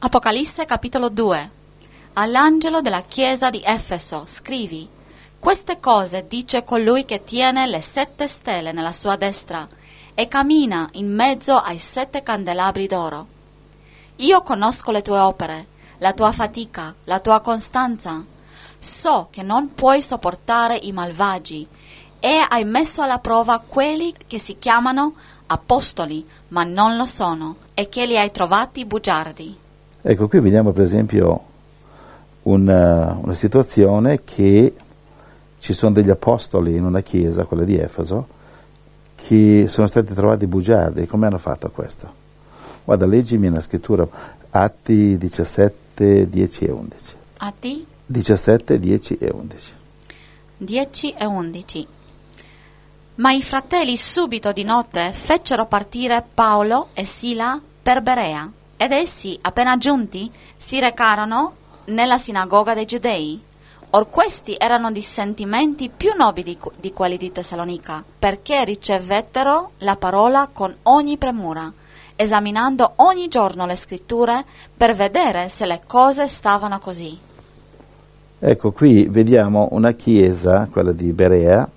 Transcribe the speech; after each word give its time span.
Apocalisse 0.00 0.64
capitolo 0.64 1.08
2 1.08 1.50
All'angelo 2.12 2.80
della 2.80 3.02
chiesa 3.02 3.50
di 3.50 3.60
Efeso 3.64 4.22
scrivi 4.26 4.88
Queste 5.40 5.80
cose 5.80 6.28
dice 6.28 6.62
colui 6.62 7.04
che 7.04 7.24
tiene 7.24 7.66
le 7.66 7.82
sette 7.82 8.28
stelle 8.28 8.70
nella 8.70 8.92
sua 8.92 9.16
destra 9.16 9.66
e 10.14 10.28
cammina 10.28 10.88
in 10.92 11.12
mezzo 11.12 11.56
ai 11.56 11.80
sette 11.80 12.22
candelabri 12.22 12.86
d'oro. 12.86 13.26
Io 14.16 14.40
conosco 14.42 14.92
le 14.92 15.02
tue 15.02 15.18
opere, 15.18 15.66
la 15.98 16.12
tua 16.12 16.30
fatica, 16.30 16.94
la 17.04 17.18
tua 17.18 17.40
costanza. 17.40 18.24
So 18.78 19.26
che 19.32 19.42
non 19.42 19.74
puoi 19.74 20.00
sopportare 20.00 20.78
i 20.80 20.92
malvagi 20.92 21.66
e 22.20 22.46
hai 22.48 22.64
messo 22.64 23.02
alla 23.02 23.18
prova 23.18 23.58
quelli 23.58 24.14
che 24.28 24.38
si 24.38 24.58
chiamano 24.60 25.14
apostoli, 25.48 26.24
ma 26.48 26.62
non 26.62 26.96
lo 26.96 27.06
sono, 27.06 27.56
e 27.74 27.88
che 27.88 28.06
li 28.06 28.16
hai 28.16 28.30
trovati 28.30 28.84
bugiardi. 28.86 29.66
Ecco, 30.00 30.28
qui 30.28 30.38
vediamo 30.38 30.70
per 30.70 30.84
esempio 30.84 31.44
una, 32.42 33.18
una, 33.20 33.34
situazione 33.34 34.22
che 34.22 34.74
ci 35.58 35.72
sono 35.72 35.92
degli 35.92 36.08
apostoli 36.08 36.76
in 36.76 36.84
una 36.84 37.00
chiesa, 37.00 37.44
quella 37.44 37.64
di 37.64 37.76
Efeso, 37.76 38.28
che 39.16 39.66
sono 39.68 39.88
stati 39.88 40.14
trovati 40.14 40.46
bugiardi. 40.46 41.06
Come 41.06 41.26
hanno 41.26 41.38
fatto 41.38 41.68
questo? 41.70 42.26
Guarda, 42.84 43.06
leggimi 43.06 43.48
una 43.48 43.60
scrittura, 43.60 44.06
Atti 44.50 45.18
17, 45.18 46.28
10 46.28 46.64
e 46.64 46.70
11. 46.70 46.96
Atti 47.38 47.86
17, 48.06 48.78
10 48.78 49.18
e 49.18 49.30
11. 49.32 49.72
10 50.58 51.12
e 51.12 51.24
11. 51.24 51.86
Ma 53.16 53.32
i 53.32 53.42
fratelli 53.42 53.96
subito 53.96 54.52
di 54.52 54.62
notte 54.62 55.10
fecero 55.10 55.66
partire 55.66 56.24
Paolo 56.32 56.90
e 56.94 57.04
Sila 57.04 57.60
per 57.82 58.00
Berea 58.00 58.52
ed 58.78 58.92
essi, 58.92 59.36
appena 59.42 59.76
giunti, 59.76 60.30
si 60.56 60.80
recarono 60.80 61.52
nella 61.86 62.16
sinagoga 62.16 62.72
dei 62.72 62.86
giudei. 62.86 63.42
Or 63.90 64.08
questi 64.08 64.54
erano 64.58 64.90
di 64.92 65.02
sentimenti 65.02 65.90
più 65.94 66.12
nobili 66.16 66.56
di 66.78 66.92
quelli 66.92 67.16
di 67.16 67.32
Tessalonica, 67.32 68.04
perché 68.18 68.64
ricevettero 68.64 69.72
la 69.78 69.96
parola 69.96 70.48
con 70.52 70.74
ogni 70.84 71.16
premura, 71.16 71.72
esaminando 72.14 72.92
ogni 72.96 73.28
giorno 73.28 73.66
le 73.66 73.76
scritture 73.76 74.44
per 74.76 74.94
vedere 74.94 75.48
se 75.48 75.66
le 75.66 75.80
cose 75.86 76.28
stavano 76.28 76.78
così. 76.78 77.18
Ecco, 78.38 78.70
qui 78.70 79.08
vediamo 79.08 79.68
una 79.72 79.92
chiesa, 79.92 80.68
quella 80.70 80.92
di 80.92 81.12
Berea, 81.12 81.68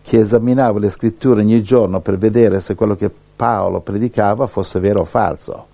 che 0.00 0.18
esaminava 0.20 0.78
le 0.78 0.90
scritture 0.90 1.40
ogni 1.40 1.62
giorno 1.62 2.00
per 2.00 2.16
vedere 2.18 2.60
se 2.60 2.74
quello 2.74 2.94
che 2.94 3.10
Paolo 3.10 3.80
predicava 3.80 4.46
fosse 4.46 4.78
vero 4.78 5.00
o 5.00 5.04
falso. 5.04 5.66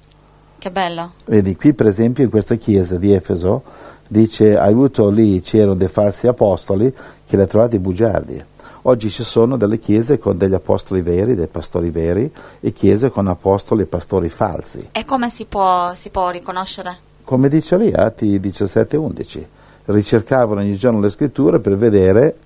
Che 0.65 0.71
bello. 0.71 1.13
Vedi, 1.27 1.57
qui 1.57 1.75
per 1.75 1.87
esempio 1.87 2.25
in 2.25 2.31
questa 2.31 2.55
chiesa 2.55 2.97
di 2.97 3.13
Efeso 3.13 3.65
dice, 4.09 4.57
hai 4.57 4.73
avuto 4.73 5.11
lì, 5.11 5.43
c'erano 5.43 5.75
dei 5.75 5.89
falsi 5.89 6.27
apostoli 6.27 6.91
che 6.91 7.37
li 7.37 7.43
ha 7.43 7.47
trovati 7.47 7.79
bugiardi. 7.79 8.43
Oggi 8.85 9.11
ci 9.11 9.25
sono 9.25 9.59
delle 9.59 9.79
chiese 9.79 10.19
con 10.19 10.39
degli 10.39 10.55
apostoli 10.55 11.03
veri, 11.03 11.35
dei 11.35 11.49
pastori 11.49 11.91
veri, 11.91 12.33
e 12.61 12.73
chiese 12.73 13.11
con 13.11 13.29
apostoli 13.29 13.83
e 13.83 13.85
pastori 13.85 14.31
falsi. 14.31 14.89
E 14.93 15.05
come 15.05 15.29
si 15.29 15.45
può, 15.45 15.93
si 15.95 16.09
può 16.09 16.31
riconoscere? 16.31 16.97
Come 17.25 17.51
dice 17.51 17.77
lì, 17.77 17.93
Atti 17.93 18.41
17-11. 18.41 19.45
Ricercavano 19.85 20.63
ogni 20.63 20.77
giorno 20.77 20.99
le 20.99 21.11
scritture 21.11 21.59
per 21.59 21.77
vedere 21.77 22.37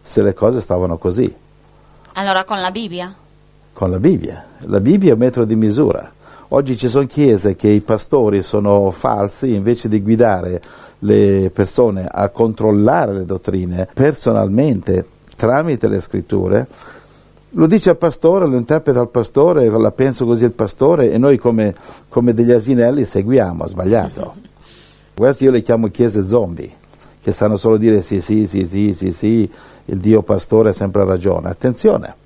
se 0.00 0.22
le 0.22 0.32
cose 0.32 0.62
stavano 0.62 0.96
così. 0.96 1.30
Allora 2.14 2.42
con 2.44 2.58
la 2.58 2.70
Bibbia? 2.70 3.14
Con 3.74 3.90
la 3.90 3.98
Bibbia. 3.98 4.46
La 4.60 4.80
Bibbia 4.80 5.10
è 5.10 5.12
un 5.12 5.18
metro 5.18 5.44
di 5.44 5.56
misura. 5.56 6.14
Oggi 6.48 6.76
ci 6.76 6.88
sono 6.88 7.06
chiese 7.06 7.56
che 7.56 7.68
i 7.68 7.80
pastori 7.80 8.42
sono 8.42 8.92
falsi, 8.92 9.54
invece 9.54 9.88
di 9.88 10.00
guidare 10.00 10.62
le 11.00 11.50
persone 11.52 12.06
a 12.08 12.28
controllare 12.28 13.12
le 13.12 13.24
dottrine 13.24 13.88
personalmente 13.92 15.04
tramite 15.36 15.88
le 15.88 16.00
scritture, 16.00 16.66
lo 17.50 17.66
dice 17.66 17.90
al 17.90 17.96
pastore, 17.96 18.46
lo 18.46 18.56
interpreta 18.56 19.00
al 19.00 19.08
pastore, 19.08 19.68
la 19.68 19.90
penso 19.90 20.24
così 20.24 20.44
il 20.44 20.52
pastore 20.52 21.10
e 21.10 21.18
noi 21.18 21.36
come, 21.38 21.74
come 22.08 22.32
degli 22.32 22.52
asinelli 22.52 23.04
seguiamo, 23.04 23.66
sbagliato. 23.66 24.34
Questo 25.14 25.44
io 25.44 25.50
le 25.50 25.62
chiamo 25.62 25.88
chiese 25.88 26.26
zombie, 26.26 26.70
che 27.20 27.32
sanno 27.32 27.56
solo 27.56 27.76
dire 27.76 28.02
sì, 28.02 28.20
sì, 28.20 28.46
sì, 28.46 28.66
sì, 28.66 28.94
sì, 28.94 29.10
sì, 29.10 29.50
il 29.86 29.98
Dio 29.98 30.22
pastore 30.22 30.70
ha 30.70 30.74
sempre 30.74 31.04
ragione. 31.04 31.48
Attenzione! 31.48 32.24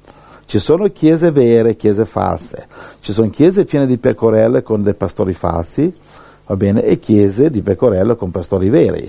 Ci 0.50 0.58
sono 0.58 0.90
chiese 0.90 1.30
vere, 1.30 1.76
chiese 1.76 2.04
false, 2.04 2.66
ci 2.98 3.12
sono 3.12 3.30
chiese 3.30 3.64
piene 3.64 3.86
di 3.86 3.98
pecorelle 3.98 4.64
con 4.64 4.82
dei 4.82 4.94
pastori 4.94 5.32
falsi, 5.32 5.94
va 6.44 6.56
bene, 6.56 6.82
e 6.82 6.98
chiese 6.98 7.50
di 7.50 7.62
pecorelle 7.62 8.16
con 8.16 8.32
pastori 8.32 8.68
veri. 8.68 9.08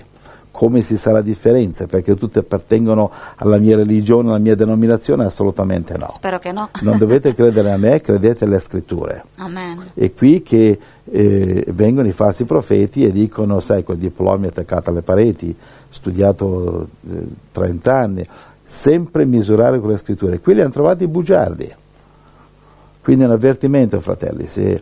Come 0.51 0.83
si 0.83 0.97
sa 0.97 1.11
la 1.11 1.23
differenza? 1.23 1.87
Perché 1.87 2.13
tutte 2.13 2.39
appartengono 2.39 3.09
alla 3.37 3.57
mia 3.57 3.75
religione, 3.75 4.29
alla 4.29 4.37
mia 4.37 4.53
denominazione? 4.53 5.25
Assolutamente 5.25 5.97
no. 5.97 6.05
Spero 6.09 6.37
che 6.37 6.51
no. 6.51 6.69
non 6.81 6.99
dovete 6.99 7.33
credere 7.33 7.71
a 7.71 7.77
me, 7.77 8.01
credete 8.01 8.43
alle 8.43 8.59
scritture. 8.59 9.23
Amen. 9.37 9.93
È 9.95 10.13
qui 10.13 10.43
che 10.43 10.77
eh, 11.05 11.65
vengono 11.69 12.07
i 12.07 12.11
falsi 12.11 12.43
profeti 12.43 13.03
e 13.03 13.11
dicono, 13.11 13.59
sai, 13.61 13.83
quel 13.83 13.97
diploma 13.97 14.45
attaccato 14.45 14.91
alle 14.91 15.01
pareti, 15.01 15.55
studiato 15.89 16.87
eh, 17.09 17.25
30 17.51 17.93
anni, 17.97 18.23
sempre 18.71 19.25
misurare 19.25 19.81
con 19.81 19.89
le 19.89 19.97
scritture. 19.97 20.39
Qui 20.39 20.53
li 20.53 20.61
hanno 20.61 20.71
trovati 20.71 21.05
bugiardi. 21.05 21.69
Quindi 23.03 23.25
un 23.25 23.31
avvertimento, 23.31 23.99
fratelli, 23.99 24.47
se 24.47 24.81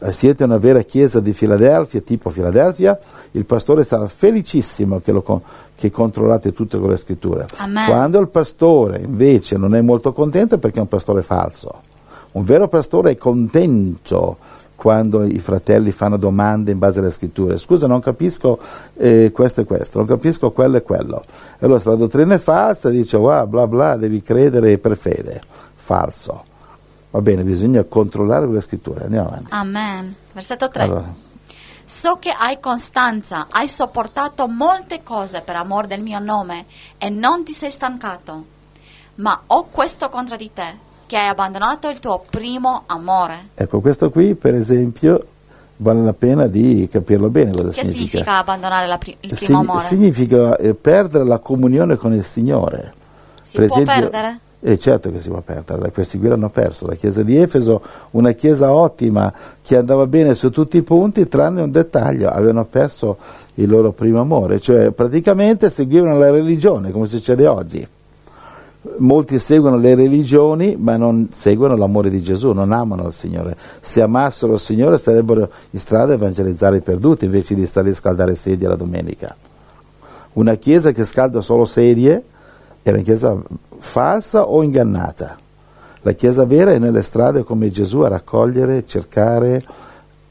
eh, 0.00 0.12
siete 0.12 0.44
una 0.44 0.56
vera 0.56 0.80
chiesa 0.80 1.20
di 1.20 1.34
Filadelfia, 1.34 2.00
tipo 2.00 2.30
Filadelfia, 2.30 2.98
il 3.32 3.44
pastore 3.44 3.84
sarà 3.84 4.06
felicissimo 4.06 5.00
che, 5.00 5.12
lo, 5.12 5.42
che 5.74 5.90
controllate 5.90 6.54
tutto 6.54 6.80
con 6.80 6.88
le 6.88 6.96
scritture. 6.96 7.46
Amen. 7.58 7.84
Quando 7.84 8.18
il 8.20 8.28
pastore 8.28 9.00
invece 9.00 9.58
non 9.58 9.74
è 9.74 9.82
molto 9.82 10.14
contento 10.14 10.54
è 10.54 10.58
perché 10.58 10.78
è 10.78 10.80
un 10.82 10.88
pastore 10.88 11.20
falso. 11.20 11.82
Un 12.32 12.44
vero 12.44 12.68
pastore 12.68 13.10
è 13.10 13.16
contento 13.18 14.38
quando 14.76 15.24
i 15.24 15.38
fratelli 15.38 15.90
fanno 15.90 16.16
domande 16.16 16.70
in 16.70 16.78
base 16.78 17.00
alle 17.00 17.10
scritture. 17.10 17.56
Scusa, 17.56 17.86
non 17.86 18.00
capisco 18.00 18.58
eh, 18.94 19.32
questo 19.32 19.62
e 19.62 19.64
questo, 19.64 19.98
non 19.98 20.06
capisco 20.06 20.52
quello 20.52 20.76
e 20.76 20.82
quello. 20.82 21.22
E 21.58 21.64
allora 21.64 21.80
se 21.80 21.88
la 21.88 21.96
dottrina 21.96 22.34
è 22.34 22.38
falsa, 22.38 22.90
dice, 22.90 23.16
wow, 23.16 23.46
bla 23.46 23.66
bla, 23.66 23.96
devi 23.96 24.22
credere 24.22 24.78
per 24.78 24.96
fede. 24.96 25.40
Falso. 25.74 26.44
Va 27.10 27.20
bene, 27.20 27.42
bisogna 27.42 27.82
controllare 27.84 28.46
le 28.46 28.60
scritture. 28.60 29.04
Andiamo 29.04 29.28
avanti. 29.28 29.46
Amen. 29.50 30.14
Versetto 30.32 30.68
3. 30.68 30.82
Allora, 30.82 31.14
So 31.88 32.18
che 32.18 32.34
hai 32.36 32.58
costanza, 32.58 33.46
hai 33.48 33.68
sopportato 33.68 34.48
molte 34.48 35.04
cose 35.04 35.40
per 35.42 35.54
amor 35.54 35.86
del 35.86 36.02
mio 36.02 36.18
nome 36.18 36.66
e 36.98 37.10
non 37.10 37.44
ti 37.44 37.52
sei 37.52 37.70
stancato. 37.70 38.44
Ma 39.16 39.40
ho 39.46 39.66
questo 39.70 40.08
contro 40.08 40.36
di 40.36 40.50
te, 40.52 40.78
che 41.06 41.16
hai 41.16 41.28
abbandonato 41.28 41.88
il 41.88 41.98
tuo 42.00 42.24
primo 42.28 42.82
amore. 42.86 43.48
ecco, 43.54 43.80
questo 43.80 44.10
qui, 44.10 44.34
per 44.34 44.54
esempio, 44.54 45.24
vale 45.78 46.00
la 46.02 46.12
pena 46.14 46.46
di 46.46 46.88
capirlo 46.90 47.28
bene 47.28 47.52
cosa 47.52 47.68
Che 47.70 47.84
significa 47.84 48.38
abbandonare 48.38 48.86
la 48.86 48.98
pri- 48.98 49.16
il 49.20 49.34
primo 49.34 49.58
Sign- 49.58 49.68
amore? 49.70 49.84
significa 49.84 50.56
eh, 50.56 50.74
perdere 50.74 51.24
la 51.24 51.38
comunione 51.38 51.96
con 51.96 52.12
il 52.14 52.24
Signore. 52.24 52.92
si 53.42 53.58
per 53.58 53.66
può 53.68 53.76
esempio- 53.78 54.08
perdere? 54.08 54.38
E 54.58 54.78
certo 54.78 55.12
che 55.12 55.20
si 55.20 55.28
può 55.28 55.42
perdere, 55.42 55.92
questi 55.92 56.18
qui 56.18 56.26
l'hanno 56.28 56.48
perso. 56.48 56.86
La 56.88 56.94
chiesa 56.96 57.22
di 57.22 57.36
Efeso, 57.36 57.80
una 58.12 58.32
chiesa 58.32 58.72
ottima 58.72 59.32
che 59.62 59.76
andava 59.76 60.06
bene 60.08 60.34
su 60.34 60.50
tutti 60.50 60.78
i 60.78 60.82
punti, 60.82 61.28
tranne 61.28 61.60
un 61.62 61.70
dettaglio, 61.70 62.30
avevano 62.30 62.64
perso 62.64 63.18
il 63.56 63.68
loro 63.68 63.92
primo 63.92 64.18
amore, 64.20 64.58
cioè 64.58 64.90
praticamente 64.90 65.70
seguivano 65.70 66.18
la 66.18 66.30
religione, 66.30 66.90
come 66.90 67.06
succede 67.06 67.46
oggi. 67.46 67.86
Molti 68.98 69.38
seguono 69.38 69.76
le 69.76 69.94
religioni 69.94 70.76
ma 70.78 70.96
non 70.96 71.28
seguono 71.32 71.76
l'amore 71.76 72.08
di 72.08 72.22
Gesù, 72.22 72.52
non 72.52 72.72
amano 72.72 73.06
il 73.06 73.12
Signore. 73.12 73.56
Se 73.80 74.00
amassero 74.00 74.54
il 74.54 74.58
Signore 74.58 74.98
sarebbero 74.98 75.50
in 75.70 75.78
strada 75.78 76.12
a 76.12 76.14
evangelizzare 76.14 76.78
i 76.78 76.82
perduti 76.82 77.24
invece 77.24 77.54
di 77.54 77.66
stare 77.66 77.90
a 77.90 77.94
scaldare 77.94 78.34
sedie 78.34 78.68
la 78.68 78.76
domenica. 78.76 79.34
Una 80.34 80.54
chiesa 80.54 80.92
che 80.92 81.04
scalda 81.04 81.40
solo 81.40 81.64
sedie 81.64 82.22
è 82.82 82.90
una 82.90 83.02
chiesa 83.02 83.36
falsa 83.78 84.46
o 84.46 84.62
ingannata. 84.62 85.36
La 86.02 86.12
chiesa 86.12 86.44
vera 86.44 86.72
è 86.72 86.78
nelle 86.78 87.02
strade 87.02 87.42
come 87.42 87.70
Gesù 87.70 88.00
a 88.00 88.08
raccogliere, 88.08 88.86
cercare, 88.86 89.60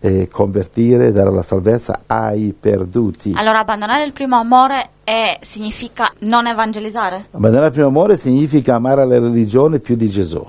eh, 0.05 0.27
convertire, 0.29 1.11
dare 1.11 1.31
la 1.31 1.41
salvezza 1.41 2.01
ai 2.05 2.53
perduti. 2.57 3.33
Allora 3.35 3.59
abbandonare 3.59 4.05
il 4.05 4.11
primo 4.11 4.35
amore 4.35 4.89
è- 5.03 5.39
significa 5.41 6.07
non 6.19 6.45
evangelizzare? 6.45 7.25
Abbandonare 7.31 7.67
il 7.67 7.73
primo 7.73 7.87
amore 7.87 8.15
significa 8.15 8.75
amare 8.75 9.03
la 9.03 9.17
religione 9.17 9.79
più 9.79 9.95
di 9.95 10.07
Gesù, 10.07 10.45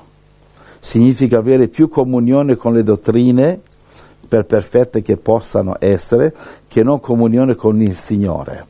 significa 0.79 1.39
avere 1.39 1.69
più 1.69 1.89
comunione 1.89 2.57
con 2.57 2.75
le 2.75 2.83
dottrine, 2.83 3.61
per 4.29 4.45
perfette 4.45 5.01
che 5.01 5.17
possano 5.17 5.77
essere, 5.79 6.35
che 6.69 6.83
non 6.83 7.01
comunione 7.01 7.55
con 7.55 7.81
il 7.81 7.97
Signore. 7.97 8.67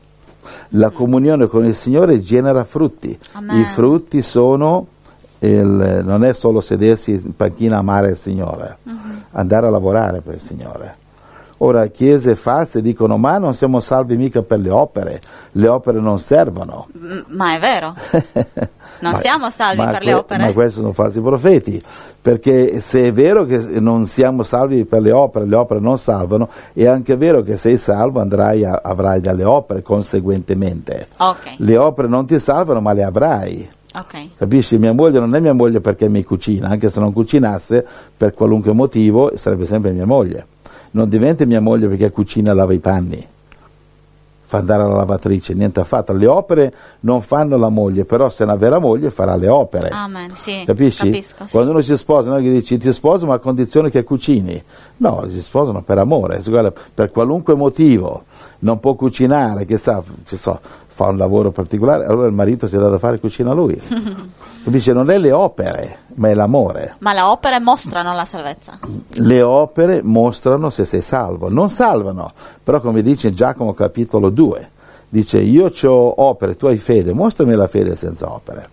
La 0.69 0.91
comunione 0.91 1.47
con 1.47 1.65
il 1.65 1.75
Signore 1.75 2.21
genera 2.21 2.63
frutti, 2.63 3.17
Amen. 3.33 3.59
i 3.59 3.65
frutti 3.65 4.21
sono, 4.21 4.87
il- 5.39 6.01
non 6.03 6.23
è 6.23 6.33
solo 6.33 6.59
sedersi 6.61 7.11
in 7.11 7.35
panchina 7.35 7.75
a 7.75 7.79
amare 7.79 8.09
il 8.11 8.17
Signore, 8.17 8.77
andare 9.31 9.67
a 9.67 9.69
lavorare 9.69 10.21
per 10.21 10.35
il 10.35 10.41
Signore. 10.41 10.95
Ora, 11.59 11.87
chiese 11.87 12.35
false 12.35 12.83
dicono: 12.83 13.17
Ma 13.17 13.39
non 13.39 13.55
siamo 13.55 13.79
salvi 13.79 14.15
mica 14.15 14.43
per 14.43 14.59
le 14.59 14.69
opere, 14.69 15.19
le 15.53 15.67
opere 15.67 15.99
non 15.99 16.19
servono. 16.19 16.87
Ma 17.29 17.55
è 17.55 17.59
vero. 17.59 17.95
Non 18.99 19.11
Ma- 19.11 19.17
siamo 19.19 19.51
salvi 19.51 19.83
per 19.83 19.97
que- 19.97 20.05
le 20.05 20.13
opere. 20.15 20.43
Ma 20.45 20.53
questi 20.53 20.79
sono 20.79 20.91
falsi 20.91 21.21
profeti, 21.21 21.79
perché 22.19 22.81
se 22.81 23.03
è 23.03 23.13
vero 23.13 23.45
che 23.45 23.59
non 23.79 24.07
siamo 24.07 24.41
salvi 24.41 24.85
per 24.85 25.01
le 25.01 25.11
opere, 25.11 25.45
le 25.45 25.55
opere 25.55 25.79
non 25.79 25.99
salvano, 25.99 26.49
è 26.73 26.87
anche 26.87 27.15
vero 27.15 27.43
che 27.43 27.57
sei 27.57 27.77
salvo 27.77 28.21
andrai 28.21 28.65
a- 28.65 28.81
avrai 28.83 29.21
dalle 29.21 29.43
opere 29.43 29.83
conseguentemente. 29.83 31.09
Ok, 31.17 31.53
Le 31.57 31.77
opere 31.77 32.07
non 32.07 32.25
ti 32.25 32.39
salvano, 32.39 32.81
ma 32.81 32.93
le 32.93 33.03
avrai. 33.03 33.69
Ok. 33.93 34.29
Capisci? 34.37 34.77
Mia 34.77 34.93
moglie 34.93 35.19
non 35.19 35.35
è 35.35 35.39
mia 35.39 35.53
moglie 35.53 35.81
perché 35.81 36.09
mi 36.09 36.23
cucina, 36.23 36.69
anche 36.69 36.89
se 36.89 36.99
non 36.99 37.13
cucinasse 37.13 37.85
per 38.15 38.33
qualunque 38.33 38.71
motivo 38.73 39.31
sarebbe 39.35 39.65
sempre 39.65 39.91
mia 39.91 40.05
moglie. 40.05 40.45
Non 40.91 41.09
diventa 41.09 41.45
mia 41.45 41.61
moglie 41.61 41.87
perché 41.87 42.11
cucina 42.11 42.51
e 42.51 42.53
lava 42.55 42.73
i 42.73 42.79
panni, 42.79 43.27
fa 44.47 44.59
andare 44.59 44.83
alla 44.83 44.95
lavatrice, 44.95 45.53
niente 45.53 45.81
affatto. 45.81 46.13
Le 46.13 46.25
opere 46.25 46.73
non 47.01 47.21
fanno 47.21 47.57
la 47.57 47.67
moglie, 47.67 48.05
però 48.05 48.29
se 48.29 48.43
è 48.43 48.45
una 48.45 48.55
vera 48.55 48.79
moglie 48.79 49.09
farà 49.09 49.35
le 49.35 49.49
opere. 49.49 49.89
Amen, 49.89 50.33
sì. 50.35 50.63
Capisci? 50.65 51.09
Capisco, 51.09 51.45
sì. 51.45 51.51
Quando 51.51 51.71
uno 51.71 51.81
si 51.81 51.97
sposa, 51.97 52.29
non 52.29 52.41
che 52.41 52.49
dici 52.49 52.77
ti 52.77 52.93
sposo 52.93 53.25
ma 53.25 53.33
a 53.33 53.39
condizione 53.39 53.89
che 53.89 54.05
cucini. 54.05 54.63
No, 54.97 55.25
si 55.27 55.41
sposano 55.41 55.81
per 55.81 55.99
amore, 55.99 56.41
per 56.93 57.11
qualunque 57.11 57.55
motivo. 57.55 58.23
Non 58.59 58.79
può 58.79 58.93
cucinare, 58.95 59.65
che 59.65 59.75
sa, 59.75 60.01
che 60.23 60.37
so, 60.37 60.59
fa 60.97 61.09
un 61.09 61.17
lavoro 61.17 61.51
particolare, 61.51 62.05
allora 62.05 62.25
il 62.25 62.33
marito 62.33 62.67
si 62.67 62.75
è 62.75 62.79
dato 62.79 62.95
a 62.95 62.97
fare 62.97 63.19
cucina 63.19 63.51
a 63.51 63.53
lui. 63.53 63.79
Capisci? 64.65 64.91
Non 64.91 65.11
è 65.11 65.19
le 65.19 65.31
opere, 65.31 65.99
ma 66.15 66.29
è 66.29 66.33
l'amore. 66.33 66.95
Ma 66.99 67.13
le 67.13 67.21
opere 67.21 67.59
mostrano 67.59 68.15
la 68.15 68.25
salvezza. 68.25 68.79
Le 69.09 69.41
opere 69.43 70.01
mostrano 70.01 70.71
se 70.71 70.85
sei 70.85 71.01
salvo, 71.01 71.49
non 71.49 71.69
salvano, 71.69 72.31
però 72.63 72.81
come 72.81 73.03
dice 73.03 73.31
Giacomo 73.31 73.73
capitolo 73.75 74.31
2, 74.31 74.69
dice 75.07 75.37
io 75.39 75.71
ho 75.83 76.13
opere, 76.17 76.57
tu 76.57 76.65
hai 76.65 76.77
fede, 76.77 77.13
mostrami 77.13 77.53
la 77.53 77.67
fede 77.67 77.95
senza 77.95 78.33
opere 78.33 78.69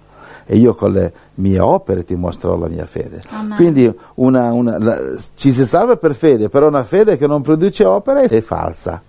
e 0.46 0.56
io 0.56 0.74
con 0.74 0.92
le 0.92 1.12
mie 1.36 1.58
opere 1.60 2.04
ti 2.04 2.14
mostrerò 2.16 2.56
la 2.56 2.68
mia 2.68 2.86
fede. 2.86 3.20
Amen. 3.30 3.54
Quindi 3.56 3.94
una- 4.16 4.50
una- 4.52 4.78
la- 4.78 4.98
ci 5.34 5.52
si 5.52 5.64
salva 5.66 5.96
per 5.96 6.14
fede, 6.14 6.48
però 6.48 6.68
una 6.68 6.84
fede 6.84 7.18
che 7.18 7.26
non 7.26 7.40
produce 7.42 7.84
opere 7.84 8.22
è 8.24 8.40
falsa, 8.40 9.00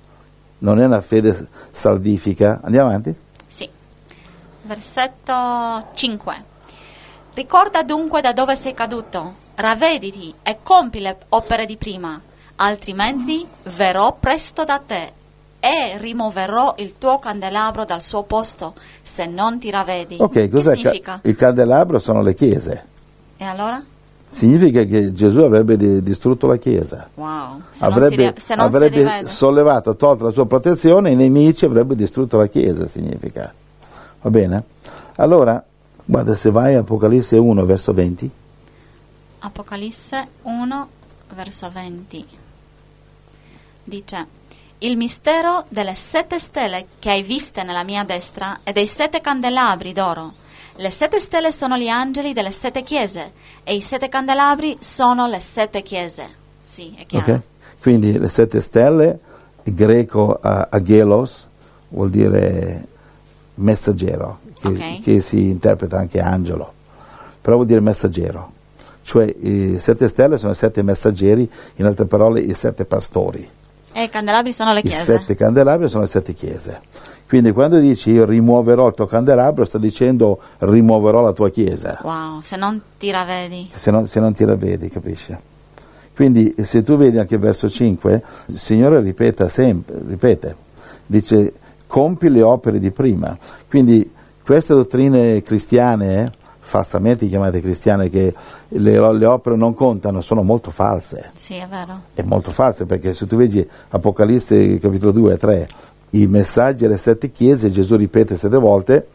non 0.60 0.80
è 0.80 0.86
una 0.86 1.02
fede 1.02 1.48
salvifica. 1.72 2.62
Andiamo 2.64 2.90
avanti? 2.90 3.16
Sì. 3.48 3.70
Versetto 4.64 5.88
5. 5.94 6.44
Ricorda 7.34 7.84
dunque 7.84 8.22
da 8.22 8.34
dove 8.34 8.56
sei 8.56 8.74
caduto, 8.74 9.36
ravvediti 9.56 10.34
e 10.42 10.60
compi 10.64 11.00
le 11.00 11.18
opere 11.30 11.66
di 11.66 11.76
prima, 11.76 12.20
altrimenti 12.56 13.46
verrò 13.64 14.16
presto 14.18 14.64
da 14.64 14.82
te 14.86 15.12
e 15.60 15.98
rimuoverò 15.98 16.76
il 16.78 16.98
tuo 16.98 17.20
candelabro 17.20 17.86
dal 17.86 18.02
suo 18.02 18.24
posto 18.24 18.74
se 19.02 19.26
non 19.26 19.60
ti 19.60 19.70
ravvedi. 19.70 20.18
Ok, 20.20 20.32
che 20.32 20.50
cos'è? 20.50 20.76
significa? 20.76 21.20
Il 21.24 21.36
candelabro 21.36 22.00
sono 22.00 22.22
le 22.22 22.34
chiese. 22.34 22.86
E 23.38 23.44
allora? 23.44 23.84
Significa 24.36 24.84
che 24.84 25.14
Gesù 25.14 25.40
avrebbe 25.40 25.78
di- 25.78 26.04
distrutto 26.04 26.46
la 26.46 26.58
chiesa. 26.58 27.10
Wow. 27.14 27.62
Se 27.70 27.88
non 27.88 27.94
si, 27.94 28.04
avrebbe, 28.04 28.34
ri- 28.34 28.54
avrebbe 28.54 29.28
sollevato, 29.28 29.96
tolto 29.96 30.26
la 30.26 30.32
sua 30.32 30.46
protezione, 30.46 31.12
i 31.12 31.16
nemici 31.16 31.64
avrebbe 31.64 31.96
distrutto 31.96 32.36
la 32.36 32.48
Chiesa, 32.48 32.86
significa. 32.86 33.54
Va 34.22 34.30
bene? 34.30 34.64
Allora, 35.16 35.64
guarda, 36.04 36.36
se 36.36 36.52
vai 36.52 36.76
a 36.76 36.80
Apocalisse 36.80 37.38
1, 37.38 37.66
verso 37.66 37.94
20, 37.94 38.30
Apocalisse 39.40 40.28
1, 40.42 40.90
verso 41.34 41.70
20. 41.70 42.26
Dice, 43.86 44.28
il 44.80 44.98
mistero 44.98 45.64
delle 45.70 45.96
sette 45.96 46.40
stelle 46.40 46.88
che 47.00 47.10
hai 47.10 47.22
viste 47.22 47.64
nella 47.64 47.84
mia 47.84 48.04
destra 48.04 48.60
e 48.64 48.74
dei 48.74 48.88
sette 48.88 49.22
candelabri 49.22 49.94
d'oro. 49.94 50.34
Le 50.78 50.90
sette 50.92 51.20
stelle 51.22 51.52
sono 51.54 51.78
gli 51.78 51.88
angeli 51.88 52.34
delle 52.34 52.52
sette 52.52 52.84
chiese 52.84 53.32
e 53.64 53.76
i 53.76 53.82
sette 53.82 54.10
candelabri 54.10 54.78
sono 54.80 55.26
le 55.28 55.40
sette 55.40 55.82
chiese. 55.82 56.28
Sì, 56.62 56.94
è 56.98 57.06
chiaro. 57.06 57.34
ok? 57.34 57.42
Quindi 57.82 58.18
le 58.18 58.28
sette 58.28 58.60
stelle, 58.62 59.20
il 59.64 59.74
greco 59.74 60.40
uh, 60.42 60.66
agelos, 60.70 61.48
vuol 61.90 62.10
dire 62.10 62.88
messaggero, 63.56 64.40
che, 64.60 64.68
Ok. 64.68 65.02
che 65.02 65.22
si 65.22 65.50
interpreta 65.50 65.98
anche 65.98 66.20
angelo, 66.20 66.74
però 67.40 67.56
vuol 67.56 67.68
dire 67.68 67.80
messaggero. 67.80 68.52
Cioè 69.02 69.26
i 69.26 69.78
sette 69.80 70.10
stelle 70.10 70.38
sono 70.38 70.52
i 70.52 70.56
sette 70.56 70.82
messaggeri, 70.82 71.50
in 71.76 71.86
altre 71.86 72.06
parole 72.06 72.42
i 72.42 72.54
sette 72.54 72.84
pastori. 72.86 73.48
E 73.98 74.04
i 74.04 74.10
candelabri 74.10 74.52
sono 74.52 74.74
le 74.74 74.80
I 74.80 74.84
chiese. 74.84 75.04
sette 75.18 75.36
candelabri 75.36 75.88
sono 75.88 76.04
le 76.04 76.10
sette 76.10 76.34
chiese. 76.34 76.82
Quindi 77.28 77.54
quando 77.54 77.80
dici 77.80 78.12
io 78.12 78.26
rimuoverò 78.26 78.88
il 78.90 78.94
tuo 78.94 79.08
candelabro, 79.08 79.64
sta 79.64 79.78
dicendo 79.78 80.40
rimuoverò 80.60 81.22
la 81.24 81.32
tua 81.32 81.50
chiesa, 81.50 82.00
Wow, 82.04 82.42
se 82.42 82.58
non 82.58 82.80
ti 83.00 83.10
ravvedi. 83.10 83.70
se 83.74 83.92
non, 83.92 84.06
se 84.06 84.20
non 84.20 84.34
ti 84.34 84.44
ravvedi, 84.44 84.90
capisci? 84.90 85.36
Quindi 86.14 86.54
se 86.64 86.84
tu 86.84 86.98
vedi 86.98 87.18
anche 87.18 87.38
verso 87.38 87.70
5, 87.70 88.24
il 88.48 88.58
Signore 88.60 89.00
ripeta 89.02 89.48
sempre, 89.50 89.96
ripete, 90.06 90.56
dice 91.08 91.54
compi 91.88 92.30
le 92.30 92.42
opere 92.42 92.80
di 92.80 92.92
prima. 92.92 93.36
Quindi 93.68 94.12
queste 94.46 94.74
dottrine 94.74 95.42
cristiane, 95.42 96.32
falsamente 96.66 97.28
chiamate 97.28 97.62
cristiane, 97.62 98.10
che 98.10 98.34
le, 98.70 99.14
le 99.14 99.26
opere 99.26 99.56
non 99.56 99.74
contano, 99.74 100.22
sono 100.22 100.42
molto 100.42 100.72
false. 100.72 101.30
Sì, 101.34 101.56
è 101.56 101.68
vero. 101.70 102.02
è 102.14 102.24
molto 102.24 102.52
falso 102.52 102.86
perché 102.86 103.14
se 103.14 103.28
tu 103.28 103.38
vedi 103.38 103.66
Apocalisse 103.90 104.78
capitolo 104.80 105.12
2 105.12 105.34
e 105.34 105.38
3, 105.38 105.68
i 106.12 106.28
messaggi 106.28 106.86
alle 106.86 106.98
sette 106.98 107.32
chiese, 107.32 107.72
Gesù 107.72 107.96
ripete 107.96 108.36
sette 108.36 108.58
volte, 108.58 109.08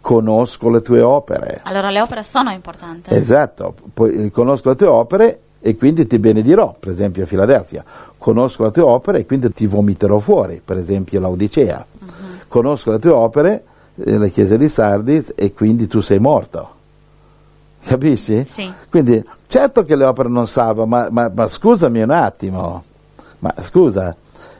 conosco 0.00 0.68
le 0.68 0.80
tue 0.80 1.00
opere. 1.00 1.60
Allora 1.64 1.90
le 1.90 2.00
opere 2.00 2.22
sono 2.22 2.50
importanti. 2.50 3.14
Esatto, 3.14 3.74
poi 3.92 4.26
eh, 4.26 4.30
conosco 4.30 4.70
le 4.70 4.76
tue 4.76 4.86
opere 4.86 5.40
e 5.60 5.76
quindi 5.76 6.06
ti 6.06 6.18
benedirò, 6.18 6.74
per 6.78 6.90
esempio 6.90 7.22
a 7.22 7.26
Filadelfia. 7.26 7.84
Conosco 8.18 8.64
le 8.64 8.70
tue 8.70 8.82
opere 8.82 9.20
e 9.20 9.26
quindi 9.26 9.52
ti 9.52 9.66
vomiterò 9.66 10.18
fuori, 10.18 10.60
per 10.64 10.78
esempio 10.78 11.18
a 11.18 11.22
Laodicea. 11.22 11.86
Conosco 12.48 12.90
le 12.90 12.98
tue 12.98 13.10
opere, 13.10 13.64
eh, 13.96 14.18
la 14.18 14.28
chiesa 14.28 14.56
di 14.56 14.68
Sardis, 14.68 15.32
e 15.36 15.52
quindi 15.52 15.86
tu 15.86 16.00
sei 16.00 16.18
morto. 16.18 16.78
Capisci? 17.84 18.44
Sì. 18.46 18.72
Quindi, 18.90 19.24
certo 19.48 19.84
che 19.84 19.96
le 19.96 20.04
opere 20.04 20.28
non 20.28 20.46
salvano, 20.46 20.86
ma, 20.86 21.08
ma- 21.10 21.30
ma 21.34 21.46
scusami 21.46 22.02
un 22.02 22.10
attimo, 22.10 22.84
ma 23.40 23.54
scusa, 23.58 24.14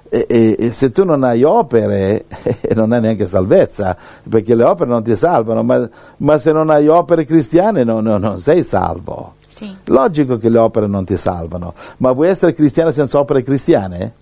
e, 0.09 0.27
e- 0.29 0.57
e 0.59 0.73
se 0.73 0.91
tu 0.91 1.05
non 1.05 1.23
hai 1.23 1.43
opere, 1.45 2.25
non 2.75 2.93
hai 2.93 3.01
neanche 3.01 3.27
salvezza, 3.27 3.97
perché 4.29 4.55
le 4.55 4.65
opere 4.65 4.91
non 4.91 5.03
ti 5.05 5.15
salvano, 5.15 5.63
ma, 5.63 5.89
ma 6.19 6.39
se 6.39 6.51
non 6.51 6.71
hai 6.71 6.89
opere 6.89 7.25
cristiane 7.25 7.85
non, 7.85 8.03
non- 8.03 8.21
non 8.21 8.39
sei 8.39 8.65
salvo. 8.65 9.35
Sì. 9.47 9.77
Logico 9.85 10.37
che 10.39 10.49
le 10.49 10.59
opere 10.59 10.87
non 10.87 11.05
ti 11.05 11.17
salvano, 11.17 11.75
ma 11.99 12.13
vuoi 12.13 12.29
essere 12.29 12.55
cristiano 12.55 12.91
senza 12.91 13.19
opere 13.19 13.43
cristiane? 13.43 14.13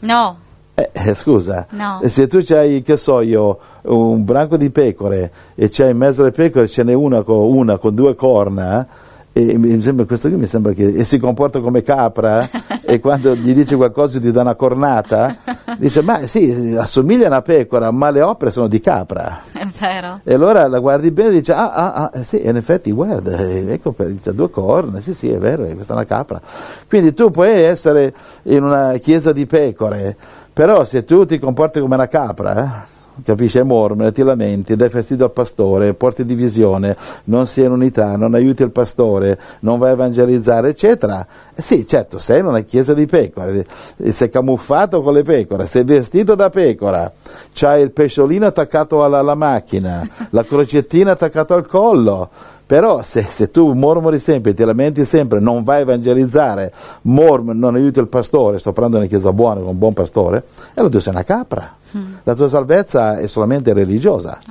No, 0.00 0.36
Eh, 0.78 0.90
eh, 0.92 1.14
scusa, 1.14 1.66
No. 1.70 2.00
E 2.00 2.08
se 2.08 2.28
tu 2.28 2.40
hai, 2.50 2.82
che 2.82 2.96
so 2.96 3.20
io, 3.20 3.58
un 3.82 4.24
branco 4.24 4.56
di 4.56 4.70
pecore 4.70 5.32
e 5.56 5.68
c'hai 5.68 5.90
in 5.90 5.96
mezzo 5.96 6.22
alle 6.22 6.30
pecore 6.30 6.68
ce 6.68 6.84
n'è 6.84 6.92
una 6.92 7.22
con, 7.22 7.36
una 7.36 7.78
con 7.78 7.96
due 7.96 8.14
corna, 8.14 8.86
e 9.32 9.58
mi 9.58 9.80
sembra, 9.82 10.04
questo 10.04 10.28
qui 10.28 10.36
mi 10.36 10.46
sembra 10.46 10.72
che 10.72 10.94
e 10.94 11.04
si 11.04 11.18
comporta 11.18 11.60
come 11.60 11.82
capra 11.82 12.48
e 12.82 12.98
quando 13.00 13.34
gli 13.34 13.52
dici 13.54 13.74
qualcosa 13.74 14.20
ti 14.20 14.30
dà 14.30 14.40
una 14.42 14.54
cornata, 14.54 15.36
dice 15.78 16.00
ma 16.02 16.26
sì, 16.26 16.76
assomiglia 16.78 17.24
a 17.24 17.28
una 17.28 17.42
pecora, 17.42 17.90
ma 17.90 18.10
le 18.10 18.22
opere 18.22 18.52
sono 18.52 18.68
di 18.68 18.80
capra. 18.80 19.42
è 19.52 19.66
vero. 19.80 20.20
E 20.22 20.34
allora 20.34 20.66
la 20.68 20.78
guardi 20.78 21.10
bene 21.10 21.30
e 21.30 21.32
dici, 21.32 21.50
ah, 21.50 21.72
ah, 21.72 21.94
ah, 21.94 22.10
eh 22.14 22.24
sì, 22.24 22.46
in 22.46 22.54
effetti 22.54 22.92
guarda, 22.92 23.36
eh, 23.36 23.72
ecco, 23.72 23.94
dice, 23.96 24.34
due 24.34 24.50
corna, 24.50 25.00
sì, 25.00 25.12
sì, 25.12 25.28
è 25.28 25.38
vero, 25.38 25.64
eh, 25.64 25.74
questa 25.74 25.92
è 25.92 25.96
una 25.96 26.06
capra. 26.06 26.40
Quindi 26.88 27.14
tu 27.14 27.30
puoi 27.30 27.50
essere 27.50 28.14
in 28.44 28.62
una 28.62 28.94
chiesa 28.94 29.32
di 29.32 29.46
pecore, 29.46 30.16
però 30.58 30.82
se 30.82 31.04
tu 31.04 31.24
ti 31.24 31.38
comporti 31.38 31.78
come 31.78 31.94
una 31.94 32.08
capra, 32.08 32.82
eh, 32.84 33.22
capisci, 33.22 33.58
è 33.58 33.62
mormone, 33.62 34.10
ti 34.10 34.24
lamenti, 34.24 34.74
dai 34.74 34.88
fastidio 34.88 35.26
al 35.26 35.30
pastore, 35.30 35.94
porti 35.94 36.24
divisione, 36.24 36.96
non 37.26 37.46
sei 37.46 37.66
in 37.66 37.70
unità, 37.70 38.16
non 38.16 38.34
aiuti 38.34 38.64
il 38.64 38.72
pastore, 38.72 39.38
non 39.60 39.78
vai 39.78 39.90
a 39.90 39.92
evangelizzare, 39.92 40.70
eccetera, 40.70 41.24
eh 41.54 41.62
sì, 41.62 41.86
certo, 41.86 42.18
sei 42.18 42.40
in 42.40 42.46
una 42.46 42.62
chiesa 42.62 42.92
di 42.92 43.06
pecore, 43.06 43.64
eh, 43.98 44.10
sei 44.10 44.30
camuffato 44.30 45.00
con 45.00 45.12
le 45.12 45.22
pecore, 45.22 45.68
sei 45.68 45.84
vestito 45.84 46.34
da 46.34 46.50
pecora, 46.50 47.08
c'hai 47.52 47.80
il 47.80 47.92
pesciolino 47.92 48.46
attaccato 48.46 49.04
alla, 49.04 49.18
alla 49.18 49.36
macchina, 49.36 50.04
la 50.30 50.42
crocettina 50.42 51.12
attaccata 51.12 51.54
al 51.54 51.68
collo, 51.68 52.30
però 52.68 53.02
se, 53.02 53.22
se 53.22 53.50
tu 53.50 53.72
mormori 53.72 54.18
sempre, 54.18 54.52
ti 54.52 54.62
lamenti 54.62 55.06
sempre, 55.06 55.40
non 55.40 55.64
vai 55.64 55.78
a 55.78 55.80
evangelizzare, 55.80 56.70
mormori, 57.02 57.58
non 57.58 57.74
aiuti 57.76 57.98
il 57.98 58.08
pastore, 58.08 58.58
sto 58.58 58.74
parlando 58.74 58.98
di 58.98 59.04
una 59.04 59.10
chiesa 59.10 59.32
buona 59.32 59.60
con 59.60 59.70
un 59.70 59.78
buon 59.78 59.94
pastore, 59.94 60.44
e 60.54 60.72
allora 60.74 60.92
tu 60.92 61.00
sei 61.00 61.14
una 61.14 61.24
capra. 61.24 61.76
La 62.24 62.34
tua 62.34 62.46
salvezza 62.46 63.18
è 63.18 63.26
solamente 63.26 63.72
religiosa. 63.72 64.38
È. 64.38 64.50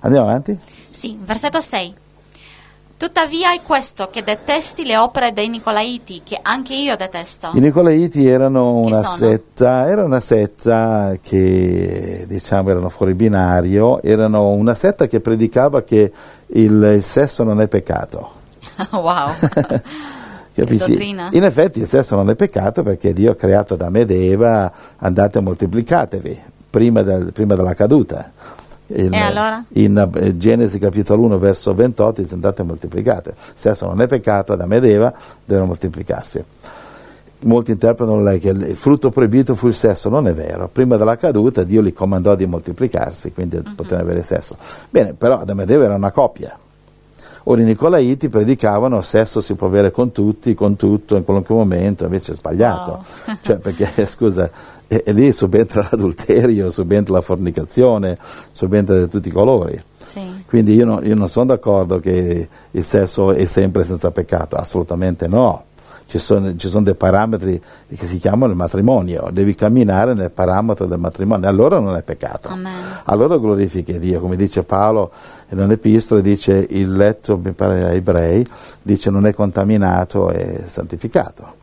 Andiamo 0.00 0.28
avanti? 0.28 0.58
Sì, 0.90 1.18
versetto 1.22 1.60
6. 1.60 1.94
Tuttavia 3.02 3.52
è 3.52 3.60
questo 3.62 4.10
che 4.12 4.22
detesti 4.22 4.84
le 4.84 4.96
opere 4.96 5.32
dei 5.32 5.48
Nicolaiti, 5.48 6.20
che 6.22 6.38
anche 6.40 6.72
io 6.76 6.94
detesto. 6.94 7.50
I 7.52 7.58
Nicolaiti 7.58 8.28
erano 8.28 8.76
una 8.76 9.16
setta, 9.16 9.88
era 9.88 10.04
una 10.04 10.20
setta 10.20 11.16
che 11.20 12.24
diciamo 12.28 12.70
erano 12.70 12.88
fuori 12.90 13.14
binario, 13.14 14.00
erano 14.02 14.50
una 14.50 14.76
setta 14.76 15.08
che 15.08 15.18
predicava 15.18 15.82
che 15.82 16.12
il, 16.46 16.92
il 16.94 17.02
sesso 17.02 17.42
non 17.42 17.60
è 17.60 17.66
peccato. 17.66 18.34
wow. 18.92 19.32
Capisci? 20.54 21.08
In 21.08 21.42
effetti 21.42 21.80
il 21.80 21.88
sesso 21.88 22.14
non 22.14 22.30
è 22.30 22.36
peccato 22.36 22.84
perché 22.84 23.12
Dio 23.12 23.32
ha 23.32 23.34
creato 23.34 23.74
Adamo 23.74 23.98
ed 23.98 24.12
Eva, 24.12 24.72
andate 24.98 25.38
e 25.38 25.40
moltiplicatevi, 25.40 26.40
prima, 26.70 27.02
del- 27.02 27.32
prima 27.32 27.56
della 27.56 27.74
caduta. 27.74 28.30
E 28.88 29.08
allora? 29.18 29.64
In 29.74 30.10
eh, 30.14 30.36
Genesi 30.36 30.78
capitolo 30.78 31.22
1 31.24 31.38
verso 31.38 31.74
28 31.74 32.20
dice 32.22 32.34
andate 32.34 32.62
e 32.62 32.64
moltiplicate. 32.64 33.30
Il 33.30 33.52
sesso 33.54 33.86
non 33.86 34.00
è 34.00 34.06
peccato, 34.06 34.52
Adamo 34.52 34.74
ed 34.74 34.84
Eva 34.84 35.12
devono 35.44 35.66
moltiplicarsi. 35.68 36.44
Molti 37.44 37.72
interpretano 37.72 38.22
lei 38.22 38.38
che 38.38 38.50
il 38.50 38.76
frutto 38.76 39.10
proibito 39.10 39.54
fu 39.56 39.66
il 39.66 39.74
sesso, 39.74 40.08
non 40.08 40.28
è 40.28 40.34
vero. 40.34 40.68
Prima 40.72 40.96
della 40.96 41.16
caduta 41.16 41.64
Dio 41.64 41.80
li 41.80 41.92
comandò 41.92 42.34
di 42.36 42.46
moltiplicarsi, 42.46 43.32
quindi 43.32 43.56
Mhm. 43.56 43.62
di 43.62 43.70
poter 43.74 43.98
avere 44.00 44.22
sesso. 44.22 44.56
Bene, 44.90 45.14
però 45.14 45.38
Adamo 45.40 45.62
ed 45.62 45.70
Eva 45.70 45.84
era 45.84 45.94
una 45.94 46.12
coppia. 46.12 46.56
Ora 47.44 47.60
i 47.60 47.64
Nicolaiti 47.64 48.28
predicavano 48.28 49.02
sesso 49.02 49.40
si 49.40 49.54
può 49.54 49.66
avere 49.66 49.90
con 49.90 50.12
tutti, 50.12 50.54
con 50.54 50.76
tutto, 50.76 51.16
in 51.16 51.24
qualunque 51.24 51.56
momento, 51.56 52.04
invece 52.04 52.30
è 52.30 52.34
sbagliato. 52.36 53.04
Wow. 53.26 53.36
Cioè, 53.42 53.56
perché, 53.56 53.90
scusa, 54.06 54.48
e, 54.92 55.02
e 55.06 55.12
lì 55.12 55.32
subentra 55.32 55.88
l'adulterio, 55.90 56.68
subentra 56.70 57.14
la 57.14 57.20
fornicazione, 57.22 58.18
subentra 58.52 58.98
di 58.98 59.08
tutti 59.08 59.28
i 59.28 59.32
colori. 59.32 59.80
Sì. 59.98 60.44
Quindi 60.46 60.74
io, 60.74 60.84
no- 60.84 61.02
io 61.02 61.14
non 61.14 61.28
sono 61.28 61.46
d'accordo 61.46 61.98
che 61.98 62.48
il 62.70 62.84
sesso 62.84 63.32
è 63.32 63.46
sempre 63.46 63.84
senza 63.84 64.10
peccato, 64.10 64.56
assolutamente 64.56 65.26
no. 65.26 65.64
Ci 66.04 66.18
sono, 66.18 66.54
ci 66.56 66.68
sono 66.68 66.84
dei 66.84 66.94
parametri 66.94 67.58
che 67.96 68.04
si 68.04 68.18
chiamano 68.18 68.52
il 68.52 68.58
matrimonio, 68.58 69.30
devi 69.32 69.54
camminare 69.54 70.12
nel 70.12 70.30
parametro 70.30 70.84
del 70.84 70.98
matrimonio, 70.98 71.48
allora 71.48 71.80
non 71.80 71.96
è 71.96 72.02
peccato. 72.02 72.48
Amen. 72.48 72.70
Allora 73.04 73.38
glorifichi 73.38 73.98
Dio, 73.98 74.20
come 74.20 74.36
dice 74.36 74.62
Paolo 74.62 75.10
nell'epistola, 75.48 76.20
dice 76.20 76.66
il 76.68 76.92
letto, 76.92 77.38
mi 77.42 77.52
pare 77.52 77.84
ai 77.84 77.96
ebrei, 77.96 78.46
dice 78.82 79.08
non 79.08 79.26
è 79.26 79.32
contaminato, 79.32 80.28
è 80.28 80.64
santificato. 80.66 81.60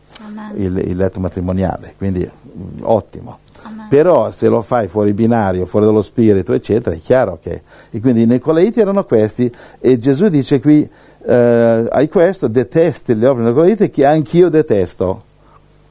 Il, 0.55 0.77
il 0.77 0.95
letto 0.95 1.19
matrimoniale, 1.19 1.93
quindi 1.97 2.29
mm, 2.29 2.79
ottimo. 2.81 3.39
Amen. 3.61 3.87
Però 3.89 4.31
se 4.31 4.47
lo 4.47 4.61
fai 4.61 4.87
fuori 4.87 5.13
binario, 5.13 5.65
fuori 5.65 5.85
dallo 5.85 6.01
spirito, 6.01 6.53
eccetera, 6.53 6.95
è 6.95 6.99
chiaro 6.99 7.39
che... 7.41 7.61
E 7.89 7.99
quindi 7.99 8.23
i 8.23 8.25
Nicolaiti 8.25 8.79
erano 8.79 9.03
questi 9.03 9.51
e 9.79 9.97
Gesù 9.97 10.27
dice 10.29 10.59
qui, 10.59 10.89
eh, 11.25 11.87
hai 11.89 12.07
questo, 12.07 12.47
detesti 12.47 13.15
le 13.15 13.27
opere 13.27 13.47
Nicolaiti 13.47 13.89
che 13.89 14.05
anch'io 14.05 14.49
detesto. 14.49 15.23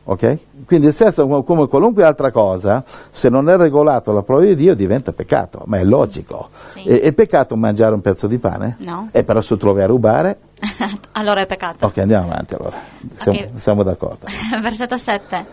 Ok? 0.05 0.39
Quindi 0.69 0.89
il 0.89 0.93
sesso, 0.93 1.27
come- 1.45 1.67
qualunque 1.67 2.05
altra 2.05 2.31
cosa, 2.31 2.85
se 3.11 3.31
non 3.31 3.49
è 3.49 3.57
regolato 3.57 4.11
alla 4.11 4.23
prova 4.23 4.43
di 4.45 4.55
Dio, 4.55 4.75
diventa 4.75 5.15
peccato, 5.15 5.63
ma 5.65 5.79
è 5.79 5.85
logico. 5.85 6.47
Sì. 6.63 6.83
È, 6.83 7.01
è 7.01 7.13
peccato 7.15 7.57
mangiare 7.57 7.95
un 7.95 8.03
pezzo 8.03 8.27
di 8.27 8.37
pane? 8.37 8.77
No. 8.81 9.09
E 9.13 9.25
però 9.25 9.41
se 9.41 9.57
trovi 9.57 9.81
a 9.81 9.87
rubare, 9.87 10.39
allora 11.13 11.41
è 11.41 11.47
peccato. 11.47 11.87
ok, 11.87 11.97
andiamo 11.97 12.27
avanti 12.31 12.53
allora. 12.55 12.77
Siamo, 13.15 13.39
Ok. 13.39 13.49
siamo 13.55 13.83
d'accordo. 13.83 14.27
Versetto 14.61 14.99
7. 14.99 15.47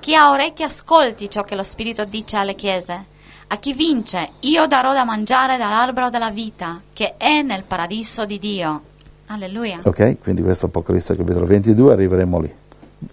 Chi 0.00 0.16
ha 0.16 0.30
orecchie 0.32 0.64
ascolti 0.64 1.30
ciò 1.30 1.44
che 1.44 1.54
lo 1.54 1.62
Spirito 1.62 2.04
dice 2.04 2.36
alle 2.36 2.56
chiese. 2.56 3.04
A 3.46 3.56
chi 3.58 3.72
vince, 3.74 4.30
io 4.40 4.66
darò 4.66 4.92
da 4.92 5.04
mangiare 5.04 5.56
dall'albero 5.56 6.10
della 6.10 6.30
vita, 6.30 6.80
che 6.92 7.14
è 7.16 7.42
nel 7.42 7.62
paradiso 7.62 8.24
di 8.26 8.40
Dio. 8.40 8.82
Alleluia. 9.28 9.78
Ok? 9.84 10.16
Quindi 10.20 10.42
questo 10.42 10.66
Apocalisse 10.66 11.14
capitolo 11.14 11.46
22, 11.46 11.92
arriveremo 11.92 12.40
lì. 12.40 12.54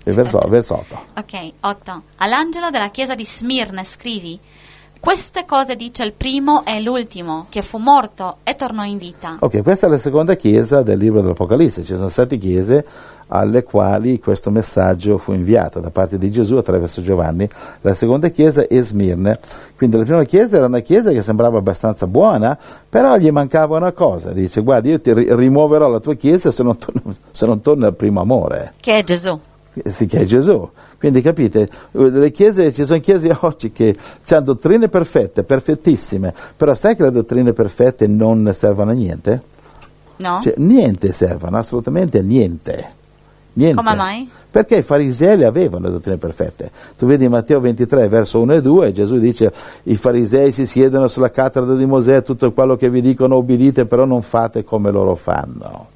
Verso, 0.03 0.39
verso 0.47 0.73
8. 0.75 1.03
Ok, 1.17 1.51
8. 1.59 2.03
All'angelo 2.17 2.69
della 2.69 2.89
chiesa 2.89 3.13
di 3.13 3.25
Smirne 3.25 3.83
scrivi: 3.83 4.39
Queste 4.99 5.45
cose 5.45 5.75
dice 5.75 6.03
il 6.03 6.13
primo 6.13 6.63
e 6.65 6.81
l'ultimo, 6.81 7.45
che 7.49 7.61
fu 7.61 7.77
morto 7.77 8.37
e 8.43 8.55
tornò 8.55 8.83
in 8.83 8.97
vita. 8.97 9.37
Ok, 9.39 9.61
questa 9.61 9.85
è 9.85 9.89
la 9.89 9.99
seconda 9.99 10.35
chiesa 10.35 10.81
del 10.81 10.97
libro 10.97 11.21
dell'Apocalisse. 11.21 11.83
Ci 11.83 11.93
sono 11.93 12.09
sette 12.09 12.37
chiese 12.39 12.85
alle 13.27 13.63
quali 13.63 14.19
questo 14.19 14.51
messaggio 14.51 15.17
fu 15.17 15.33
inviato 15.33 15.79
da 15.79 15.89
parte 15.89 16.17
di 16.17 16.29
Gesù 16.29 16.55
attraverso 16.55 17.01
Giovanni. 17.01 17.47
La 17.81 17.93
seconda 17.93 18.29
chiesa 18.29 18.67
è 18.67 18.81
Smirne. 18.81 19.39
Quindi 19.77 19.97
la 19.97 20.03
prima 20.03 20.23
chiesa 20.23 20.57
era 20.57 20.65
una 20.65 20.79
chiesa 20.79 21.11
che 21.11 21.21
sembrava 21.21 21.57
abbastanza 21.57 22.07
buona, 22.07 22.57
però 22.89 23.17
gli 23.17 23.29
mancava 23.29 23.77
una 23.77 23.91
cosa. 23.91 24.31
Dice, 24.31 24.61
guarda, 24.61 24.89
io 24.89 24.99
ti 24.99 25.13
ri- 25.13 25.27
rimuoverò 25.35 25.87
la 25.87 25.99
tua 25.99 26.15
chiesa 26.15 26.51
se 26.51 26.63
non, 26.63 26.77
torni, 26.77 27.15
se 27.29 27.45
non 27.45 27.61
torni 27.61 27.85
al 27.85 27.95
primo 27.95 28.21
amore. 28.21 28.73
Che 28.79 28.97
è 28.97 29.03
Gesù. 29.03 29.39
Sì, 29.83 30.05
che 30.05 30.19
è 30.19 30.25
Gesù. 30.25 30.69
Quindi 30.97 31.21
capite, 31.21 31.67
le 31.91 32.31
chiese, 32.31 32.71
ci 32.71 32.85
sono 32.85 32.99
chiese 32.99 33.35
oggi 33.41 33.71
che 33.71 33.95
hanno 34.29 34.41
dottrine 34.41 34.87
perfette, 34.89 35.43
perfettissime, 35.43 36.33
però 36.55 36.73
sai 36.73 36.95
che 36.95 37.03
le 37.03 37.11
dottrine 37.11 37.53
perfette 37.53 38.07
non 38.07 38.49
servono 38.53 38.91
a 38.91 38.93
niente? 38.93 39.41
No? 40.17 40.39
Cioè, 40.41 40.53
niente 40.57 41.11
servono, 41.11 41.57
assolutamente 41.57 42.21
niente. 42.21 43.03
Niente. 43.53 43.75
Come 43.75 43.95
mai? 43.95 44.29
Perché 44.51 44.77
i 44.77 44.81
farisei 44.83 45.37
le 45.37 45.45
avevano 45.45 45.85
le 45.85 45.91
dottrine 45.91 46.17
perfette. 46.17 46.71
Tu 46.97 47.05
vedi 47.05 47.25
in 47.25 47.31
Matteo 47.31 47.59
23, 47.59 48.07
verso 48.07 48.39
1 48.41 48.53
e 48.53 48.61
2, 48.61 48.91
Gesù 48.93 49.17
dice: 49.17 49.51
I 49.83 49.95
farisei 49.95 50.51
si 50.51 50.65
siedono 50.65 51.07
sulla 51.07 51.31
cattedra 51.31 51.75
di 51.75 51.85
Mosè, 51.85 52.21
tutto 52.23 52.51
quello 52.53 52.75
che 52.75 52.89
vi 52.89 53.01
dicono 53.01 53.35
obbedite, 53.35 53.85
però 53.85 54.05
non 54.05 54.21
fate 54.21 54.63
come 54.63 54.91
loro 54.91 55.15
fanno. 55.15 55.93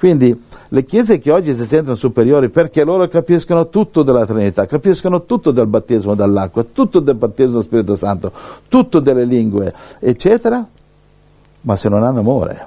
Quindi 0.00 0.44
le 0.70 0.84
chiese 0.86 1.18
che 1.18 1.30
oggi 1.30 1.54
si 1.54 1.66
sentono 1.66 1.94
superiori 1.94 2.48
perché 2.48 2.84
loro 2.84 3.06
capiscono 3.06 3.68
tutto 3.68 4.02
della 4.02 4.24
Trinità, 4.24 4.64
capiscono 4.64 5.26
tutto 5.26 5.50
del 5.50 5.66
battesimo 5.66 6.14
dall'acqua, 6.14 6.64
tutto 6.64 7.00
del 7.00 7.16
battesimo 7.16 7.50
dello 7.50 7.62
Spirito 7.62 7.94
Santo, 7.96 8.32
tutto 8.68 8.98
delle 8.98 9.24
lingue, 9.24 9.70
eccetera, 9.98 10.66
ma 11.60 11.76
se 11.76 11.90
non 11.90 12.02
hanno 12.02 12.20
amore, 12.20 12.66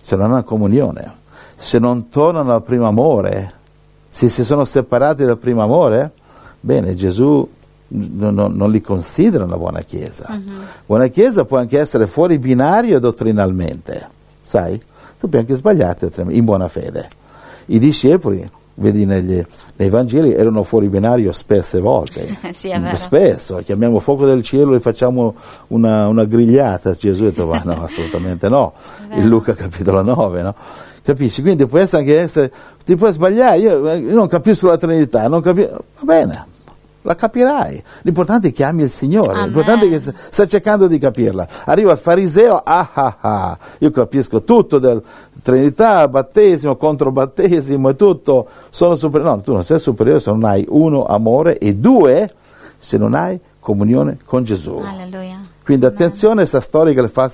se 0.00 0.14
non 0.14 0.30
hanno 0.30 0.44
comunione, 0.44 1.14
se 1.56 1.80
non 1.80 2.10
tornano 2.10 2.54
al 2.54 2.62
primo 2.62 2.86
amore, 2.86 3.52
se 4.08 4.28
si 4.28 4.44
sono 4.44 4.64
separati 4.64 5.24
dal 5.24 5.38
primo 5.38 5.64
amore, 5.64 6.12
bene, 6.60 6.94
Gesù 6.94 7.44
non, 7.88 8.34
non- 8.34 8.52
non 8.52 8.70
li 8.70 8.80
considera 8.80 9.42
una 9.42 9.56
buona 9.56 9.80
chiesa. 9.80 10.28
Buona 10.86 11.08
chiesa 11.08 11.44
può 11.44 11.58
anche 11.58 11.76
essere 11.80 12.06
fuori 12.06 12.38
binario 12.38 13.00
dottrinalmente, 13.00 14.08
sai? 14.40 14.80
Puoi 15.28 15.40
anche 15.40 15.54
dottrinalmente, 15.60 16.32
in 16.38 16.44
buona 16.44 16.68
fede. 16.68 17.08
I 17.66 17.78
discepoli, 17.78 18.46
vedi 18.74 19.04
negli, 19.04 19.42
nei 19.76 19.88
Vangeli, 19.88 20.32
erano 20.32 20.62
fuori 20.62 20.88
binario 20.88 21.32
spesse 21.32 21.80
volte. 21.80 22.26
Sì. 22.56 22.72
Spesso, 22.94 23.60
chiamiamo 23.64 23.98
fuoco 23.98 24.24
del 24.24 24.42
cielo 24.42 24.74
e 24.74 24.80
facciamo 24.80 25.34
una, 25.68 26.08
una 26.08 26.24
grigliata. 26.24 26.92
Gesù 26.92 27.24
ha 27.24 27.26
detto, 27.26 27.46
ma 27.46 27.60
no, 27.64 27.82
assolutamente 27.84 28.48
no. 28.48 28.72
In 29.12 29.28
Luca 29.28 29.54
capitolo 29.54 30.02
9, 30.02 30.42
no? 30.42 30.54
Capisci? 31.02 31.42
Quindi 31.42 31.66
può 31.66 31.78
essere 31.78 32.02
anche 32.02 32.18
essere, 32.18 32.52
ti 32.84 32.96
puoi 32.96 33.12
sbagliare, 33.12 33.58
io, 33.58 33.94
io 33.94 34.14
non 34.14 34.26
capisco 34.26 34.68
la 34.68 34.76
Trinità, 34.76 35.28
non 35.28 35.40
capi- 35.40 35.68
va 35.68 35.80
bene, 36.02 36.46
la 37.06 37.14
capirai. 37.14 37.82
L'importante 38.02 38.48
è 38.48 38.52
che 38.52 38.64
ami 38.64 38.82
il 38.82 38.90
Signore, 38.90 39.30
Amen. 39.30 39.44
l'importante 39.44 39.86
è 39.86 39.88
che 39.88 39.98
sta- 39.98 40.12
sta 40.28 40.46
cercando 40.46 40.86
di 40.86 40.98
capirla. 40.98 41.46
Arriva 41.64 41.92
il 41.92 41.98
fariseo, 41.98 42.60
ah 42.62 42.90
ah 42.92 43.16
ah, 43.20 43.58
io 43.78 43.90
capisco 43.90 44.42
tutto 44.42 44.78
del 44.78 45.02
Trinità, 45.42 46.08
battesimo, 46.08 46.76
controbattesimo 46.76 47.88
e 47.88 47.96
tutto, 47.96 48.48
sono 48.70 48.96
superiore. 48.96 49.36
No, 49.36 49.40
tu 49.42 49.52
non 49.52 49.62
sei 49.62 49.78
superiore 49.78 50.20
se 50.20 50.30
non 50.30 50.44
hai 50.44 50.66
uno, 50.68 51.04
amore 51.04 51.58
e 51.58 51.74
due, 51.76 52.30
se 52.76 52.98
non 52.98 53.14
hai 53.14 53.40
comunione 53.60 54.18
con 54.24 54.42
Gesù. 54.42 54.82
Alleluia. 54.84 55.54
Quindi 55.66 55.84
attenzione 55.84 56.34
a 56.34 56.36
questa 56.36 56.60
storia 56.60 56.94
che 56.94 57.00
le, 57.00 57.08
fa- 57.08 57.28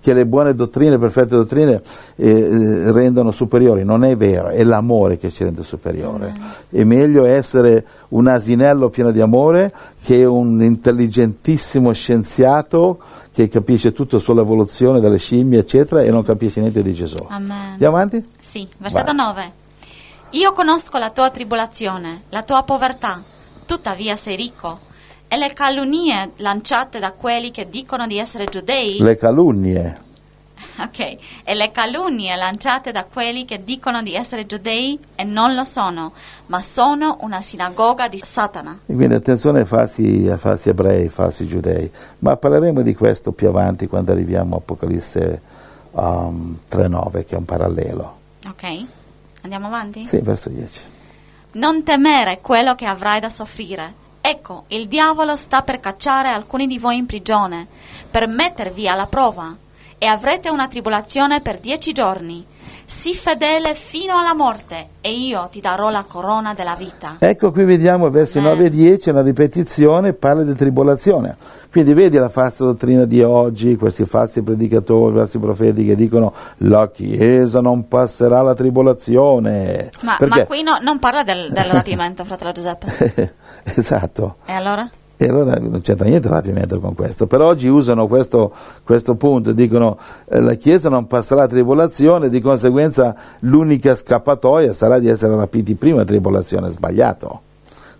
che 0.00 0.12
le 0.12 0.26
buone 0.26 0.56
dottrine, 0.56 0.98
perfette 0.98 1.36
dottrine 1.36 1.80
eh, 2.16 2.28
eh, 2.28 2.90
rendono 2.90 3.30
superiori, 3.30 3.84
non 3.84 4.02
è 4.02 4.16
vero, 4.16 4.48
è 4.48 4.64
l'amore 4.64 5.18
che 5.18 5.30
ci 5.30 5.44
rende 5.44 5.62
superiore. 5.62 6.34
È 6.68 6.82
meglio 6.82 7.24
essere 7.24 7.86
un 8.08 8.26
asinello 8.26 8.88
pieno 8.88 9.12
di 9.12 9.20
amore 9.20 9.70
che 10.02 10.24
un 10.24 10.60
intelligentissimo 10.64 11.92
scienziato 11.92 12.98
che 13.32 13.48
capisce 13.48 13.92
tutto 13.92 14.18
sull'evoluzione 14.18 14.98
delle 14.98 15.18
scimmie, 15.18 15.60
eccetera, 15.60 16.02
e 16.02 16.10
non 16.10 16.24
capisce 16.24 16.58
niente 16.58 16.82
di 16.82 16.92
Gesù. 16.92 17.24
Amen. 17.28 17.52
Andiamo 17.74 17.94
avanti? 17.94 18.20
Sì, 18.40 18.66
versetto 18.78 19.14
Vai. 19.14 19.26
9. 19.26 19.52
Io 20.30 20.52
conosco 20.52 20.98
la 20.98 21.10
tua 21.10 21.30
tribolazione, 21.30 22.22
la 22.30 22.42
tua 22.42 22.64
povertà, 22.64 23.22
tuttavia 23.64 24.16
sei 24.16 24.34
ricco. 24.34 24.85
E 25.28 25.36
le 25.36 25.52
calunnie 25.52 26.32
lanciate 26.36 26.98
da 27.00 27.12
quelli 27.12 27.50
che 27.50 27.68
dicono 27.68 28.06
di 28.06 28.16
essere 28.18 28.44
giudei, 28.46 28.98
Le 29.00 29.16
calunnie. 29.16 30.00
ok, 30.80 31.16
e 31.44 31.54
le 31.54 31.70
calunnie 31.72 32.34
lanciate 32.36 32.92
da 32.92 33.04
quelli 33.04 33.44
che 33.44 33.64
dicono 33.64 34.02
di 34.02 34.14
essere 34.14 34.46
giudei 34.46 34.98
e 35.16 35.24
non 35.24 35.54
lo 35.54 35.64
sono, 35.64 36.12
ma 36.46 36.62
sono 36.62 37.18
una 37.22 37.40
sinagoga 37.42 38.08
di 38.08 38.20
Satana. 38.22 38.80
E 38.86 38.94
quindi 38.94 39.14
attenzione 39.14 39.60
ai 39.60 39.66
falsi, 39.66 40.28
ai 40.30 40.38
falsi 40.38 40.68
ebrei, 40.68 41.02
ai 41.02 41.08
falsi 41.08 41.46
giudei. 41.46 41.90
Ma 42.20 42.36
parleremo 42.36 42.82
di 42.82 42.94
questo 42.94 43.32
più 43.32 43.48
avanti 43.48 43.88
quando 43.88 44.12
arriviamo 44.12 44.54
a 44.54 44.58
Apocalisse 44.58 45.40
um, 45.90 46.56
3.9 46.70 47.24
che 47.26 47.34
è 47.34 47.38
un 47.38 47.44
parallelo. 47.44 48.16
Ok? 48.46 48.84
Andiamo 49.42 49.66
avanti? 49.66 50.04
Sì, 50.06 50.18
verso 50.20 50.48
10. 50.50 50.80
Non 51.54 51.82
temere 51.82 52.38
quello 52.40 52.74
che 52.76 52.86
avrai 52.86 53.18
da 53.18 53.28
soffrire. 53.28 54.04
Ecco, 54.28 54.64
il 54.68 54.88
diavolo 54.88 55.36
sta 55.36 55.62
per 55.62 55.78
cacciare 55.78 56.30
alcuni 56.30 56.66
di 56.66 56.80
voi 56.80 56.96
in 56.96 57.06
prigione, 57.06 57.64
per 58.10 58.26
mettervi 58.26 58.88
alla 58.88 59.06
prova, 59.06 59.54
e 59.98 60.06
avrete 60.06 60.50
una 60.50 60.66
tribolazione 60.66 61.40
per 61.40 61.60
dieci 61.60 61.92
giorni. 61.92 62.44
Sii 62.84 63.14
fedele 63.14 63.74
fino 63.76 64.18
alla 64.18 64.34
morte, 64.34 64.88
e 65.00 65.12
io 65.12 65.48
ti 65.48 65.60
darò 65.60 65.90
la 65.90 66.04
corona 66.08 66.54
della 66.54 66.74
vita. 66.74 67.16
Ecco 67.20 67.52
qui 67.52 67.62
vediamo 67.62 68.10
versi 68.10 68.38
Eh. 68.38 68.40
9 68.40 68.64
e 68.64 68.70
10, 68.70 69.10
una 69.10 69.22
ripetizione, 69.22 70.12
parla 70.12 70.42
di 70.42 70.54
tribolazione. 70.56 71.36
Quindi 71.70 71.94
vedi 71.94 72.16
la 72.16 72.28
falsa 72.28 72.64
dottrina 72.64 73.04
di 73.04 73.22
oggi, 73.22 73.76
questi 73.76 74.06
falsi 74.06 74.42
predicatori, 74.42 75.14
falsi 75.14 75.38
profeti 75.38 75.84
che 75.84 75.94
dicono 75.94 76.32
la 76.58 76.90
Chiesa 76.90 77.60
non 77.60 77.86
passerà 77.86 78.42
la 78.42 78.54
tribolazione. 78.54 79.90
Ma, 80.00 80.16
ma 80.26 80.44
qui 80.46 80.62
no- 80.62 80.78
non 80.80 80.98
parla 80.98 81.22
del, 81.22 81.52
del 81.52 81.64
rapimento, 81.70 82.24
fratello 82.24 82.50
Giuseppe. 82.50 83.34
esatto. 83.74 84.36
E 84.46 84.52
allora? 84.52 84.88
E 85.18 85.28
allora 85.28 85.54
non 85.54 85.80
c'entra 85.80 86.06
niente 86.06 86.26
il 86.26 86.32
rapimento 86.34 86.78
con 86.78 86.94
questo. 86.94 87.26
Per 87.26 87.40
oggi 87.40 87.68
usano 87.68 88.06
questo, 88.06 88.52
questo 88.84 89.14
punto, 89.14 89.52
dicono 89.52 89.98
eh, 90.28 90.40
la 90.40 90.54
Chiesa 90.54 90.90
non 90.90 91.06
passerà 91.06 91.42
la 91.42 91.48
tribolazione, 91.48 92.28
di 92.28 92.40
conseguenza 92.40 93.14
l'unica 93.40 93.94
scappatoia 93.94 94.74
sarà 94.74 94.98
di 94.98 95.08
essere 95.08 95.34
rapiti 95.34 95.74
prima 95.74 95.96
della 95.96 96.08
tribolazione. 96.08 96.68
Sbagliato, 96.68 97.40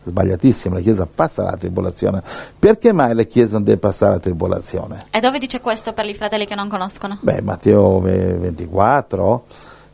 sbagliatissimo, 0.05 0.75
la 0.75 0.81
Chiesa 0.83 1.09
passa 1.13 1.43
la 1.43 1.57
tribolazione. 1.57 2.23
Perché 2.59 2.93
mai 2.93 3.15
la 3.15 3.23
Chiesa 3.23 3.55
non 3.55 3.65
deve 3.65 3.79
passare 3.79 4.13
la 4.13 4.21
tribolazione? 4.21 5.05
E 5.11 5.19
dove 5.21 5.39
dice 5.39 5.63
questo 5.63 5.95
per 5.95 6.05
i 6.05 6.15
fratelli 6.15 6.45
che 6.45 6.55
non 6.55 6.69
conoscono? 6.69 7.17
Beh, 7.23 7.41
Matteo 7.41 7.99
ve- 7.99 8.35
24 8.35 9.45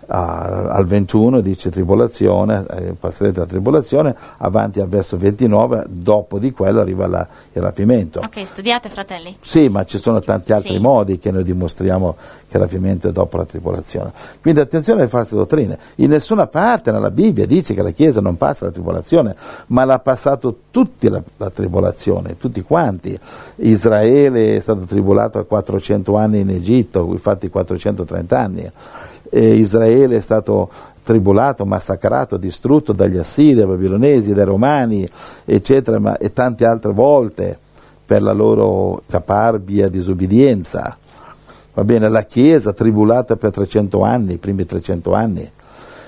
ah, 0.06 0.68
al 0.70 0.84
21 0.86 1.40
dice 1.40 1.70
tribolazione, 1.70 2.64
eh, 2.70 2.92
passerete 2.98 3.40
la 3.40 3.46
tribolazione, 3.46 4.14
avanti 4.38 4.80
al 4.80 4.88
verso 4.88 5.16
29, 5.16 5.86
dopo 5.88 6.38
di 6.38 6.52
quello 6.52 6.80
arriva 6.80 7.06
la- 7.06 7.26
il 7.52 7.62
rapimento. 7.62 8.20
Ok, 8.20 8.46
studiate, 8.46 8.88
fratelli. 8.88 9.36
Sì, 9.40 9.68
ma 9.68 9.84
ci 9.84 9.98
sono 9.98 10.20
tanti 10.20 10.52
altri 10.52 10.74
Sì. 10.74 10.78
modi 10.80 11.18
che 11.18 11.30
noi 11.30 11.44
dimostriamo 11.44 12.16
che 12.48 12.56
il 12.58 12.62
rapimento 12.62 13.08
è 13.08 13.12
dopo 13.12 13.36
la 13.38 13.44
tribolazione. 13.46 14.12
Quindi 14.40 14.60
attenzione 14.60 15.00
alle 15.00 15.08
false 15.08 15.34
dottrine. 15.34 15.78
In 15.96 16.10
nessuna 16.10 16.46
parte 16.46 16.90
nella 16.92 17.10
Bibbia 17.10 17.46
dice 17.46 17.72
che 17.74 17.82
la 17.82 17.90
Chiesa 17.92 18.20
non 18.20 18.36
passa 18.36 18.66
la 18.66 18.70
tribolazione, 18.70 19.34
ma 19.68 19.84
l'ha 19.84 19.98
passato 20.00 20.56
tutti 20.70 21.08
la, 21.08 21.22
la 21.38 21.50
tribolazione, 21.50 22.36
tutti 22.36 22.60
quanti. 22.62 23.18
Israele 23.56 24.56
è 24.56 24.60
stato 24.60 24.80
tribolato 24.80 25.38
a 25.38 25.44
400 25.44 26.16
anni 26.16 26.40
in 26.40 26.50
Egitto, 26.50 27.06
infatti 27.10 27.48
430 27.48 28.38
anni. 28.38 28.70
E 29.34 29.54
Israele 29.54 30.16
è 30.16 30.20
stato 30.20 30.68
tribolato, 31.02 31.64
massacrato, 31.64 32.36
distrutto 32.36 32.92
dagli 32.92 33.16
assiri, 33.16 33.54
dai 33.54 33.66
babilonesi, 33.66 34.34
dai 34.34 34.44
romani, 34.44 35.08
eccetera, 35.44 35.98
ma, 35.98 36.16
e 36.18 36.32
tante 36.32 36.64
altre 36.64 36.92
volte 36.92 37.58
per 38.04 38.22
la 38.22 38.32
loro 38.32 39.02
caparbia 39.08 39.88
disobbedienza. 39.88 40.96
Va 41.74 41.84
bene, 41.84 42.08
la 42.10 42.24
Chiesa 42.24 42.74
tribulata 42.74 43.36
per 43.36 43.52
300 43.52 44.02
anni, 44.02 44.34
i 44.34 44.38
primi 44.38 44.66
300 44.66 45.14
anni. 45.14 45.50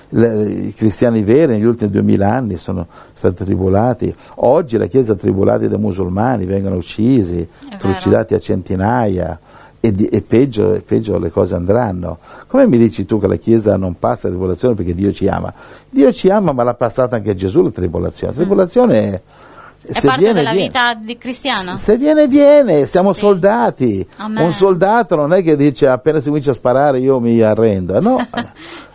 Le- 0.09 0.43
I 0.43 0.73
cristiani 0.75 1.23
veri 1.23 1.53
negli 1.53 1.65
ultimi 1.65 1.89
2000 1.89 2.31
anni 2.31 2.57
sono 2.57 2.85
stati 3.13 3.43
tribulati. 3.43 4.15
Oggi 4.35 4.77
la 4.77 4.85
Chiesa 4.85 5.13
è 5.13 5.17
tribulata 5.17 5.67
dai 5.67 5.79
musulmani, 5.79 6.45
vengono 6.45 6.75
uccisi, 6.75 7.47
trucidati 7.79 8.35
a 8.35 8.39
centinaia 8.39 9.39
e, 9.85 9.91
di- 9.93 10.07
e 10.07 10.21
peggio, 10.21 10.73
e 10.73 10.81
peggio 10.81 11.17
le 11.19 11.29
cose 11.31 11.55
andranno. 11.55 12.19
Come 12.47 12.67
mi 12.67 12.77
dici 12.77 13.05
tu 13.05 13.19
che 13.19 13.27
la 13.27 13.35
Chiesa 13.37 13.77
non 13.77 13.97
passa 13.99 14.27
la 14.27 14.33
tribolazione 14.33 14.75
perché 14.75 14.93
Dio 14.95 15.11
ci 15.11 15.27
ama? 15.27 15.53
Dio 15.89 16.11
ci 16.11 16.29
ama 16.29 16.51
ma 16.51 16.63
l'ha 16.63 16.73
passata 16.73 17.15
anche 17.17 17.35
Gesù 17.35 17.61
la 17.61 17.71
tribolazione. 17.71 18.33
La 18.33 18.39
tribolazione 18.39 18.99
è... 19.01 19.21
Mm. 19.21 19.43
È 19.87 20.01
parte 20.01 20.17
viene, 20.19 20.33
della 20.39 20.51
viene. 20.51 20.65
vita 20.67 20.93
di 20.95 21.15
cristiano. 21.15 21.75
Se 21.75 21.95
viene, 21.95 22.27
viene, 22.27 22.87
siamo 22.87 23.13
Sì. 23.13 23.19
soldati. 23.19 24.07
Amen. 24.17 24.43
Un 24.45 24.51
soldato 24.51 25.15
non 25.15 25.31
è 25.31 25.43
che 25.43 25.55
dice 25.55 25.87
appena 25.87 26.19
si 26.19 26.29
comincia 26.29 26.49
a 26.51 26.53
sparare 26.55 26.97
io 26.97 27.19
mi 27.19 27.39
arrendo, 27.41 27.99
no. 28.01 28.17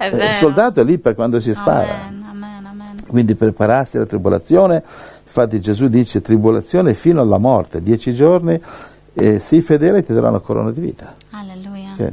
Eh. 0.03 0.09
Il 0.09 0.21
soldato 0.39 0.81
è 0.81 0.85
lì 0.85 0.99
per 0.99 1.15
quando 1.15 1.39
si 1.39 1.53
spara. 1.55 2.07
Amen, 2.09 2.25
amen, 2.29 2.67
amen. 2.67 2.95
Quindi 3.07 3.35
prepararsi 3.37 3.99
alla 3.99 4.07
tribolazione, 4.07 4.83
infatti 5.25 5.61
Gesù 5.61 5.87
dice 5.89 6.23
tribolazione 6.23 6.95
fino 6.95 7.21
alla 7.21 7.39
morte, 7.39 7.81
dieci 7.83 8.13
giorni, 8.13 8.59
e 9.13 9.39
sii 9.39 9.63
fedele 9.63 9.99
e 9.99 10.05
ti 10.05 10.13
darà 10.13 10.29
una 10.29 10.39
corona 10.39 10.71
di 10.71 10.81
vita. 10.81 11.13
Alleluia. 11.31 11.93
Ok, 11.93 12.13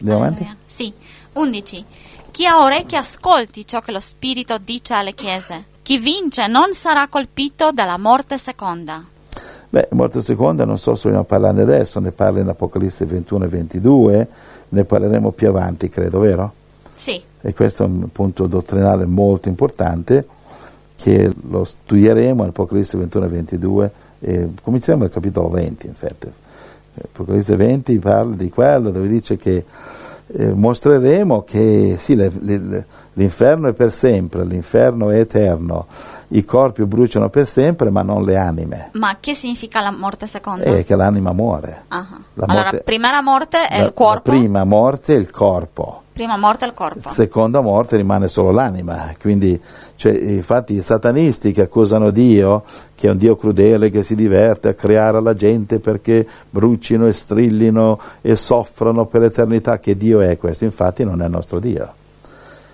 Andiamo 0.00 0.22
avanti? 0.24 0.56
Sì. 0.66 0.92
11. 1.34 1.84
Chi 2.30 2.46
ha 2.46 2.62
orecchie 2.62 2.98
ascolti 2.98 3.66
ciò 3.66 3.80
che 3.80 3.92
lo 3.92 4.00
Spirito 4.00 4.58
dice 4.58 4.94
alle 4.94 5.14
chiese. 5.14 5.66
Chi 5.82 5.98
vince 5.98 6.46
non 6.46 6.72
sarà 6.72 7.06
colpito 7.08 7.72
dalla 7.72 7.98
morte 7.98 8.38
seconda. 8.38 9.04
Beh, 9.68 9.88
morte 9.92 10.20
seconda 10.20 10.64
non 10.64 10.76
so 10.76 10.94
se 10.94 11.08
vogliamo 11.08 11.24
parlarne 11.24 11.62
adesso, 11.62 11.98
ne 11.98 12.12
parla 12.12 12.40
in 12.40 12.48
Apocalisse 12.48 13.06
21 13.06 13.44
e 13.44 13.48
22, 13.48 14.28
ne 14.68 14.84
parleremo 14.84 15.30
più 15.30 15.48
avanti, 15.48 15.88
credo, 15.88 16.18
vero? 16.18 16.52
Sì. 16.92 17.20
E 17.40 17.54
questo 17.54 17.84
è 17.84 17.86
un 17.86 18.10
punto 18.12 18.46
dottrinale 18.46 19.06
molto 19.06 19.48
importante 19.48 20.26
che 20.94 21.32
lo 21.48 21.64
studieremo 21.64 22.42
in 22.42 22.50
Apocalisse 22.50 22.98
21 22.98 23.24
e 23.24 23.28
22 23.28 23.92
e 24.24 24.50
cominceremo 24.62 25.02
dal 25.02 25.12
capitolo 25.12 25.48
20 25.48 25.86
infatti. 25.86 26.30
Apocalisse 27.02 27.56
20 27.56 27.98
parla 27.98 28.34
di 28.36 28.50
quello 28.50 28.90
dove 28.90 29.08
dice 29.08 29.36
che 29.36 29.64
eh, 30.34 30.52
mostreremo 30.52 31.42
che 31.42 31.96
sì, 31.98 32.14
le- 32.14 32.30
le- 32.40 32.86
l'inferno 33.14 33.68
è 33.68 33.72
per 33.72 33.92
sempre, 33.92 34.44
l'inferno 34.44 35.10
è 35.10 35.18
eterno, 35.18 35.86
i 36.34 36.44
corpi 36.44 36.84
bruciano 36.84 37.28
per 37.28 37.46
sempre 37.46 37.90
ma 37.90 38.02
non 38.02 38.22
le 38.22 38.36
anime, 38.36 38.90
Ma 38.92 39.16
che 39.20 39.34
significa 39.34 39.80
la 39.80 39.90
morte 39.90 40.26
seconda? 40.26 40.64
è 40.64 40.84
che 40.84 40.96
l'anima 40.96 41.32
muore. 41.32 41.84
Ah. 41.88 42.06
La 42.34 42.44
allora, 42.46 42.62
morte- 42.64 42.82
prima 42.84 43.10
la 43.10 43.22
morte 43.22 43.68
è 43.68 43.78
La- 43.78 43.84
il 43.86 43.92
corpo, 43.94 44.30
prima 44.30 44.64
morte 44.64 45.14
è 45.14 45.18
il 45.18 45.30
corpo. 45.30 46.00
prima 46.12 46.36
morte 46.36 46.64
è 46.64 46.68
il 46.68 46.74
corpo. 46.74 47.10
seconda 47.10 47.60
morte 47.60 47.96
rimane 47.96 48.28
solo 48.28 48.50
l'anima. 48.50 49.12
Quindi, 49.20 49.60
cioè, 49.96 50.12
infatti, 50.12 50.74
i 50.74 50.82
satanisti 50.82 51.52
che 51.52 51.62
accusano 51.62 52.10
Dio, 52.10 52.64
che 52.94 53.08
è 53.08 53.10
un 53.10 53.16
Dio 53.18 53.36
crudele 53.36 53.90
che 53.90 54.02
si 54.02 54.14
diverte 54.14 54.68
a 54.68 54.74
creare 54.74 55.20
la 55.20 55.34
gente 55.34 55.78
perché 55.80 56.26
brucino 56.48 57.06
e 57.06 57.12
strillino 57.12 57.98
e 58.22 58.36
soffrono 58.36 59.04
per 59.06 59.20
l'eternità, 59.20 59.78
che 59.78 59.96
Dio 59.96 60.20
è 60.20 60.36
questo? 60.38 60.64
Infatti, 60.64 61.04
non 61.04 61.20
è 61.20 61.26
il 61.26 61.30
nostro 61.30 61.58
Dio. 61.58 61.92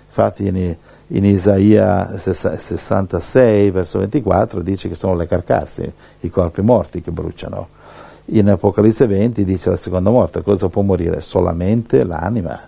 Infatti, 0.07 0.77
in, 1.11 1.25
Isaia 1.25 2.17
66, 2.17 3.71
verso 3.71 3.99
24, 3.99 4.61
dice 4.61 4.89
che 4.89 4.95
sono 4.95 5.15
le 5.15 5.27
carcasse, 5.27 5.93
i 6.21 6.29
corpi 6.29 6.61
morti 6.61 7.01
che 7.01 7.11
bruciano. 7.11 7.69
In 8.25 8.49
Apocalisse 8.49 9.07
20 9.07 9.43
dice 9.43 9.69
la 9.71 9.77
seconda 9.77 10.11
morte, 10.11 10.43
cosa 10.43 10.69
può 10.69 10.81
morire? 10.83 11.21
Solamente 11.21 12.03
l'anima 12.03 12.59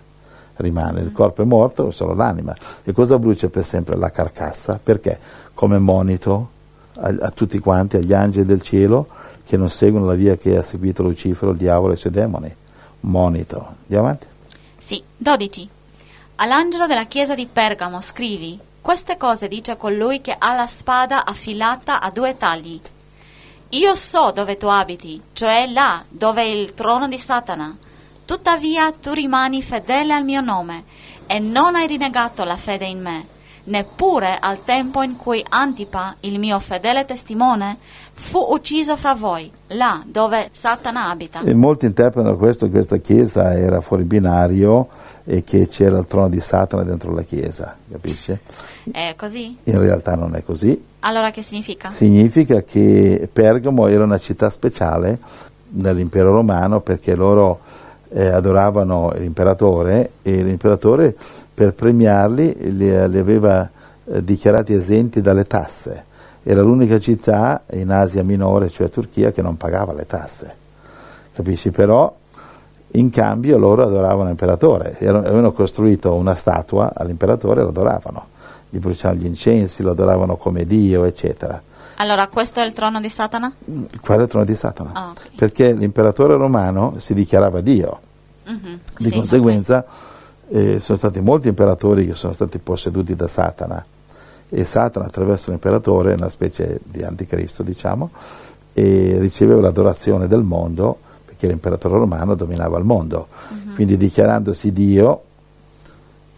rimane, 0.56 1.00
il 1.00 1.12
corpo 1.12 1.42
è 1.42 1.44
morto, 1.44 1.90
solo 1.90 2.14
l'anima. 2.14 2.54
E 2.82 2.92
cosa 2.92 3.18
brucia 3.18 3.48
per 3.48 3.64
sempre? 3.64 3.96
La 3.96 4.10
carcassa, 4.10 4.80
perché? 4.82 5.18
Come 5.54 5.78
monito 5.78 6.50
a, 6.96 7.14
a 7.20 7.30
tutti 7.30 7.58
quanti, 7.58 7.96
agli 7.96 8.12
angeli 8.12 8.46
del 8.46 8.60
cielo 8.60 9.06
che 9.44 9.56
non 9.56 9.70
seguono 9.70 10.06
la 10.06 10.14
via 10.14 10.36
che 10.36 10.56
ha 10.56 10.62
seguito 10.62 11.02
Lucifero, 11.02 11.52
il 11.52 11.58
diavolo 11.58 11.92
e 11.92 11.94
i 11.96 11.98
suoi 11.98 12.12
demoni. 12.12 12.54
Monito. 13.00 13.74
Andiamo 13.82 14.04
avanti. 14.06 14.26
Sì. 14.78 15.02
12. 15.16 15.68
All'angelo 16.42 16.88
della 16.88 17.04
chiesa 17.04 17.36
di 17.36 17.46
Pergamo 17.46 18.00
scrivi: 18.00 18.58
Queste 18.80 19.16
cose 19.16 19.46
dice 19.46 19.76
colui 19.76 20.20
che 20.20 20.34
ha 20.36 20.56
la 20.56 20.66
spada 20.66 21.24
affilata 21.24 22.00
a 22.00 22.10
due 22.10 22.36
tagli. 22.36 22.80
Io 23.68 23.94
so 23.94 24.32
dove 24.32 24.56
tu 24.56 24.66
abiti, 24.66 25.22
cioè 25.34 25.68
là 25.68 26.02
dove 26.08 26.42
è 26.42 26.46
il 26.46 26.74
trono 26.74 27.06
di 27.06 27.16
Satana. 27.16 27.76
Tuttavia 28.24 28.90
tu 28.90 29.12
rimani 29.12 29.62
fedele 29.62 30.14
al 30.14 30.24
mio 30.24 30.40
nome 30.40 30.82
e 31.28 31.38
non 31.38 31.76
hai 31.76 31.86
rinnegato 31.86 32.42
la 32.42 32.56
fede 32.56 32.86
in 32.86 33.00
me, 33.00 33.24
neppure 33.66 34.36
al 34.40 34.64
tempo 34.64 35.02
in 35.02 35.16
cui 35.16 35.44
Antipa, 35.48 36.16
il 36.20 36.40
mio 36.40 36.58
fedele 36.58 37.04
testimone, 37.04 37.78
fu 38.14 38.44
ucciso 38.50 38.96
fra 38.96 39.14
voi, 39.14 39.48
là 39.68 40.02
dove 40.04 40.48
Satana 40.50 41.08
abita. 41.08 41.38
E 41.42 41.54
molti 41.54 41.86
interpretano 41.86 42.36
questo, 42.36 42.68
questa 42.68 42.96
chiesa 42.96 43.56
era 43.56 43.80
fuori 43.80 44.02
binario 44.02 44.88
e 45.24 45.44
che 45.44 45.68
c'era 45.68 45.98
il 45.98 46.06
trono 46.06 46.28
di 46.28 46.40
Satana 46.40 46.82
dentro 46.82 47.12
la 47.12 47.22
chiesa, 47.22 47.76
capisci? 47.90 48.36
È 48.90 49.14
così? 49.16 49.56
In 49.64 49.78
realtà 49.78 50.14
non 50.14 50.34
è 50.34 50.42
così. 50.42 50.82
Allora 51.00 51.30
che 51.30 51.42
significa? 51.42 51.88
Significa 51.88 52.62
che 52.62 53.28
Pergamo 53.32 53.86
era 53.86 54.04
una 54.04 54.18
città 54.18 54.50
speciale 54.50 55.18
nell'impero 55.74 56.32
romano 56.32 56.80
perché 56.80 57.14
loro 57.14 57.60
eh, 58.08 58.26
adoravano 58.26 59.12
l'imperatore 59.16 60.12
e 60.22 60.42
l'imperatore 60.42 61.14
per 61.54 61.74
premiarli 61.74 62.54
li, 62.76 63.08
li 63.08 63.18
aveva 63.18 63.68
eh, 64.04 64.22
dichiarati 64.22 64.74
esenti 64.74 65.20
dalle 65.20 65.44
tasse. 65.44 66.10
Era 66.42 66.60
l'unica 66.62 66.98
città 66.98 67.62
in 67.70 67.90
Asia 67.90 68.24
minore, 68.24 68.68
cioè 68.68 68.90
Turchia, 68.90 69.30
che 69.30 69.42
non 69.42 69.56
pagava 69.56 69.92
le 69.92 70.06
tasse. 70.06 70.56
Capisci? 71.32 71.70
Però 71.70 72.12
In 72.94 73.08
cambio 73.10 73.56
loro 73.56 73.84
adoravano 73.84 74.28
l'imperatore, 74.28 74.96
avevano 75.00 75.52
costruito 75.52 76.14
una 76.14 76.34
statua 76.34 76.92
all'imperatore 76.94 77.60
e 77.60 77.64
lo 77.64 77.70
adoravano, 77.70 78.26
gli 78.68 78.78
bruciavano 78.78 79.20
gli 79.20 79.26
incensi, 79.26 79.82
lo 79.82 79.92
adoravano 79.92 80.36
come 80.36 80.64
Dio, 80.66 81.04
eccetera. 81.04 81.60
Allora, 81.96 82.26
questo 82.26 82.60
è 82.60 82.64
il 82.66 82.74
trono 82.74 83.00
di 83.00 83.08
Satana? 83.08 83.50
Quello 84.00 84.20
è 84.20 84.24
il 84.24 84.28
trono 84.30 84.44
di 84.44 84.54
Satana, 84.54 84.90
Ah, 84.92 85.08
ok. 85.10 85.30
perché 85.36 85.72
l'imperatore 85.72 86.36
romano 86.36 86.94
si 86.98 87.14
dichiarava 87.14 87.60
Dio. 87.62 88.00
Mhm, 88.46 88.78
Di 88.98 89.04
sì, 89.04 89.10
conseguenza 89.10 89.84
eh, 90.48 90.78
sono 90.80 90.98
stati 90.98 91.20
molti 91.20 91.48
imperatori 91.48 92.06
che 92.06 92.14
sono 92.14 92.34
stati 92.34 92.58
posseduti 92.58 93.14
da 93.16 93.26
Satana 93.28 93.82
e 94.50 94.64
Satana 94.64 95.06
attraverso 95.06 95.50
l'imperatore, 95.50 96.12
una 96.12 96.28
specie 96.28 96.78
di 96.84 97.02
anticristo 97.02 97.62
diciamo, 97.62 98.10
e 98.74 99.16
riceveva 99.18 99.62
l'adorazione 99.62 100.26
del 100.28 100.42
mondo 100.42 100.98
perché 101.42 101.48
l'imperatore 101.48 101.98
romano 101.98 102.34
dominava 102.34 102.78
il 102.78 102.84
mondo. 102.84 103.28
Mhm. 103.48 103.74
Quindi 103.74 103.96
dichiarandosi 103.96 104.72
Dio, 104.72 105.22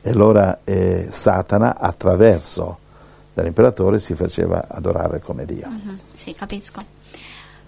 e 0.01 0.11
allora 0.11 0.61
eh, 0.65 1.09
Satana 1.11 1.79
attraverso 1.79 2.79
dall'imperatore 3.35 3.99
si 4.01 4.15
faceva 4.15 4.67
adorare 4.69 5.21
come 5.21 5.45
Dio. 5.45 5.69
Mhm, 5.69 5.99
Sì, 6.13 6.35
capisco. 6.35 6.83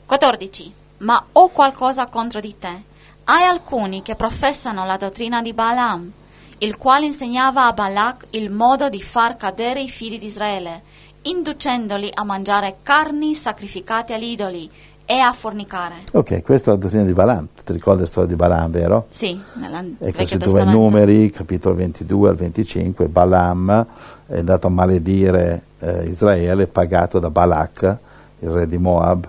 14. 0.07 0.73
Ma 0.99 1.23
ho 1.33 1.49
qualcosa 1.49 2.07
contro 2.07 2.41
di 2.41 2.57
te. 2.59 2.83
Hai 3.25 3.43
alcuni 3.43 4.03
che 4.03 4.15
professano 4.15 4.87
la 4.87 4.97
dottrina 4.97 5.43
di 5.43 5.53
Balaam, 5.53 6.11
il 6.59 6.77
quale 6.77 7.07
insegnava 7.07 7.67
a 7.67 7.73
Balak 7.73 8.29
il 8.31 8.51
modo 8.51 8.89
di 8.89 9.03
far 9.03 9.37
cadere 9.37 9.83
i 9.83 9.89
figli 9.89 10.19
di 10.19 10.27
Israele, 10.27 10.83
inducendoli 11.23 12.09
a 12.15 12.23
mangiare 12.25 12.79
carni 12.83 13.35
sacrificate 13.35 14.15
agli 14.15 14.31
idoli 14.31 14.71
e 15.07 15.15
a 15.19 15.33
fornicare. 15.33 15.95
Ok, 16.13 16.43
questa 16.43 16.71
è 16.71 16.75
la 16.75 16.81
dottrina 16.81 17.05
di 17.05 17.13
Balaam, 17.13 17.49
ti 17.65 17.73
ricordi 17.73 18.01
la 18.01 18.07
storia 18.07 18.29
di 18.29 18.35
Balaam, 18.37 18.71
vero? 18.73 19.07
Sì, 19.09 19.41
nel 19.55 19.73
E 20.01 20.11
Vecchio 20.11 20.13
questi 20.13 20.37
due 20.39 20.65
numeri, 20.65 21.31
capitolo 21.31 21.77
22 21.77 22.29
al 22.29 22.35
25, 22.37 23.07
Balaam 23.07 23.87
è 24.27 24.39
andato 24.39 24.67
a 24.67 24.71
maledire 24.71 25.63
eh, 25.79 26.07
Israele, 26.07 26.67
pagato 26.67 27.21
da 27.21 27.31
Balak, 27.31 27.97
il 28.41 28.51
re 28.51 28.67
di 28.67 28.79
Moab, 28.79 29.29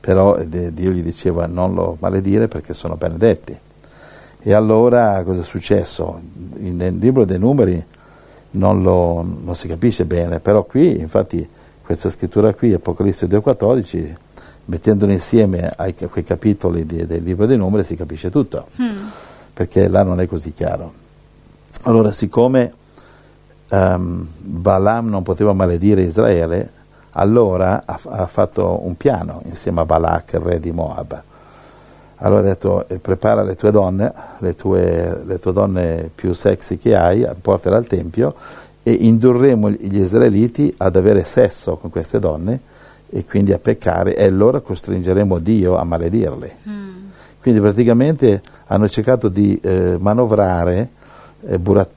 però 0.00 0.36
eh, 0.36 0.72
Dio 0.72 0.90
gli 0.90 1.02
diceva 1.02 1.46
non 1.46 1.74
lo 1.74 1.96
maledire 2.00 2.48
perché 2.48 2.72
sono 2.72 2.96
benedetti. 2.96 3.56
E 4.40 4.52
allora 4.54 5.22
cosa 5.24 5.42
è 5.42 5.44
successo? 5.44 6.20
In- 6.56 6.76
Nel 6.76 6.96
libro 6.96 7.24
dei 7.26 7.38
numeri 7.38 7.84
non, 8.52 8.82
lo- 8.82 9.22
non 9.22 9.54
si 9.54 9.68
capisce 9.68 10.06
bene, 10.06 10.40
però 10.40 10.62
qui, 10.64 10.98
infatti, 10.98 11.46
questa 11.84 12.08
scrittura 12.08 12.54
qui, 12.54 12.72
Apocalisse 12.72 13.26
2,14, 13.26 14.14
mettendole 14.68 15.12
insieme 15.14 15.72
a 15.74 15.92
quei 15.92 16.24
capitoli 16.24 16.84
di- 16.84 17.06
del 17.06 17.22
libro 17.22 17.46
dei 17.46 17.56
numeri, 17.56 17.84
si 17.84 17.96
capisce 17.96 18.30
tutto 18.30 18.66
Mm, 18.80 19.06
perché 19.52 19.88
là 19.88 20.02
non 20.02 20.20
è 20.20 20.26
così 20.26 20.52
chiaro. 20.52 20.92
Allora, 21.82 22.12
siccome 22.12 22.72
ehm, 23.70 24.26
Balaam 24.38 25.08
non 25.08 25.22
poteva 25.22 25.52
maledire 25.52 26.02
Israele, 26.02 26.70
allora 27.12 27.82
ha, 27.84 27.98
ha 28.04 28.26
fatto 28.26 28.80
un 28.84 28.96
piano 28.96 29.40
insieme 29.46 29.80
a 29.80 29.84
Balak, 29.84 30.34
il 30.34 30.40
re 30.40 30.60
di 30.60 30.70
Moab. 30.70 31.22
Allora 32.16 32.40
ha 32.40 32.44
detto, 32.44 32.88
eh, 32.88 32.98
prepara 32.98 33.42
le 33.42 33.54
tue 33.54 33.70
donne, 33.70 34.12
le 34.38 34.54
tue, 34.54 35.22
le 35.24 35.38
tue 35.38 35.52
donne 35.52 36.10
più 36.14 36.32
sexy 36.32 36.78
che 36.78 36.94
hai, 36.96 37.26
portale 37.40 37.76
al 37.76 37.86
Tempio 37.86 38.34
e 38.82 38.92
indurremo 38.92 39.70
gli 39.70 39.98
israeliti 39.98 40.72
ad 40.78 40.96
avere 40.96 41.24
sesso 41.24 41.76
con 41.76 41.90
queste 41.90 42.18
donne 42.18 42.60
e 43.10 43.24
quindi 43.24 43.52
a 43.52 43.58
peccare 43.58 44.14
e 44.16 44.24
allora 44.24 44.60
costringeremo 44.60 45.38
Dio 45.38 45.76
a 45.76 45.84
maledirli. 45.84 46.52
mm, 46.68 46.88
Quindi 47.40 47.60
praticamente 47.60 48.42
hanno 48.66 48.88
cercato 48.88 49.28
di 49.28 49.58
eh, 49.62 49.96
manovrare, 49.98 50.90
eh, 51.46 51.58
burat- 51.58 51.90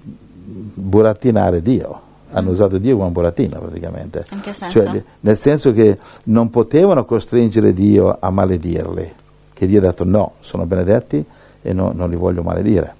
burattinare 0.74 1.62
Dio. 1.62 2.10
Hanno 2.34 2.52
usato 2.52 2.78
Dio 2.78 2.95
come 2.95 3.08
un 3.08 3.12
burattino 3.13 3.60
praticamente. 3.60 4.26
In 4.32 4.39
che 4.39 4.54
senso? 4.54 4.82
Cioè, 4.84 5.04
nel 5.21 5.36
senso 5.38 5.74
che 5.74 5.97
non 6.26 6.50
potevano 6.50 7.04
costringere 7.04 7.74
Dio 7.74 8.15
a 8.17 8.30
maledirli, 8.30 9.13
che 9.52 9.67
Dio 9.67 9.80
ha 9.80 9.82
detto 9.82 10.06
no, 10.06 10.34
sono 10.39 10.65
benedetti 10.65 11.24
e 11.62 11.74
no- 11.74 11.91
non 11.93 12.10
li 12.10 12.15
voglio 12.15 12.41
maledire. 12.41 12.95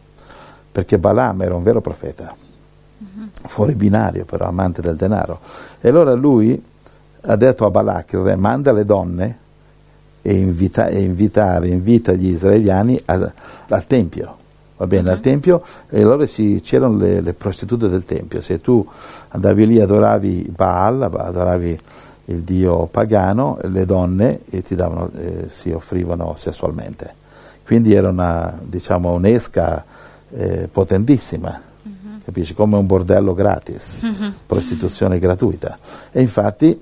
Perché 0.70 0.98
Balaam 1.00 1.42
era 1.44 1.56
un 1.56 1.64
vero 1.64 1.80
profeta, 1.80 2.36
fuori 3.46 3.76
binario 3.76 4.26
però, 4.26 4.46
amante 4.48 4.82
del 4.82 4.96
denaro. 4.98 5.40
E 5.80 5.88
allora 5.88 6.14
lui 6.14 6.62
ha 7.24 7.36
detto 7.36 7.66
a 7.66 7.70
Balak, 7.72 8.14
il 8.14 8.20
re, 8.20 8.36
manda 8.36 8.72
le 8.72 8.86
donne 8.86 9.38
e, 10.22 10.34
invita- 10.34 10.88
e 10.88 11.00
invitare, 11.02 11.68
invita 11.68 12.14
gli 12.14 12.28
israeliani 12.30 13.00
a- 13.06 13.34
al 13.70 13.86
Tempio. 13.86 14.38
Va 14.78 14.88
bene, 14.88 15.12
al 15.12 15.20
Tempio 15.20 15.62
e 15.90 16.02
allora 16.02 16.26
si- 16.26 16.60
c'erano 16.64 16.98
le, 16.98 17.22
le 17.22 17.34
prostitute 17.34 17.88
del 17.88 18.04
Tempio. 18.06 18.42
Se 18.42 18.60
tu 18.62 18.86
andavi 19.30 19.68
lì, 19.68 19.80
adoravi 19.80 20.52
Baal, 20.56 21.04
adoravi 21.04 21.80
il 22.26 22.42
dio 22.42 22.88
pagano, 22.88 23.58
le 23.64 23.86
donne 23.86 24.42
e 24.50 24.62
ti 24.64 24.74
davano, 24.76 25.10
eh, 25.18 25.46
si 25.50 25.72
offrivano 25.72 26.34
sessualmente. 26.38 27.14
Quindi 27.66 27.94
era 27.94 28.10
una, 28.10 28.58
diciamo, 28.64 29.12
un'esca 29.14 29.86
eh, 30.34 30.68
potentissima, 30.72 31.62
capisci? 32.24 32.54
Come 32.54 32.78
un 32.78 32.86
bordello 32.86 33.34
gratis, 33.34 33.98
prostituzione 34.46 35.20
gratuita. 35.20 35.78
E 36.12 36.22
infatti 36.22 36.80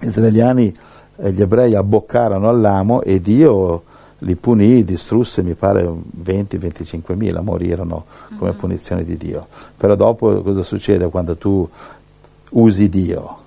israeliani, 0.00 0.72
eh, 1.16 1.32
gli 1.32 1.40
ebrei 1.40 1.74
abboccarono 1.74 2.48
all'amo 2.48 3.02
e 3.02 3.20
Dio 3.20 3.82
li 4.20 4.36
punì, 4.36 4.84
distrusse, 4.84 5.42
mi 5.42 5.54
pare 5.54 5.86
20-25 6.24 7.14
mila 7.16 7.42
morirono 7.42 8.04
come 8.38 8.52
punizione 8.52 9.04
di 9.04 9.16
Dio. 9.16 9.46
Però 9.76 9.94
dopo 9.94 10.42
cosa 10.42 10.62
succede 10.62 11.08
quando 11.08 11.36
tu 11.36 11.68
usi 12.50 12.88
Dio? 12.88 13.38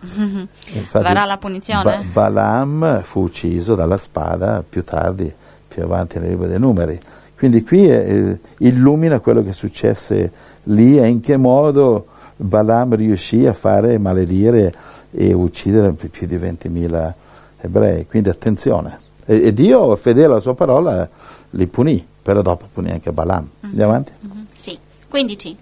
Infatti, 0.06 1.04
Verrà 1.04 1.24
la 1.24 1.36
punizione? 1.36 1.82
Ba- 1.82 2.02
Balaam 2.12 3.02
fu 3.02 3.22
ucciso 3.22 3.74
dalla 3.74 3.98
spada 3.98 4.64
più 4.66 4.84
tardi, 4.84 5.32
più 5.68 5.82
avanti 5.82 6.18
nel 6.18 6.30
libro 6.30 6.46
dei 6.46 6.58
numeri. 6.58 6.98
Quindi 7.36 7.62
qui 7.62 7.86
eh, 7.86 8.38
illumina 8.58 9.20
quello 9.20 9.42
che 9.42 9.52
successe 9.52 10.32
lì 10.64 10.98
e 10.98 11.06
in 11.06 11.20
che 11.20 11.36
modo 11.36 12.06
Balaam 12.36 12.94
riuscì 12.94 13.46
a 13.46 13.52
fare 13.52 13.98
maledire 13.98 14.72
e 15.18 15.32
uccidere 15.32 15.92
più 15.92 16.26
di 16.26 16.36
20.000 16.36 17.12
ebrei. 17.58 18.06
Quindi 18.06 18.28
attenzione. 18.28 18.98
E, 19.24 19.46
e 19.46 19.54
Dio, 19.54 19.96
fedele 19.96 20.26
alla 20.26 20.40
sua 20.40 20.54
parola, 20.54 21.08
li 21.50 21.66
punì, 21.66 22.06
però 22.22 22.42
dopo 22.42 22.66
punì 22.72 22.90
anche 22.90 23.12
Balaam. 23.12 23.48
Andiamo 23.62 23.92
avanti? 23.92 24.12
Mhm, 24.20 24.46
Sì. 24.54 24.78
15. 25.08 25.56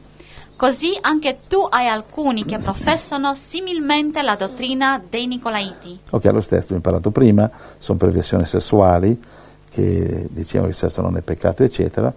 Così 0.56 0.96
anche 1.00 1.38
tu 1.48 1.66
hai 1.68 1.86
alcuni 1.88 2.44
che 2.44 2.58
professano 2.58 3.34
similmente 3.34 4.22
la 4.22 4.34
dottrina 4.34 5.02
dei 5.08 5.26
Nicolaiti. 5.26 6.00
Ok, 6.10 6.24
lo 6.26 6.40
stesso, 6.40 6.64
abbiamo 6.74 6.80
parlato 6.82 7.10
prima, 7.10 7.48
sono 7.78 7.98
perversioni 7.98 8.44
sessuali 8.46 9.20
che 9.68 10.28
dicevano 10.30 10.66
che 10.66 10.70
il 10.70 10.78
sesso 10.78 11.02
non 11.02 11.16
è 11.16 11.22
peccato, 11.22 11.62
eccetera, 11.64 12.12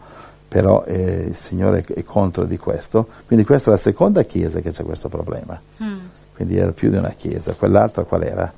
però 0.47 0.83
eh, 0.85 1.25
il 1.29 1.35
Signore 1.35 1.83
è 1.83 2.03
contro 2.03 2.45
di 2.45 2.57
questo. 2.57 3.07
Quindi 3.25 3.43
questa 3.45 3.69
è 3.69 3.73
la 3.73 3.79
seconda 3.79 4.23
chiesa 4.23 4.59
che 4.59 4.71
c'è 4.71 4.83
questo 4.83 5.09
problema. 5.09 5.59
Mm, 5.83 5.97
Quindi 6.37 6.57
era 6.57 6.71
più 6.71 6.91
di 6.91 6.97
una 6.97 7.15
chiesa. 7.17 7.55
Quell'altra 7.55 8.03
qual 8.03 8.21
era? 8.21 8.53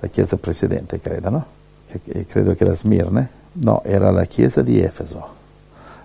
La 0.00 0.08
chiesa 0.08 0.38
precedente, 0.38 0.98
credo, 0.98 1.28
no? 1.28 1.46
Che 1.86 2.24
credo 2.24 2.54
che 2.54 2.64
era 2.64 2.74
Smirne? 2.74 3.28
No, 3.52 3.82
era 3.84 4.10
la 4.10 4.24
chiesa 4.24 4.62
di 4.62 4.80
Efeso. 4.80 5.36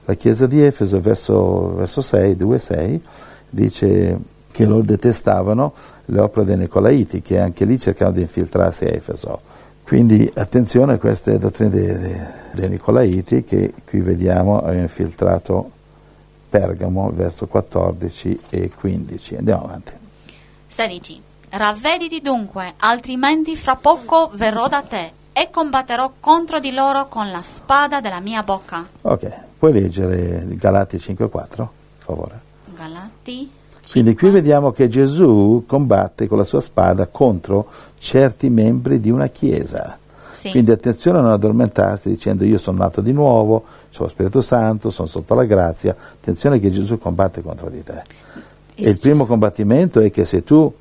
La 0.04 0.16
chiesa 0.16 0.48
di 0.48 0.62
Efeso, 0.62 1.00
verso, 1.00 1.76
verso 1.76 2.02
6, 2.02 2.36
2, 2.36 2.60
6, 2.60 3.02
dice 3.50 4.20
che 4.52 4.66
loro 4.66 4.82
detestavano 4.82 5.74
le 6.08 6.20
opere 6.20 6.46
dei 6.46 6.58
Nicolaiti, 6.58 7.22
che 7.22 7.40
anche 7.40 7.64
lì 7.64 7.80
cercavano 7.80 8.18
di 8.18 8.24
infiltrarsi 8.24 8.84
a 8.84 8.90
Efeso. 8.90 9.40
Quindi 9.86 10.30
attenzione 10.36 10.94
a 10.96 10.98
queste 10.98 11.38
dottrine 11.38 11.70
dei, 11.70 12.00
dei, 12.00 12.20
dei 12.52 12.70
Nicolaiti 12.70 13.46
che 13.46 13.74
qui 13.88 14.02
vediamo 14.02 14.60
aveva 14.60 14.82
infiltrato 14.82 15.72
Pergamo, 16.50 17.12
verso 17.14 17.48
14 17.48 18.42
e 18.50 18.72
15. 18.76 19.38
Andiamo 19.38 19.64
avanti. 19.64 20.03
16. 20.74 21.22
Ravvediti 21.50 22.20
dunque, 22.20 22.74
altrimenti 22.78 23.56
fra 23.56 23.76
poco 23.76 24.32
verrò 24.34 24.68
da 24.68 24.82
te 24.82 25.12
e 25.32 25.50
combatterò 25.52 26.14
contro 26.20 26.60
di 26.60 26.72
loro 26.72 27.08
con 27.08 27.30
la 27.30 27.44
spada 27.44 28.02
della 28.02 28.20
mia 28.20 28.42
bocca. 28.42 28.84
Ok, 29.02 29.32
puoi 29.60 29.72
leggere 29.72 30.48
Galati 30.48 30.98
5,4, 30.98 31.30
per 31.30 31.68
favore. 32.00 32.42
Galati. 32.76 33.52
Quindi 33.92 34.16
qui 34.16 34.30
5. 34.30 34.32
vediamo 34.32 34.72
che 34.72 34.88
Gesù 34.88 35.64
combatte 35.68 36.26
con 36.28 36.40
la 36.40 36.44
sua 36.44 36.60
spada 36.60 37.06
contro 37.06 37.68
certi 38.00 38.50
membri 38.50 39.00
di 39.00 39.12
una 39.12 39.28
chiesa. 39.28 40.00
Sì. 40.32 40.50
Quindi 40.50 40.72
attenzione 40.72 41.20
a 41.20 41.22
non 41.22 41.34
addormentarsi 41.34 42.10
dicendo 42.10 42.46
io 42.46 42.58
sono 42.58 42.80
nato 42.80 43.00
di 43.02 43.12
nuovo, 43.12 43.54
ho 43.56 43.64
lo 43.96 44.08
Spirito 44.08 44.42
Santo, 44.42 44.90
sono 44.90 45.08
sotto 45.08 45.36
la 45.36 45.46
grazia. 45.46 45.96
Attenzione 45.96 46.60
che 46.60 46.72
Gesù 46.72 46.98
combatte 46.98 47.44
contro 47.44 47.70
di 47.70 47.84
te. 47.84 48.02
E 48.76 48.90
il 48.90 49.00
primo 49.00 49.26
combattimento 49.26 50.00
è 50.00 50.12
che 50.12 50.26
se 50.26 50.44
tu 50.44 50.72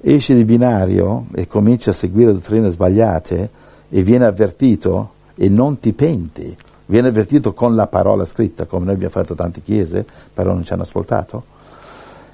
esci 0.00 0.34
di 0.34 0.44
binario 0.44 1.26
e 1.34 1.46
cominci 1.46 1.88
a 1.88 1.92
seguire 1.92 2.32
dottrine 2.32 2.70
sbagliate 2.70 3.50
e 3.88 4.02
vieni 4.02 4.24
avvertito 4.24 5.12
e 5.34 5.48
non 5.48 5.78
ti 5.78 5.92
penti, 5.92 6.56
Viene 6.88 7.08
avvertito 7.08 7.52
con 7.52 7.74
la 7.74 7.88
parola 7.88 8.24
scritta, 8.24 8.66
come 8.66 8.84
noi 8.84 8.94
abbiamo 8.94 9.12
fatto 9.12 9.34
tante 9.34 9.60
chiese, 9.60 10.06
però 10.32 10.52
non 10.52 10.62
ci 10.62 10.72
hanno 10.72 10.82
ascoltato. 10.82 11.54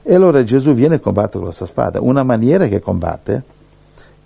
E 0.02 0.14
allora 0.14 0.44
Gesù 0.44 0.74
viene 0.74 0.96
e 0.96 1.00
combatte 1.00 1.38
con 1.38 1.46
la 1.46 1.52
sua 1.52 1.64
spada. 1.64 2.02
Una 2.02 2.22
maniera 2.22 2.66
che 2.66 2.78
combatte 2.78 3.42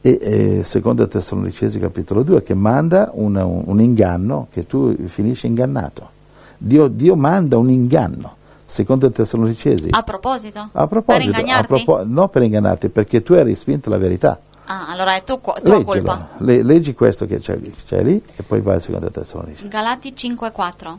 è, 0.01 0.19
è 0.19 0.63
secondo 0.65 1.07
Tessalonicesi 1.07 1.79
capitolo 1.79 2.25
2, 2.25 2.43
che 2.43 2.55
manda 2.55 3.11
un, 3.15 3.37
un, 3.37 3.81
inganno 3.81 4.49
che 4.51 4.67
tu 4.67 4.97
finisci 5.07 5.47
ingannato. 5.47 6.11
Dio, 6.59 6.89
Dio 6.89 7.15
manda 7.15 7.57
un 7.57 7.71
inganno 7.71 8.35
secondo 8.67 9.11
Tessalonicesi. 9.11 9.89
A 9.91 10.03
proposito? 10.03 10.69
A 10.73 10.87
proposito. 10.87 11.31
Per 11.31 11.41
ingannarti? 11.41 11.85
Propo- 11.85 12.05
no 12.05 12.29
per 12.29 12.43
ingannarti, 12.43 12.89
perché 12.89 13.23
tu 13.23 13.33
hai 13.33 13.45
respinto 13.45 13.89
la 13.89 13.99
verità. 13.99 14.39
Ah, 14.67 14.89
allora 14.89 15.15
è 15.15 15.23
tu, 15.23 15.41
tua 15.41 15.55
Leggilo. 15.63 15.85
colpa. 15.85 16.29
Le, 16.39 16.63
leggi 16.63 16.93
questo 16.93 17.25
che 17.27 17.39
c'è 17.39 17.57
lì, 17.57 17.73
c'è 17.87 18.03
lì 18.03 18.21
e 18.35 18.43
poi 18.43 18.61
vai 18.61 18.77
a 18.77 18.81
seconda 18.81 19.09
Tessalonicesi. 19.11 19.69
Galati 19.69 20.13
5:4 20.13 20.99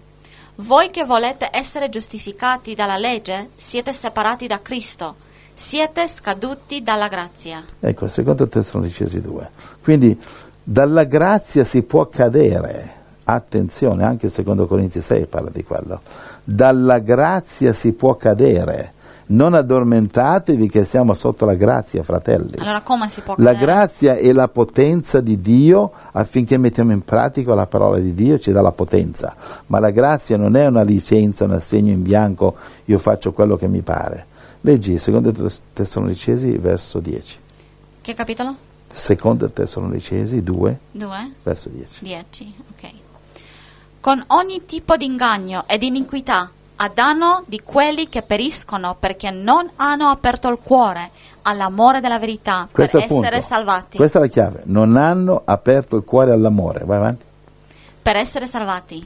Voi 0.56 0.90
che 0.90 1.04
volete 1.04 1.50
essere 1.52 1.90
giustificati 1.90 2.74
dalla 2.74 2.98
legge 2.98 3.50
siete 3.58 3.92
separati 3.92 4.48
da 4.48 4.62
Cristo, 4.62 5.16
siete 5.54 6.08
scaduti 6.08 6.82
dalla 6.82 7.10
grazia. 7.10 7.62
Ecco, 7.80 8.08
secondo 8.08 8.48
Tessalonicesi 8.48 9.20
2. 9.20 9.50
Quindi 9.84 10.18
dalla 10.64 11.04
grazia 11.04 11.66
si 11.66 11.84
può 11.84 12.08
cadere. 12.08 12.96
Attenzione, 13.30 14.06
anche 14.06 14.30
secondo 14.30 14.68
Corinzi 14.68 15.02
6 15.02 15.26
parla 15.26 15.50
di 15.52 15.64
quello. 15.64 16.00
Dalla 16.46 17.00
grazia 17.00 17.74
si 17.74 17.92
può 17.92 18.16
cadere 18.16 18.94
non 19.28 19.54
addormentatevi 19.54 20.70
che 20.70 20.86
siamo 20.86 21.14
sotto 21.14 21.46
la 21.46 21.56
grazia, 21.56 22.04
fratelli. 22.04 22.54
Allora 22.60 22.82
come 22.82 23.10
si 23.10 23.22
può 23.22 23.36
La 23.38 23.54
grazia 23.54 24.16
è 24.16 24.32
la 24.32 24.48
potenza 24.48 25.20
di 25.20 25.42
Dio 25.42 25.92
affinché 26.14 26.58
mettiamo 26.58 26.92
in 26.92 27.04
pratica 27.04 27.54
la 27.54 27.66
parola 27.66 28.00
di 28.00 28.14
Dio, 28.14 28.40
ci 28.40 28.52
dà 28.52 28.62
la 28.62 28.72
potenza. 28.72 29.36
Ma 29.68 29.80
la 29.80 29.90
grazia 29.90 30.38
non 30.38 30.56
è 30.56 30.66
una 30.68 30.84
licenza, 30.84 31.44
un 31.44 31.52
assegno 31.52 31.92
in 31.92 32.04
bianco, 32.04 32.56
io 32.86 33.00
faccio 33.00 33.34
quello 33.34 33.58
che 33.58 33.68
mi 33.68 33.82
pare. 33.82 34.26
Leggi, 34.62 34.98
secondo 34.98 35.34
Tessalonicesi, 35.74 36.58
verso 36.58 37.00
10. 37.00 37.38
Che 38.02 38.14
capitolo? 38.14 38.56
Secondo 38.90 39.50
Tessalonicesi 39.50 40.42
2, 40.42 40.80
2? 40.92 41.32
verso 41.44 41.70
10. 41.70 42.04
10, 42.04 42.56
ok. 42.72 42.97
Con 44.08 44.24
ogni 44.28 44.66
tipo 44.66 44.96
di 44.96 45.04
inganno 45.04 45.66
ed 45.68 45.84
iniquità 45.84 46.50
a 46.78 46.88
danno 46.88 47.44
di 47.46 47.60
quelli 47.60 48.08
che 48.08 48.22
periscono 48.22 48.96
perché 48.98 49.32
non 49.32 49.70
hanno 49.76 50.06
aperto 50.06 50.48
il 50.48 50.60
cuore 50.64 51.12
all'amore 51.42 52.00
della 52.00 52.18
verità 52.18 52.70
Questo 52.72 53.00
per 53.00 53.06
essere 53.12 53.42
salvati. 53.42 53.98
Questa 53.98 54.20
è 54.20 54.22
la 54.22 54.28
chiave, 54.30 54.62
non 54.68 54.96
hanno 54.96 55.42
aperto 55.44 55.98
il 55.98 56.06
cuore 56.06 56.32
all'amore. 56.32 56.86
Vai 56.86 56.96
avanti. 56.96 57.26
Per 58.02 58.16
essere 58.16 58.48
salvati. 58.48 59.06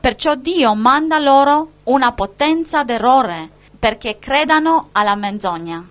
Perciò 0.00 0.34
Dio 0.34 0.74
manda 0.74 1.20
loro 1.20 1.68
una 1.84 2.10
potenza 2.10 2.82
d'errore 2.82 3.48
perché 3.78 4.18
credano 4.18 4.88
alla 4.90 5.14
menzogna. 5.14 5.86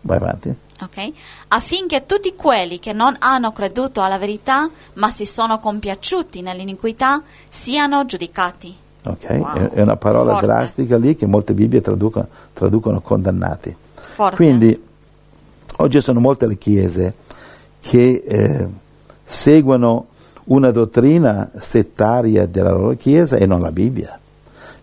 Vai 0.00 0.16
avanti. 0.16 0.56
Okay? 0.80 1.12
Affinché 1.48 2.06
tutti 2.06 2.34
quelli 2.34 2.78
che 2.78 2.92
non 2.92 3.16
hanno 3.18 3.52
creduto 3.52 4.00
alla 4.00 4.18
verità 4.18 4.68
ma 4.94 5.10
si 5.10 5.26
sono 5.26 5.58
compiaciuti 5.58 6.40
nell'iniquità 6.40 7.22
siano 7.48 8.04
giudicati. 8.04 8.74
Okay? 9.02 9.38
Wow. 9.38 9.68
È 9.70 9.82
una 9.82 9.96
parola 9.96 10.32
Forte. 10.32 10.46
drastica 10.46 10.96
lì 10.96 11.16
che 11.16 11.26
molte 11.26 11.54
Bibbie 11.54 11.80
traducono, 11.80 12.28
traducono 12.52 13.00
condannati. 13.00 13.74
Forte. 13.94 14.36
Quindi 14.36 14.84
oggi 15.76 16.00
sono 16.00 16.20
molte 16.20 16.46
le 16.46 16.56
chiese 16.56 17.14
che 17.80 18.22
eh, 18.24 18.68
seguono 19.24 20.06
una 20.44 20.70
dottrina 20.70 21.50
settaria 21.58 22.46
della 22.46 22.72
loro 22.72 22.94
chiesa 22.96 23.36
e 23.36 23.46
non 23.46 23.60
la 23.60 23.70
Bibbia, 23.70 24.18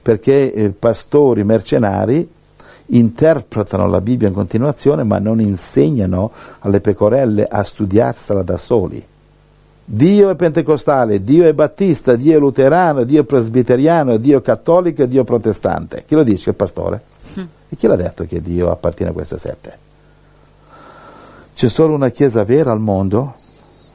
perché 0.01 0.53
eh, 0.53 0.69
pastori 0.69 1.43
mercenari 1.43 2.27
interpretano 2.88 3.88
la 3.88 4.02
Bibbia 4.02 4.28
in 4.28 4.34
continuazione 4.34 5.04
ma 5.04 5.19
non 5.19 5.39
insegnano 5.39 6.32
alle 6.60 6.82
pecorelle 6.82 7.45
a 7.45 7.63
studiarsela 7.63 8.43
da 8.43 8.58
soli 8.58 9.06
Dio 9.88 10.32
è 10.32 10.36
pentecostale, 10.36 11.24
Dio 11.24 11.45
è 11.45 11.54
battista, 11.54 12.15
Dio 12.15 12.36
è 12.36 12.39
luterano, 12.39 13.04
Dio 13.04 13.21
è 13.21 13.24
presbiteriano, 13.24 14.17
Dio 14.17 14.39
è 14.39 14.41
cattolico 14.41 15.04
e 15.04 15.08
Dio 15.08 15.21
è 15.21 15.26
protestante. 15.26 16.06
Chi 16.08 16.15
lo 16.15 16.24
dice? 16.24 16.50
Il 16.50 16.56
pastore. 16.56 17.04
Mm. 17.39 17.43
E 17.69 17.76
chi 17.76 17.86
l'ha 17.86 17.95
detto 17.95 18.26
che 18.26 18.41
Dio 18.41 18.71
appartiene 18.71 19.12
a 19.12 19.13
queste 19.13 19.38
sette? 19.38 19.78
C'è 21.54 21.69
solo 21.69 21.93
una 21.93 22.10
chiesa 22.10 22.43
vera 22.43 22.71
al 22.71 22.80
mondo 22.80 23.36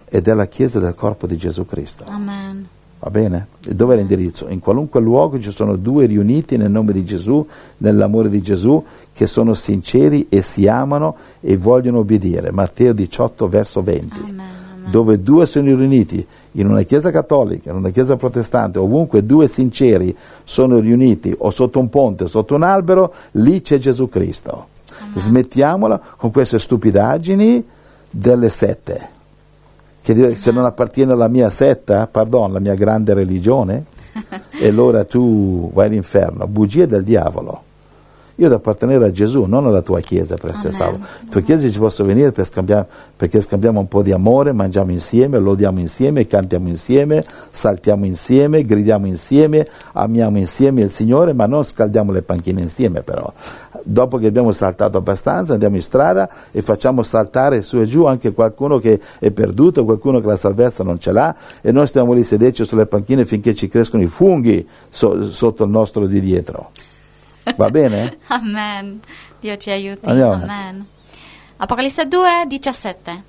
ed 0.08 0.28
è 0.28 0.32
la 0.32 0.46
chiesa 0.46 0.78
del 0.78 0.94
corpo 0.94 1.26
di 1.26 1.36
Gesù 1.36 1.66
Cristo. 1.66 2.04
Amen. 2.06 2.68
Va 3.00 3.10
bene? 3.10 3.46
E 3.66 3.74
dove 3.74 3.94
è 3.94 3.96
l'indirizzo? 3.96 4.48
In 4.48 4.60
qualunque 4.60 5.00
luogo 5.00 5.40
ci 5.40 5.50
sono 5.50 5.76
due 5.76 6.06
riuniti 6.06 6.56
nel 6.56 6.70
nome 6.70 6.92
di 6.92 7.02
Gesù, 7.02 7.46
nell'amore 7.78 8.28
di 8.28 8.42
Gesù, 8.42 8.84
che 9.12 9.26
sono 9.26 9.54
sinceri 9.54 10.26
e 10.28 10.42
si 10.42 10.68
amano 10.68 11.16
e 11.40 11.56
vogliono 11.56 12.00
obbedire. 12.00 12.52
Matteo 12.52 12.92
18, 12.92 13.48
verso 13.48 13.82
20. 13.82 14.20
Amen 14.20 14.60
dove 14.90 15.22
due 15.22 15.46
sono 15.46 15.66
riuniti 15.66 16.26
in 16.52 16.68
una 16.68 16.82
chiesa 16.82 17.10
cattolica, 17.10 17.70
in 17.70 17.76
una 17.76 17.90
chiesa 17.90 18.16
protestante, 18.16 18.78
ovunque 18.78 19.24
due 19.24 19.46
sinceri 19.46 20.14
sono 20.42 20.80
riuniti 20.80 21.32
o 21.38 21.50
sotto 21.50 21.78
un 21.78 21.88
ponte 21.88 22.24
o 22.24 22.26
sotto 22.26 22.56
un 22.56 22.62
albero, 22.62 23.14
lì 23.32 23.62
c'è 23.62 23.78
Gesù 23.78 24.08
Cristo. 24.08 24.68
Uh-huh. 24.88 25.18
Smettiamola 25.18 26.00
con 26.16 26.32
queste 26.32 26.58
stupidaggini 26.58 27.64
delle 28.10 28.48
sette. 28.48 29.18
Che 30.02 30.34
se 30.34 30.50
non 30.50 30.64
appartiene 30.64 31.12
alla 31.12 31.28
mia 31.28 31.50
setta, 31.50 32.06
pardon, 32.06 32.52
la 32.52 32.60
mia 32.60 32.74
grande 32.74 33.14
religione, 33.14 33.84
e 34.60 34.68
allora 34.68 35.04
tu 35.04 35.70
vai 35.72 35.86
all'inferno. 35.86 36.46
Bugie 36.46 36.86
del 36.86 37.04
diavolo. 37.04 37.68
Io 38.40 38.48
devo 38.48 38.58
appartenere 38.58 39.04
a 39.04 39.10
Gesù, 39.10 39.44
non 39.44 39.66
alla 39.66 39.82
tua 39.82 40.00
chiesa 40.00 40.34
per 40.34 40.52
essere 40.52 40.72
salvo. 40.72 41.00
La 41.00 41.28
tua 41.28 41.42
chiesa 41.42 41.68
ci 41.68 41.78
posso 41.78 42.06
venire 42.06 42.32
per 42.32 42.46
scambiare, 42.46 42.86
perché 43.14 43.42
scambiamo 43.42 43.80
un 43.80 43.86
po' 43.86 44.00
di 44.00 44.12
amore, 44.12 44.54
mangiamo 44.54 44.92
insieme, 44.92 45.38
lodiamo 45.38 45.78
insieme, 45.78 46.26
cantiamo 46.26 46.68
insieme, 46.68 47.22
saltiamo 47.50 48.06
insieme, 48.06 48.64
gridiamo 48.64 49.06
insieme, 49.06 49.68
amiamo 49.92 50.38
insieme 50.38 50.80
il 50.80 50.90
Signore, 50.90 51.34
ma 51.34 51.44
non 51.44 51.62
scaldiamo 51.64 52.12
le 52.12 52.22
panchine 52.22 52.62
insieme 52.62 53.02
però. 53.02 53.30
Dopo 53.82 54.16
che 54.16 54.28
abbiamo 54.28 54.52
saltato 54.52 54.96
abbastanza 54.96 55.52
andiamo 55.52 55.76
in 55.76 55.82
strada 55.82 56.26
e 56.50 56.62
facciamo 56.62 57.02
saltare 57.02 57.60
su 57.60 57.78
e 57.78 57.84
giù 57.84 58.06
anche 58.06 58.32
qualcuno 58.32 58.78
che 58.78 58.98
è 59.18 59.30
perduto, 59.32 59.84
qualcuno 59.84 60.18
che 60.18 60.26
la 60.26 60.36
salvezza 60.36 60.82
non 60.82 60.98
ce 60.98 61.12
l'ha 61.12 61.36
e 61.60 61.72
noi 61.72 61.86
stiamo 61.86 62.14
lì 62.14 62.24
sederci 62.24 62.64
sulle 62.64 62.86
panchine 62.86 63.26
finché 63.26 63.54
ci 63.54 63.68
crescono 63.68 64.02
i 64.02 64.06
funghi 64.06 64.66
so, 64.88 65.30
sotto 65.30 65.64
il 65.64 65.70
nostro 65.70 66.06
di 66.06 66.20
dietro. 66.20 66.70
Va 67.56 67.70
bene? 67.70 68.18
Amen. 68.28 69.00
Dio 69.38 69.56
ci 69.56 69.70
aiuti. 69.70 70.08
Andiamo 70.08 70.32
Amen. 70.32 70.86
Apocalisse 71.56 72.04
2, 72.04 72.44
17. 72.46 73.22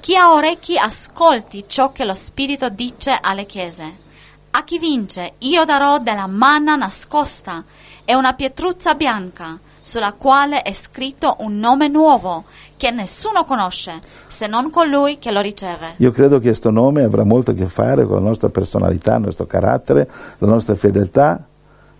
Chi 0.00 0.16
ha 0.16 0.32
orecchi 0.32 0.78
ascolti 0.78 1.64
ciò 1.66 1.92
che 1.92 2.04
lo 2.04 2.14
Spirito 2.14 2.68
dice 2.68 3.18
alle 3.20 3.46
chiese. 3.46 4.04
A 4.52 4.64
chi 4.64 4.78
vince 4.78 5.34
io 5.38 5.64
darò 5.64 5.98
della 5.98 6.26
manna 6.26 6.76
nascosta 6.76 7.64
e 8.04 8.14
una 8.14 8.32
pietruzza 8.32 8.94
bianca 8.94 9.58
sulla 9.80 10.14
quale 10.14 10.62
è 10.62 10.72
scritto 10.72 11.36
un 11.40 11.58
nome 11.58 11.88
nuovo 11.88 12.44
che 12.76 12.90
nessuno 12.90 13.44
conosce 13.44 13.92
se 14.26 14.46
non 14.46 14.70
colui 14.70 15.18
che 15.18 15.30
lo 15.30 15.40
riceve. 15.40 15.94
Io 15.98 16.10
credo 16.10 16.38
che 16.38 16.46
questo 16.46 16.70
nome 16.70 17.02
avrà 17.02 17.24
molto 17.24 17.50
a 17.50 17.54
che 17.54 17.66
fare 17.66 18.06
con 18.06 18.16
la 18.16 18.22
nostra 18.28 18.48
personalità, 18.48 19.16
il 19.16 19.22
nostro 19.22 19.46
carattere, 19.46 20.08
la 20.38 20.46
nostra 20.46 20.74
fedeltà 20.74 21.44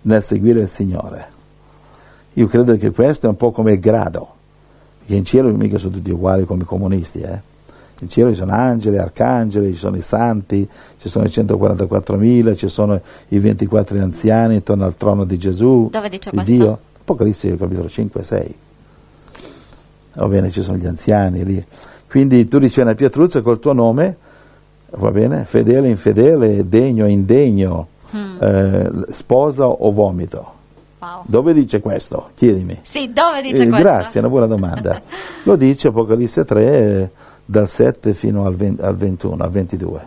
nel 0.02 0.22
seguire 0.22 0.60
il 0.60 0.68
Signore. 0.68 1.35
Io 2.38 2.46
credo 2.46 2.76
che 2.76 2.90
questo 2.90 3.26
è 3.26 3.28
un 3.28 3.36
po' 3.36 3.50
come 3.50 3.72
il 3.72 3.80
grado, 3.80 4.28
perché 4.98 5.14
in 5.14 5.24
cielo 5.24 5.50
mica 5.52 5.78
sono 5.78 5.92
tutti 5.94 6.10
uguali 6.10 6.44
come 6.44 6.62
i 6.62 6.66
comunisti, 6.66 7.20
eh? 7.20 7.40
In 8.00 8.08
cielo 8.10 8.28
ci 8.30 8.36
sono 8.36 8.52
angeli, 8.52 8.98
arcangeli, 8.98 9.72
ci 9.72 9.78
sono 9.78 9.96
i 9.96 10.02
santi, 10.02 10.68
ci 10.98 11.08
sono 11.08 11.24
i 11.24 11.28
144.000, 11.28 12.54
ci 12.54 12.68
sono 12.68 13.00
i 13.28 13.38
24 13.38 13.98
anziani 14.02 14.56
intorno 14.56 14.84
al 14.84 14.96
trono 14.96 15.24
di 15.24 15.38
Gesù. 15.38 15.88
Dove 15.90 16.10
dice 16.10 16.28
di 16.28 16.36
questo? 16.36 16.54
Dio. 16.54 16.78
Apocalisse 17.00 17.56
capitolo 17.56 17.88
5 17.88 18.20
e 18.20 18.24
6. 18.24 18.54
Va 20.16 20.28
bene, 20.28 20.50
ci 20.50 20.60
sono 20.60 20.76
gli 20.76 20.84
anziani 20.86 21.42
lì. 21.42 21.64
Quindi 22.06 22.44
tu 22.46 22.58
ricevi 22.58 22.82
una 22.86 22.94
pietruzza 22.94 23.40
col 23.40 23.58
tuo 23.58 23.72
nome, 23.72 24.16
va 24.90 25.10
bene, 25.10 25.44
fedele, 25.44 25.88
infedele, 25.88 26.68
degno, 26.68 27.06
indegno, 27.06 27.88
Hmm. 28.10 28.36
eh, 28.40 28.90
sposa 29.10 29.66
o 29.66 29.90
vomito. 29.90 30.52
Wow. 30.98 31.22
Dove 31.26 31.52
dice 31.52 31.80
questo? 31.80 32.30
Chiedimi. 32.34 32.78
Sì, 32.82 33.10
dove 33.12 33.42
dice 33.42 33.64
Eh, 33.64 33.68
questo? 33.68 33.84
grazie, 33.84 34.14
è 34.14 34.18
una 34.22 34.28
buona 34.30 34.46
domanda. 34.46 35.00
Lo 35.44 35.56
dice 35.56 35.88
Apocalisse 35.88 36.44
3 36.44 36.62
eh, 37.02 37.10
dal 37.44 37.68
7 37.68 38.14
fino 38.14 38.44
al, 38.46 38.54
20 38.56 38.80
al 38.82 38.96
21, 38.96 39.42
al 39.44 39.50
22. 39.50 40.06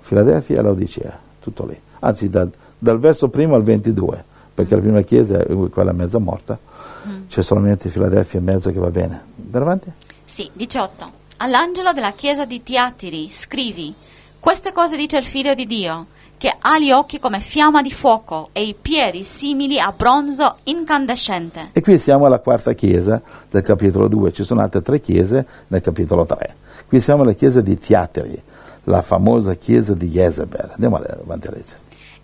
Filadelfia 0.00 0.58
e 0.58 0.62
Laodicea, 0.62 1.18
tutto 1.40 1.66
lì. 1.66 1.78
Anzi, 2.00 2.28
dal, 2.28 2.50
dal 2.78 2.98
verso 2.98 3.28
primo 3.28 3.54
al 3.54 3.62
22, 3.62 4.24
perché 4.54 4.74
la 4.74 4.80
prima 4.80 5.00
chiesa 5.02 5.38
è 5.38 5.54
quella 5.70 5.92
mezza 5.92 6.18
morta, 6.18 6.58
Mm. 7.04 7.26
c'è 7.28 7.42
solamente 7.42 7.88
Filadelfia 7.88 8.38
e 8.38 8.42
mezzo 8.42 8.70
che 8.70 8.78
va 8.78 8.90
bene. 8.90 9.22
Andare 9.44 9.64
avanti? 9.64 9.92
Sì, 10.24 10.48
18. 10.52 11.10
All'angelo 11.38 11.92
della 11.92 12.12
chiesa 12.12 12.44
di 12.44 12.62
Tiatiri 12.62 13.28
scrivi: 13.28 13.92
Queste 14.38 14.70
cose 14.70 14.94
dice 14.96 15.18
il 15.18 15.24
figlio 15.24 15.52
di 15.54 15.66
Dio, 15.66 16.06
che 16.42 16.52
ha 16.58 16.76
gli 16.80 16.90
occhi 16.90 17.20
come 17.20 17.38
fiamma 17.38 17.82
di 17.82 17.92
fuoco 17.92 18.48
e 18.50 18.64
i 18.64 18.74
piedi 18.74 19.22
simili 19.22 19.78
a 19.78 19.94
bronzo 19.96 20.56
incandescente. 20.64 21.68
E 21.70 21.80
qui 21.80 22.00
siamo 22.00 22.26
alla 22.26 22.40
quarta 22.40 22.72
chiesa 22.72 23.22
del 23.48 23.62
capitolo 23.62 24.08
2, 24.08 24.32
ci 24.32 24.42
sono 24.42 24.60
altre 24.60 24.82
tre 24.82 25.00
chiese 25.00 25.46
nel 25.68 25.80
capitolo 25.80 26.26
3. 26.26 26.56
Qui 26.88 27.00
siamo 27.00 27.22
alla 27.22 27.34
chiesa 27.34 27.60
di 27.60 27.78
Tiatiri, 27.78 28.42
la 28.86 29.02
famosa 29.02 29.54
chiesa 29.54 29.94
di 29.94 30.08
Jezebel. 30.08 30.70
Andiamo 30.72 30.96
avanti 30.96 31.46
a 31.46 31.50
leggere. 31.52 31.78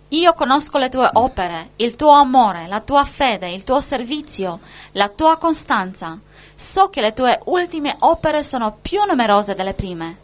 Io 0.08 0.34
conosco 0.34 0.78
le 0.78 0.88
tue 0.88 1.08
opere, 1.12 1.68
il 1.76 1.94
tuo 1.94 2.10
amore, 2.10 2.66
la 2.66 2.80
tua 2.80 3.04
fede, 3.04 3.48
il 3.52 3.62
tuo 3.62 3.80
servizio, 3.80 4.58
la 4.94 5.08
tua 5.08 5.36
costanza. 5.36 6.18
So 6.56 6.88
che 6.88 7.00
le 7.00 7.12
tue 7.12 7.38
ultime 7.44 7.94
opere 8.00 8.42
sono 8.42 8.78
più 8.82 8.98
numerose 9.04 9.54
delle 9.54 9.74
prime. 9.74 10.16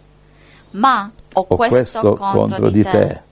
Ma 0.71 1.09
ho, 1.35 1.47
Ho 1.49 1.55
questo, 1.55 2.01
questo 2.01 2.15
contro, 2.15 2.71
di 2.71 2.83
te, 2.83 3.23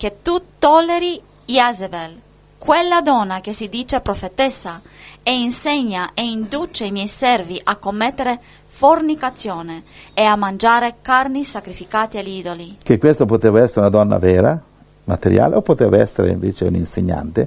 che 0.00 0.22
tu 0.22 0.40
tolleri 0.58 1.20
Jezebel, 1.44 2.14
quella 2.56 3.02
donna 3.02 3.42
che 3.42 3.52
si 3.52 3.68
dice 3.68 4.00
profetessa, 4.00 4.80
e 5.22 5.42
insegna 5.42 6.12
e 6.14 6.22
induce 6.22 6.86
i 6.86 6.90
miei 6.90 7.06
servi 7.06 7.60
a 7.62 7.76
commettere 7.76 8.40
fornicazione 8.64 9.82
e 10.14 10.22
a 10.22 10.36
mangiare 10.36 10.94
carni 11.02 11.44
sacrificate 11.44 12.18
agli 12.18 12.38
idoli. 12.38 12.78
Che 12.82 12.96
questa 12.96 13.26
poteva 13.26 13.60
essere 13.60 13.80
una 13.80 13.90
donna 13.90 14.16
vera, 14.16 14.58
materiale, 15.04 15.56
o 15.56 15.60
poteva 15.60 15.98
essere 15.98 16.30
invece 16.30 16.64
un 16.64 16.76
insegnante 16.76 17.46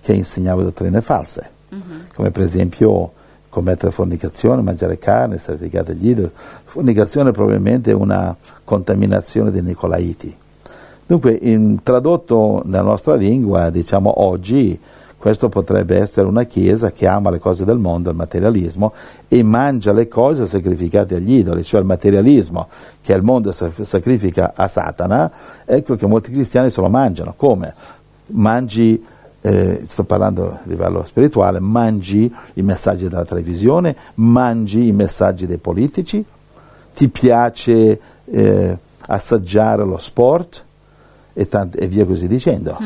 che 0.00 0.12
insegnava 0.12 0.64
dottrine 0.64 1.00
false, 1.02 1.50
come 2.16 2.32
per 2.32 2.42
esempio 2.42 3.12
commettere 3.48 3.92
fornicazione, 3.92 4.60
mangiare 4.60 4.98
carne, 4.98 5.38
sacrificate 5.38 5.92
agli 5.92 6.08
idoli. 6.08 6.32
Fornicazione 6.64 7.30
probabilmente 7.30 7.92
è 7.92 7.94
una 7.94 8.36
contaminazione 8.64 9.52
dei 9.52 9.62
Nicolaiti. 9.62 10.40
Dunque, 11.12 11.38
in- 11.42 11.82
tradotto 11.82 12.62
nella 12.64 12.84
nostra 12.84 13.16
lingua, 13.16 13.68
diciamo 13.68 14.22
oggi, 14.22 14.80
questo 15.18 15.50
potrebbe 15.50 15.98
essere 15.98 16.26
una 16.26 16.44
chiesa 16.44 16.90
che 16.90 17.06
ama 17.06 17.28
le 17.28 17.38
cose 17.38 17.66
del 17.66 17.76
mondo, 17.76 18.08
il 18.08 18.16
materialismo, 18.16 18.94
e 19.28 19.42
mangia 19.42 19.92
le 19.92 20.08
cose 20.08 20.46
sacrificate 20.46 21.16
agli 21.16 21.34
idoli, 21.34 21.64
cioè 21.64 21.80
il 21.80 21.86
materialismo 21.86 22.66
che 23.02 23.12
il 23.12 23.22
mondo 23.22 23.52
sa- 23.52 23.70
sacrifica 23.70 24.54
a 24.56 24.66
Satana, 24.68 25.30
ecco 25.66 25.96
che 25.96 26.06
molti 26.06 26.32
cristiani 26.32 26.70
se 26.70 26.80
lo 26.80 26.88
mangiano. 26.88 27.34
Come? 27.36 27.74
Mangi, 28.28 29.04
eh, 29.42 29.82
sto 29.84 30.04
parlando 30.04 30.50
a 30.50 30.60
livello 30.62 31.04
spirituale, 31.04 31.60
mangi 31.60 32.34
i 32.54 32.62
messaggi 32.62 33.06
della 33.06 33.26
televisione, 33.26 33.94
mangi 34.14 34.86
i 34.86 34.92
messaggi 34.92 35.44
dei 35.44 35.58
politici, 35.58 36.24
ti 36.94 37.08
piace 37.08 38.00
eh, 38.24 38.78
assaggiare 39.08 39.84
lo 39.84 39.98
sport 39.98 40.70
e, 41.32 41.48
tant- 41.48 41.80
e 41.80 41.86
via 41.86 42.04
così 42.06 42.26
dicendo. 42.28 42.76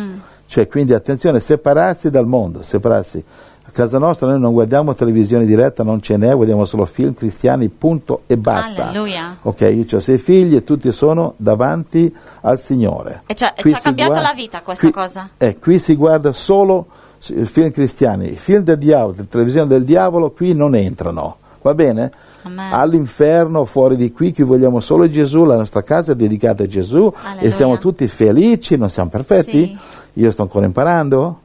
Cioè, 0.47 0.69
quindi 0.69 0.95
attenzione, 0.95 1.41
separarsi 1.41 2.09
dal 2.11 2.27
mondo, 2.27 2.63
separarsi. 2.63 3.23
A 3.69 3.71
casa 3.73 3.99
nostra 3.99 4.29
noi 4.29 4.39
non 4.39 4.53
guardiamo 4.53 4.95
televisione 4.95 5.45
diretta, 5.45 5.83
non 5.83 6.01
ce 6.01 6.17
n'è, 6.17 6.33
guardiamo 6.35 6.65
solo 6.65 6.85
film 6.85 7.15
cristiani, 7.15 7.69
punto 7.69 8.23
e 8.29 8.37
basta. 8.37 8.89
Alleluia. 8.91 9.37
Ok, 9.43 9.61
io 9.63 9.97
ho 9.97 10.01
sei 10.01 10.19
figli 10.19 10.55
e 10.55 10.63
tutti 10.63 10.93
sono 10.93 11.35
davanti 11.37 12.15
al 12.43 12.61
Signore. 12.61 13.23
E 13.27 13.35
ci 13.35 13.43
ha- 13.45 13.53
ci 13.57 13.69
cambiato 13.83 14.13
guarda- 14.13 14.29
la 14.29 14.35
vita 14.37 14.63
questa 14.63 14.85
qui- 14.85 14.93
cosa. 14.93 15.29
Eh, 15.37 15.59
qui 15.59 15.81
si 15.81 15.97
guarda 15.97 16.31
solo 16.33 16.87
s- 17.19 17.35
film 17.45 17.73
cristiani, 17.73 18.31
i 18.33 18.37
film 18.37 18.63
del 18.63 18.79
diavolo, 18.79 19.15
la 19.19 19.25
televisione 19.29 19.67
del 19.67 19.83
diavolo 19.85 20.31
qui 20.31 20.55
non 20.55 20.77
entrano. 20.77 21.39
Va 21.67 21.75
bene? 21.75 22.13
Amen. 22.43 22.73
All'inferno, 22.73 23.65
fuori 23.65 23.97
di 23.97 24.13
qui, 24.13 24.33
qui 24.33 24.45
vogliamo 24.45 24.79
solo 24.79 25.09
Gesù, 25.09 25.43
la 25.43 25.57
nostra 25.57 25.83
casa 25.83 26.13
è 26.13 26.15
dedicata 26.15 26.63
a 26.63 26.67
Gesù 26.69 27.13
e 27.13 27.29
Alleluia. 27.29 27.51
siamo 27.51 27.79
tutti 27.79 28.07
felici, 28.07 28.77
non 28.77 28.89
siamo 28.89 29.11
perfetti. 29.11 29.67
Sì. 29.67 29.79
Io 30.21 30.31
sto 30.31 30.43
ancora 30.43 30.65
imparando, 30.65 31.41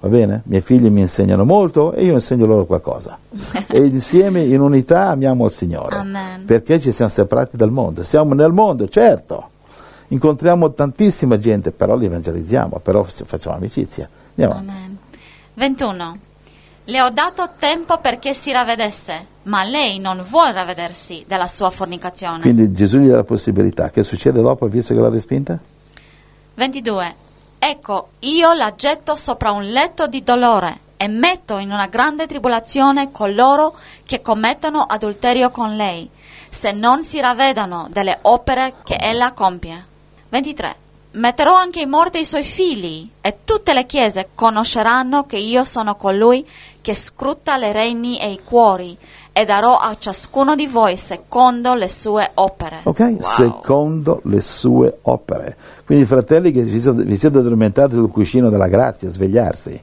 va 0.00 0.08
bene? 0.08 0.36
I 0.46 0.48
miei 0.48 0.62
figli 0.62 0.88
mi 0.88 1.02
insegnano 1.02 1.44
molto 1.44 1.92
e 1.92 2.02
io 2.02 2.14
insegno 2.14 2.46
loro 2.46 2.64
qualcosa. 2.64 3.18
e 3.68 3.78
insieme, 3.84 4.40
in 4.40 4.62
unità, 4.62 5.08
amiamo 5.08 5.44
il 5.44 5.52
Signore. 5.52 5.96
Amen. 5.96 6.46
Perché 6.46 6.80
ci 6.80 6.90
siamo 6.90 7.10
separati 7.10 7.58
dal 7.58 7.70
mondo. 7.70 8.02
Siamo 8.02 8.32
nel 8.32 8.52
mondo, 8.52 8.88
certo. 8.88 9.50
Incontriamo 10.08 10.72
tantissima 10.72 11.36
gente, 11.36 11.72
però 11.72 11.94
li 11.94 12.06
evangelizziamo, 12.06 12.80
però 12.82 13.02
facciamo 13.04 13.56
amicizia. 13.56 14.08
Andiamo. 14.34 14.60
Amen. 14.60 14.96
21. 15.52 16.18
Le 16.88 17.02
ho 17.02 17.10
dato 17.10 17.50
tempo 17.58 17.98
perché 17.98 18.32
si 18.32 18.50
ravvedesse, 18.50 19.26
ma 19.42 19.62
lei 19.62 19.98
non 19.98 20.22
vuole 20.22 20.52
ravvedersi 20.52 21.22
della 21.28 21.46
sua 21.46 21.68
fornicazione. 21.68 22.40
Quindi 22.40 22.72
Gesù 22.72 23.00
gli 23.00 23.08
dà 23.08 23.16
la 23.16 23.24
possibilità. 23.24 23.90
Che 23.90 24.02
succede 24.02 24.40
dopo, 24.40 24.66
visto 24.68 24.94
che 24.94 25.00
l'ha 25.00 25.10
respinta? 25.10 25.58
22. 26.54 27.14
Ecco, 27.58 28.08
io 28.20 28.54
la 28.54 28.74
getto 28.74 29.16
sopra 29.16 29.50
un 29.50 29.64
letto 29.64 30.06
di 30.06 30.22
dolore 30.22 30.78
e 30.96 31.08
metto 31.08 31.58
in 31.58 31.72
una 31.72 31.88
grande 31.88 32.26
tribolazione 32.26 33.12
coloro 33.12 33.76
che 34.06 34.22
commettono 34.22 34.80
adulterio 34.80 35.50
con 35.50 35.76
lei, 35.76 36.08
se 36.48 36.72
non 36.72 37.02
si 37.02 37.20
ravvedano 37.20 37.86
delle 37.90 38.16
opere 38.22 38.76
che 38.82 38.96
ella 38.98 39.32
compie. 39.32 39.84
23. 40.30 40.87
Metterò 41.18 41.52
anche 41.52 41.80
in 41.80 41.88
morte 41.88 42.20
i 42.20 42.24
suoi 42.24 42.44
figli, 42.44 43.10
e 43.20 43.38
tutte 43.42 43.74
le 43.74 43.86
chiese 43.86 44.28
conosceranno 44.36 45.26
che 45.26 45.36
io 45.36 45.64
sono 45.64 45.96
colui 45.96 46.46
che 46.80 46.94
scruta 46.94 47.56
le 47.56 47.72
reni 47.72 48.20
e 48.20 48.30
i 48.30 48.40
cuori, 48.44 48.96
e 49.32 49.44
darò 49.44 49.76
a 49.76 49.96
ciascuno 49.98 50.54
di 50.54 50.68
voi 50.68 50.96
secondo 50.96 51.74
le 51.74 51.88
sue 51.88 52.30
opere. 52.34 52.82
Ok? 52.84 53.00
Wow. 53.00 53.20
Secondo 53.20 54.20
le 54.26 54.40
sue 54.40 54.98
opere. 55.02 55.56
Quindi 55.84 56.04
fratelli 56.04 56.52
che 56.52 56.62
vi 56.62 56.80
siete, 56.80 57.02
vi 57.02 57.18
siete 57.18 57.38
addormentati 57.38 57.94
sul 57.94 58.12
cuscino 58.12 58.48
della 58.48 58.68
grazia, 58.68 59.08
svegliarsi. 59.08 59.82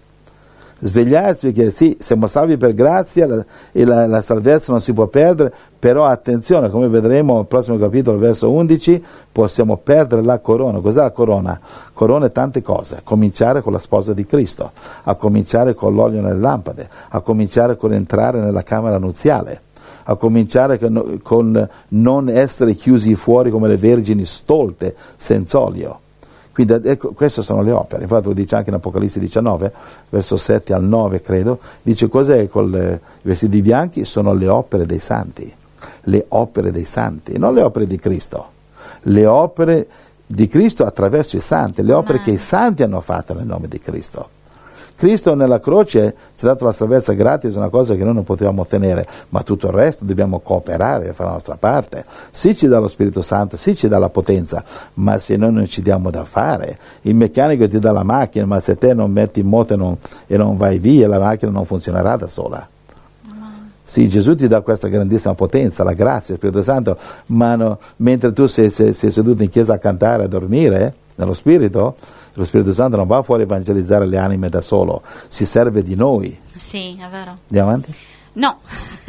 Svegliarsi 0.79 1.51
perché 1.51 1.71
sì, 1.71 1.95
siamo 1.99 2.27
salvi 2.27 2.57
per 2.57 2.73
grazia 2.73 3.25
la- 3.27 3.45
e 3.71 3.85
la, 3.85 4.07
la 4.07 4.21
salvezza 4.21 4.71
non 4.71 4.81
si 4.81 4.93
può 4.93 5.07
perdere, 5.07 5.53
però 5.79 6.05
attenzione, 6.05 6.69
come 6.69 6.87
vedremo 6.87 7.35
nel 7.35 7.45
prossimo 7.45 7.77
capitolo, 7.77 8.17
verso 8.17 8.51
11, 8.51 9.03
possiamo 9.31 9.77
perdere 9.77 10.21
la 10.21 10.39
corona. 10.39 10.79
Cos'è 10.79 11.01
la 11.01 11.11
corona? 11.11 11.59
Corona 11.93 12.25
è 12.25 12.31
tante 12.31 12.61
cose, 12.61 12.97
a 12.97 13.01
cominciare 13.03 13.61
con 13.61 13.71
la 13.71 13.79
sposa 13.79 14.13
di 14.13 14.25
Cristo, 14.25 14.71
a 15.03 15.15
cominciare 15.15 15.73
con 15.73 15.93
l'olio 15.95 16.21
nelle 16.21 16.39
lampade, 16.39 16.87
a 17.09 17.21
cominciare 17.21 17.77
con 17.77 17.93
entrare 17.93 18.39
nella 18.39 18.63
camera 18.63 18.97
nuziale 18.97 19.61
a 20.07 20.15
cominciare 20.15 20.79
con 21.23 21.69
non 21.89 22.29
essere 22.29 22.75
chiusi 22.75 23.15
fuori 23.15 23.49
come 23.49 23.67
le 23.67 23.77
vergini 23.77 24.23
stolte, 24.23 24.95
senza 25.17 25.59
olio. 25.59 25.99
Quindi 26.55 26.87
ecco, 26.87 27.11
queste 27.11 27.41
sono 27.41 27.61
le 27.61 27.71
opere, 27.71 28.03
infatti 28.03 28.27
lo 28.27 28.33
dice 28.33 28.55
anche 28.55 28.69
in 28.69 28.77
Apocalisse 28.77 29.19
19, 29.19 29.73
verso 30.07 30.37
7 30.37 30.73
al 30.73 30.85
9 30.85 31.21
credo, 31.21 31.59
dice 31.81 32.07
cos'è 32.07 32.47
con 32.47 32.73
i 32.73 33.27
vestiti 33.27 33.61
bianchi? 33.61 34.05
Sono 34.05 34.31
le 34.31 34.47
opere 34.47 34.85
dei 34.85 34.99
santi, 34.99 35.53
le 36.03 36.25
opere 36.29 36.71
dei 36.71 36.85
santi, 36.85 37.37
non 37.37 37.53
le 37.55 37.61
opere 37.61 37.85
di 37.85 37.97
Cristo, 37.97 38.51
le 39.01 39.25
opere 39.25 39.85
di 40.25 40.47
Cristo 40.47 40.85
attraverso 40.85 41.35
i 41.35 41.41
santi, 41.41 41.83
le 41.83 41.91
opere 41.91 42.21
che 42.21 42.31
i 42.31 42.37
santi 42.37 42.83
hanno 42.83 43.01
fatto 43.01 43.33
nel 43.33 43.45
nome 43.45 43.67
di 43.67 43.77
Cristo. 43.77 44.29
Cristo 44.95 45.35
nella 45.35 45.59
croce 45.59 46.15
ci 46.37 46.45
ha 46.45 46.49
dato 46.49 46.63
la 46.63 46.71
salvezza 46.71 47.13
gratis, 47.13 47.55
una 47.55 47.69
cosa 47.69 47.95
che 47.95 48.03
noi 48.03 48.13
non 48.13 48.23
potevamo 48.23 48.61
ottenere, 48.61 49.05
ma 49.29 49.43
tutto 49.43 49.67
il 49.67 49.73
resto 49.73 50.05
dobbiamo 50.05 50.39
cooperare 50.39 51.09
e 51.09 51.13
fare 51.13 51.29
la 51.29 51.35
nostra 51.35 51.57
parte. 51.57 52.05
Sì 52.31 52.55
ci 52.55 52.67
dà 52.67 52.79
lo 52.79 52.87
Spirito 52.87 53.21
Santo, 53.21 53.57
sì 53.57 53.75
ci 53.75 53.87
dà 53.89 53.99
la 53.99 54.09
potenza, 54.09 54.63
ma 54.95 55.19
se 55.19 55.35
noi 55.35 55.51
non 55.51 55.67
ci 55.67 55.81
diamo 55.81 56.09
da 56.09 56.23
fare, 56.23 56.77
il 57.01 57.15
meccanico 57.15 57.67
ti 57.67 57.77
dà 57.77 57.91
la 57.91 58.03
macchina, 58.03 58.45
ma 58.45 58.59
se 58.59 58.77
te 58.77 58.93
non 58.93 59.11
metti 59.11 59.41
in 59.41 59.47
moto 59.47 59.73
e 59.73 59.77
non, 59.77 59.97
e 60.27 60.37
non 60.37 60.55
vai 60.55 60.79
via, 60.79 61.07
la 61.07 61.19
macchina 61.19 61.51
non 61.51 61.65
funzionerà 61.65 62.15
da 62.15 62.27
sola. 62.27 62.67
Sì, 63.87 64.09
Gesù 64.09 64.33
ti 64.35 64.47
dà 64.47 64.61
questa 64.61 64.87
grandissima 64.87 65.35
potenza, 65.35 65.83
la 65.83 65.93
grazia, 65.93 66.33
lo 66.33 66.39
Spirito 66.39 66.63
Santo, 66.63 66.97
ma 67.27 67.55
no- 67.55 67.77
mentre 67.97 68.33
tu 68.33 68.47
sei, 68.47 68.69
sei- 68.71 68.93
sei 68.93 69.11
seduto 69.11 69.43
in 69.43 69.49
chiesa 69.49 69.73
a 69.73 69.77
cantare, 69.77 70.23
a 70.23 70.27
dormire, 70.27 70.95
nello 71.15 71.33
Spirito, 71.33 71.95
lo 72.37 72.43
Spirito 72.43 72.73
Santo 72.73 72.97
non 72.97 73.07
va 73.07 73.23
fuori 73.23 73.43
a 73.43 73.45
evangelizzare 73.45 74.05
le 74.05 74.17
anime 74.17 74.49
da 74.49 74.59
solo, 74.61 75.01
si 75.29 75.45
serve 75.45 75.81
di 75.81 75.95
noi. 75.95 76.37
Sì, 76.53 76.97
è 76.99 77.07
vero. 77.09 77.37
Andiamo 77.47 77.69
avanti? 77.69 77.95
No. 78.33 78.59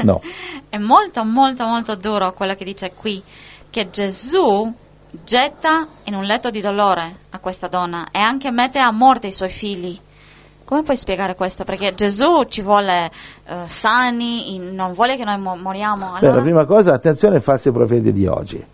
No. 0.02 0.20
è 0.68 0.78
molto, 0.78 1.24
molto, 1.24 1.64
molto 1.66 1.96
duro 1.96 2.32
quello 2.34 2.54
che 2.54 2.64
dice 2.64 2.92
qui, 2.94 3.20
che 3.68 3.90
Gesù 3.90 4.72
getta 5.24 5.86
in 6.04 6.14
un 6.14 6.24
letto 6.24 6.50
di 6.50 6.60
dolore 6.60 7.16
a 7.30 7.38
questa 7.38 7.66
donna 7.66 8.08
e 8.12 8.18
anche 8.18 8.50
mette 8.50 8.78
a 8.78 8.92
morte 8.92 9.26
i 9.26 9.32
suoi 9.32 9.50
figli. 9.50 9.98
Come 10.64 10.82
puoi 10.82 10.96
spiegare 10.96 11.34
questo? 11.34 11.64
Perché 11.64 11.94
Gesù 11.94 12.44
ci 12.48 12.62
vuole 12.62 13.10
eh, 13.46 13.54
sani, 13.66 14.58
non 14.58 14.92
vuole 14.92 15.16
che 15.16 15.24
noi 15.24 15.38
mo- 15.38 15.56
moriamo. 15.56 16.12
Beh, 16.12 16.18
Allora, 16.18 16.36
la 16.36 16.42
prima 16.42 16.64
cosa, 16.64 16.92
attenzione 16.92 17.36
ai 17.36 17.40
falsi 17.40 17.70
profeti 17.70 18.12
di 18.12 18.26
oggi, 18.26 18.64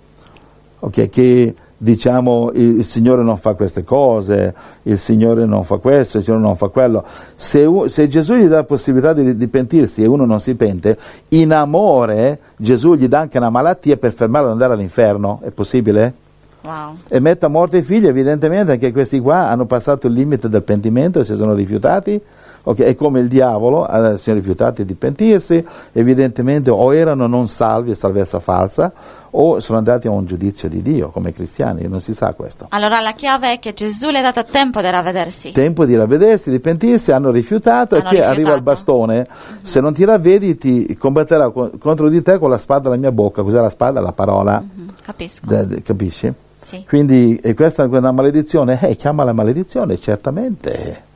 ok? 0.79 1.11
Che 1.11 1.55
diciamo 1.83 2.53
il, 2.55 2.85
Signore 2.85 3.25
non 3.25 3.37
fa 3.37 3.55
queste 3.55 3.83
cose, 3.83 4.55
il 4.83 4.99
Signore 4.99 5.47
non 5.47 5.65
fa 5.65 5.79
questo, 5.79 6.19
il 6.19 6.25
Signore 6.25 6.43
non 6.43 6.55
fa 6.55 6.69
quello. 6.69 7.05
Se, 7.35 7.69
se 7.87 8.07
Gesù 8.07 8.35
gli 8.35 8.47
dà 8.47 8.57
la 8.57 8.65
possibilità 8.65 9.13
di, 9.13 9.37
di 9.37 9.49
pentirsi 9.49 10.03
e 10.03 10.07
uno 10.07 10.25
non 10.25 10.39
si 10.39 10.55
pente, 10.55 10.97
in 11.29 11.53
amore 11.53 12.39
Gesù 12.57 12.95
gli 12.95 13.09
dà 13.09 13.19
anche 13.19 13.39
una 13.39 13.51
malattia 13.51 13.97
per 13.97 14.13
fermarlo 14.13 14.47
ad 14.47 14.53
andare 14.53 14.75
all'inferno, 14.75 15.41
è 15.43 15.51
possibile? 15.51 16.15
Wow. 16.63 16.97
E 17.09 17.19
mette 17.21 17.45
a 17.45 17.49
morte 17.49 17.79
i 17.79 17.83
figli, 17.83 18.07
evidentemente 18.07 18.73
anche 18.73 18.93
questi 18.93 19.19
qua 19.21 19.49
hanno 19.49 19.67
passato 19.67 20.07
il 20.07 20.13
limite 20.13 20.49
del 20.49 20.63
pentimento 20.63 21.21
e 21.21 21.25
si 21.25 21.35
sono 21.35 21.55
rifiutati. 21.55 22.21
Okay? 22.65 22.87
È 22.87 22.95
come 22.95 23.19
il 23.19 23.27
diavolo, 23.27 23.89
eh, 23.89 24.17
si 24.17 24.23
sono 24.25 24.37
rifiutati 24.37 24.85
di 24.85 24.95
pentirsi, 24.95 25.65
evidentemente 25.91 26.71
o 26.71 26.95
erano 26.95 27.27
non 27.27 27.49
salvi, 27.49 27.93
salvezza 27.97 28.39
falsa, 28.39 28.93
o 29.31 29.59
sono 29.59 29.79
andati 29.79 30.07
a 30.07 30.11
un 30.13 30.25
giudizio 30.27 30.69
di 30.69 30.81
Dio 30.81 31.09
come 31.11 31.33
cristiani, 31.33 31.89
non 31.89 32.01
si 32.01 32.15
sa 32.15 32.33
questo. 32.35 32.67
Allora 32.69 33.01
la 33.01 33.15
chiave 33.15 33.55
è 33.55 33.59
che 33.59 33.73
Gesù 33.75 34.11
le 34.11 34.19
ha 34.19 34.23
dato 34.23 34.45
tempo 34.49 34.81
di 34.81 34.89
ravvedersi. 34.89 35.51
Tempo 35.51 35.85
di 35.85 35.97
ravvedersi, 35.97 36.51
di 36.51 36.61
pentirsi, 36.61 37.11
hanno 37.11 37.33
rifiutato 37.33 37.97
Hanno 37.97 38.05
e 38.05 38.09
qui 38.09 38.17
rifiutato. 38.19 38.41
arriva 38.41 38.55
il 38.55 38.63
bastone. 38.63 39.27
Se 39.63 39.81
non 39.81 39.93
ti 39.93 40.05
ravvedi 40.05 40.57
ti 40.57 40.97
combatterà 40.97 41.51
co- 41.51 41.73
contro 41.81 42.09
di 42.09 42.23
te 42.23 42.39
con 42.39 42.51
la 42.51 42.59
spada 42.59 42.87
alla 42.87 42.97
mia 42.99 43.11
bocca. 43.11 43.43
Cos'è 43.43 43.61
la 43.61 43.71
spada? 43.71 44.01
La 44.01 44.13
parola. 44.13 44.63
Mhm, 44.63 44.91
Capisco. 45.03 45.47
De- 45.49 45.67
de- 45.67 45.83
capisci? 45.83 46.33
Sì. 46.63 46.85
Quindi 46.87 47.37
e 47.43 47.55
questa 47.55 47.83
è 47.83 47.87
una 47.87 48.13
maledizione? 48.13 48.79
Eh, 48.81 48.95
chiama 48.95 49.25
la 49.25 49.33
maledizione, 49.33 49.99
certamente. 49.99 51.11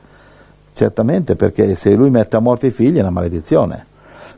Certamente, 0.73 1.35
perché 1.35 1.75
se 1.75 1.95
lui 1.95 2.09
mette 2.09 2.35
a 2.35 2.39
morte 2.39 2.67
i 2.67 2.71
figli 2.71 2.97
è 2.97 2.99
una 2.99 3.09
maledizione. 3.09 3.85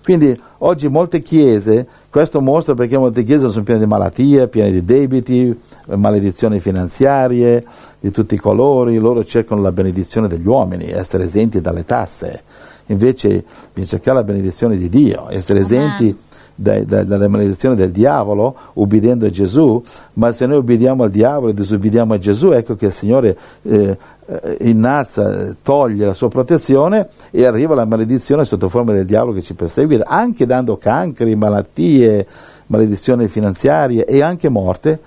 Quindi 0.03 0.39
oggi 0.60 0.88
molte 0.88 1.22
chiese, 1.22 1.86
questo 2.10 2.41
mostra 2.41 2.74
perché 2.74 2.97
molte 2.97 3.24
chiese 3.24 3.49
sono 3.49 3.64
piene 3.64 3.82
di 3.82 3.86
malattie, 3.86 4.47
piene 4.47 4.72
di 4.72 4.86
debiti, 4.86 5.60
maledizioni 5.88 6.60
finanziarie 6.60 7.66
di 7.99 8.12
tutti 8.12 8.36
i 8.36 8.38
colori, 8.38 8.97
loro 8.97 9.26
cercano 9.26 9.62
la 9.62 9.72
benedizione 9.72 10.28
degli 10.28 10.47
uomini, 10.47 10.89
essere 10.89 11.26
esenti 11.26 11.60
dalle 11.60 11.86
tasse. 11.86 12.43
Invece 12.88 13.43
bisogna 13.74 13.88
cercare 13.88 14.18
la 14.18 14.24
benedizione 14.24 14.78
di 14.78 14.89
Dio, 14.89 15.30
essere 15.30 15.60
esenti 15.60 16.16
dalle 16.62 17.28
maledizioni 17.30 17.76
del 17.76 17.91
diavolo, 17.91 18.55
ubbidiendo 18.74 19.26
a 19.26 19.30
Gesù, 19.30 19.82
ma 20.14 20.34
se 20.34 20.45
noi 20.45 20.57
ubbidiamo 20.57 21.03
al 21.03 21.10
diavolo 21.10 21.51
e 21.51 21.53
disubbidiamo 21.53 22.14
a 22.14 22.18
Gesù, 22.18 22.51
ecco 22.51 22.76
che 22.76 22.88
il 22.88 22.91
Signore 22.91 23.38
eh, 23.62 23.97
eh, 24.26 24.57
innalza, 24.62 25.55
toglie 25.62 26.05
la 26.05 26.14
sua 26.14 26.28
protezione 26.28 27.07
e 27.32 27.45
arriva 27.45 27.76
la 27.76 27.86
maledizione 27.86 28.43
sotto 28.43 28.68
forma 28.68 28.91
del 28.91 29.05
diavolo 29.05 29.34
che 29.34 29.41
ci 29.41 29.53
persegue, 29.53 30.01
anche 30.05 30.45
dando 30.45 30.76
cancri, 30.76 31.34
malattie, 31.36 32.28
maledizioni 32.68 33.28
finanziarie 33.30 34.03
e 34.03 34.22
anche 34.22 34.49
morte. 34.49 34.99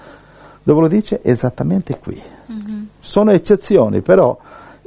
Dove 0.63 0.81
lo 0.81 0.89
dice? 0.89 1.21
Esattamente 1.23 1.99
qui. 1.99 2.21
Sono 2.99 3.33
eccezioni, 3.33 4.01
però 4.01 4.39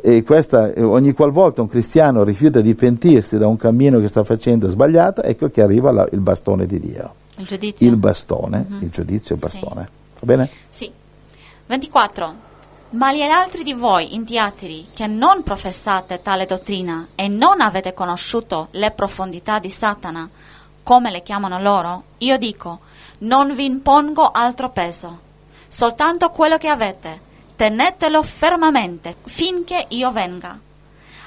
e 0.07 0.21
questa, 0.21 0.71
eh, 0.71 0.83
ogni 0.83 1.13
qualvolta 1.13 1.63
un 1.63 1.67
cristiano 1.67 2.23
rifiuta 2.23 2.61
di 2.61 2.75
pentirsi 2.75 3.39
da 3.39 3.47
un 3.47 3.57
cammino 3.57 3.99
che 3.99 4.07
sta 4.07 4.23
facendo 4.23 4.69
sbagliato, 4.69 5.23
ecco 5.23 5.49
che 5.49 5.63
arriva 5.63 5.91
la- 5.91 6.07
il 6.11 6.19
bastone 6.19 6.67
di 6.67 6.79
Dio. 6.79 7.15
Il 7.37 7.45
giudizio. 7.47 7.87
Il 7.89 7.95
bastone, 7.95 8.65
il 8.81 8.89
giudizio, 8.91 9.33
il 9.33 9.41
Sì. 9.41 9.47
bastone. 9.59 9.89
Va 10.19 10.25
bene? 10.25 10.49
Sì. 10.69 10.91
24. 11.65 12.33
Ma 12.91 13.11
gli 13.11 13.21
altri 13.21 13.63
di 13.63 13.73
voi, 13.73 14.13
in 14.13 14.25
Tiatiri, 14.25 14.85
che 14.93 15.07
non 15.07 15.41
professate 15.41 16.21
tale 16.21 16.45
dottrina 16.45 17.07
e 17.15 17.27
non 17.27 17.59
avete 17.59 17.93
conosciuto 17.95 18.67
le 18.71 18.91
profondità 18.91 19.57
di 19.57 19.69
Satana, 19.71 20.29
come 20.83 21.09
le 21.09 21.23
chiamano 21.23 21.59
loro, 21.59 22.03
io 22.19 22.37
dico, 22.37 22.79
non 23.19 23.53
vi 23.55 23.65
impongo 23.65 24.29
altro 24.31 24.69
peso, 24.69 25.19
soltanto 25.67 26.29
quello 26.29 26.57
che 26.57 26.67
avete, 26.67 27.19
tenetelo 27.55 28.21
fermamente 28.23 29.15
finché 29.23 29.85
io 29.89 30.11
venga. 30.11 30.59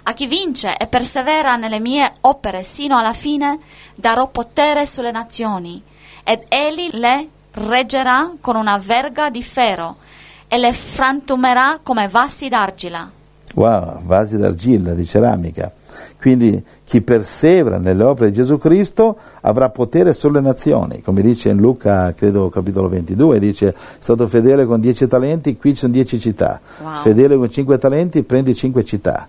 A 0.05 0.13
chi 0.15 0.27
vince 0.27 0.77
e 0.77 0.87
persevera 0.87 1.57
nelle 1.57 1.81
mie 1.81 2.11
opere 2.23 2.63
sino 2.63 2.97
alla 2.97 3.13
fine, 3.13 3.59
darò 3.95 4.29
potere 4.29 4.87
sulle 4.87 5.11
nazioni, 5.11 5.83
ed 6.25 6.45
egli 6.49 6.91
le 6.93 7.29
reggerà 7.53 8.33
con 8.41 8.57
una 8.57 8.79
verga 8.79 9.31
di 9.31 9.43
ferro 9.43 9.97
e 10.47 10.57
le 10.57 10.73
frantumerà 10.73 11.81
come 11.83 12.09
vassi 12.09 12.49
d'argilla. 12.49 13.11
Wow, 13.55 14.03
vasi 14.03 14.37
d'argilla, 14.37 14.95
di 14.95 15.07
ceramica. 15.07 15.73
Quindi 16.21 16.63
chi 16.89 17.03
persevera 17.03 17.77
nelle 17.77 18.03
opere 18.03 18.31
di 18.31 18.37
Gesù 18.37 18.57
Cristo 18.57 19.15
avrà 19.43 19.69
potere 19.69 20.15
sulle 20.15 20.41
nazioni, 20.41 21.03
come 21.03 21.21
dice 21.21 21.51
in 21.51 21.59
Luca, 21.59 22.15
credo 22.15 22.49
capitolo 22.49 22.89
22, 22.89 23.39
dice 23.39 23.69
è 23.69 23.75
stato 23.99 24.27
fedele 24.27 24.65
con 24.65 24.81
dieci 24.81 25.07
talenti, 25.07 25.59
qui 25.59 25.73
ci 25.73 25.81
sono 25.81 25.93
dieci 25.93 26.19
città, 26.19 26.59
Wow. 26.83 27.03
fedele 27.03 27.37
con 27.37 27.51
cinque 27.51 27.77
talenti, 27.77 28.23
prendi 28.23 28.55
cinque 28.55 28.85
città. 28.85 29.29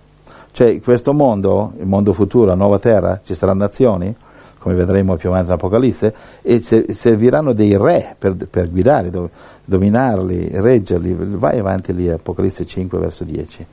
Cioè 0.52 0.80
questo 0.80 1.12
mondo, 1.12 1.74
il 1.78 1.84
mondo 1.84 2.14
futuro, 2.14 2.46
la 2.46 2.54
nuova 2.54 2.78
terra, 2.78 3.20
ci 3.22 3.34
saranno 3.34 3.58
nazioni, 3.60 4.16
come 4.56 4.74
vedremo 4.74 5.16
più 5.16 5.28
avanti 5.28 5.48
in 5.48 5.52
Apocalisse, 5.52 6.14
e 6.40 6.60
se- 6.62 6.86
serviranno 6.94 7.52
dei 7.52 7.76
re 7.76 8.16
per, 8.18 8.36
per 8.36 8.70
guidare, 8.70 9.10
do- 9.10 9.28
dominarli, 9.66 10.48
reggerli. 10.54 11.14
Vai 11.14 11.58
avanti 11.58 11.94
lì, 11.94 12.08
Apocalisse 12.08 12.64
5, 12.64 12.98
verso 12.98 13.24
10. 13.24 13.66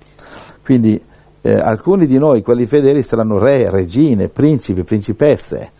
Quindi 0.62 1.02
eh, 1.42 1.54
alcuni 1.54 2.08
di 2.08 2.18
noi, 2.18 2.42
quelli 2.42 2.66
fedeli, 2.66 3.04
saranno 3.04 3.38
re, 3.38 3.70
regine, 3.70 4.28
principi, 4.30 4.84
principesse 4.84 5.72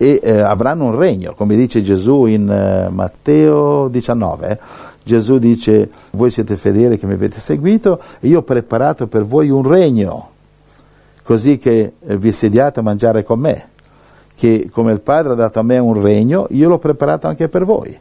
e 0.00 0.20
eh, 0.22 0.38
avranno 0.38 0.84
un 0.84 0.96
regno, 0.96 1.34
come 1.36 1.56
dice 1.56 1.82
Gesù 1.82 2.26
in 2.26 2.48
eh, 2.48 2.88
Matteo 2.88 3.88
19. 3.88 4.48
eh. 4.48 4.58
Gesù 5.02 5.38
dice, 5.38 5.90
voi 6.12 6.30
siete 6.30 6.56
fedeli 6.56 6.98
che 6.98 7.06
mi 7.06 7.14
avete 7.14 7.40
seguito 7.40 7.98
e 8.20 8.28
io 8.28 8.38
ho 8.40 8.42
preparato 8.42 9.06
per 9.06 9.24
voi 9.24 9.48
un 9.48 9.66
regno, 9.66 10.28
così 11.22 11.58
che 11.58 11.94
eh, 11.98 12.16
vi 12.16 12.30
sediate 12.30 12.80
a 12.80 12.82
mangiare 12.82 13.24
con 13.24 13.40
me, 13.40 13.68
che 14.36 14.68
come 14.70 14.92
il 14.92 15.00
Padre 15.00 15.32
ha 15.32 15.36
dato 15.36 15.58
a 15.58 15.62
me 15.62 15.78
un 15.78 16.00
regno, 16.00 16.46
io 16.50 16.68
l'ho 16.68 16.78
preparato 16.78 17.26
anche 17.26 17.48
per 17.48 17.64
voi. 17.64 17.98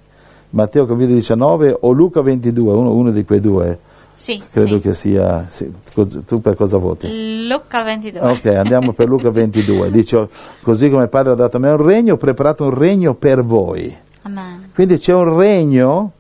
Matteo 0.50 0.86
capitolo 0.86 1.16
19 1.16 1.78
o 1.80 1.92
Luca 1.92 2.22
22, 2.22 2.74
uno, 2.74 2.94
uno 2.94 3.12
di 3.12 3.26
quei 3.26 3.40
due, 3.40 3.80
Sì, 4.20 4.42
credo 4.52 4.78
sì. 4.78 4.80
che 4.80 4.96
sia... 4.96 5.46
sì, 5.48 5.72
tu 5.94 6.42
per 6.42 6.56
cosa 6.56 6.78
voti? 6.78 7.46
Luca 7.48 7.84
22. 7.84 8.20
Ok, 8.20 8.46
andiamo 8.48 8.92
per 8.92 9.08
Luca 9.08 9.30
22. 9.30 9.92
Dice, 9.94 10.28
così 10.64 10.90
come 10.90 11.04
il 11.04 11.10
Padre 11.10 11.34
ha 11.34 11.36
dato 11.36 11.58
a 11.58 11.60
me 11.60 11.70
un 11.70 11.86
regno, 11.86 12.16
ho 12.16 12.18
preparato 12.18 12.64
un 12.64 12.74
regno 12.74 13.14
per 13.14 13.44
voi. 13.44 13.96
Amen. 14.24 14.72
Quindi 14.74 14.98
c'è 14.98 15.14
un 15.14 15.38
regno, 15.38 16.14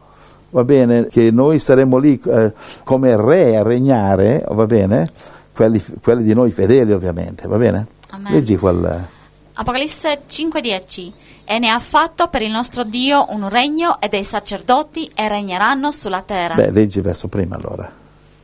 va 0.52 0.64
bene, 0.64 1.08
che 1.08 1.32
noi 1.32 1.58
saremo 1.58 1.98
lì 1.98 2.22
eh, 2.24 2.54
come 2.84 3.18
re 3.20 3.58
a 3.58 3.64
regnare, 3.64 4.46
va 4.48 4.68
bene? 4.68 5.10
Quelli, 5.52 5.84
quelli 6.00 6.24
di 6.24 6.36
noi 6.36 6.52
fedeli 6.52 6.92
ovviamente, 6.92 7.48
va 7.48 7.58
bene? 7.58 7.88
Amen. 8.12 8.32
Leggi 8.32 8.56
quel... 8.58 9.08
Apocalisse 9.54 10.20
5:10 10.30 11.12
E 11.50 11.60
ne 11.60 11.70
ha 11.70 11.80
fatto 11.80 12.28
per 12.28 12.42
il 12.42 12.52
nostro 12.52 12.84
Dio 12.84 13.28
un 13.30 13.48
regno 13.48 14.02
e 14.02 14.10
dei 14.10 14.26
sacerdoti 14.26 15.10
e 15.16 15.30
regneranno 15.30 15.94
sulla 15.94 16.22
terra. 16.22 16.56
Beh, 16.56 16.72
leggi 16.72 17.00
verso 17.00 17.30
prima 17.30 17.56
allora. 17.56 17.90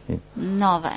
Sì. 0.05 0.17
9. 0.31 0.89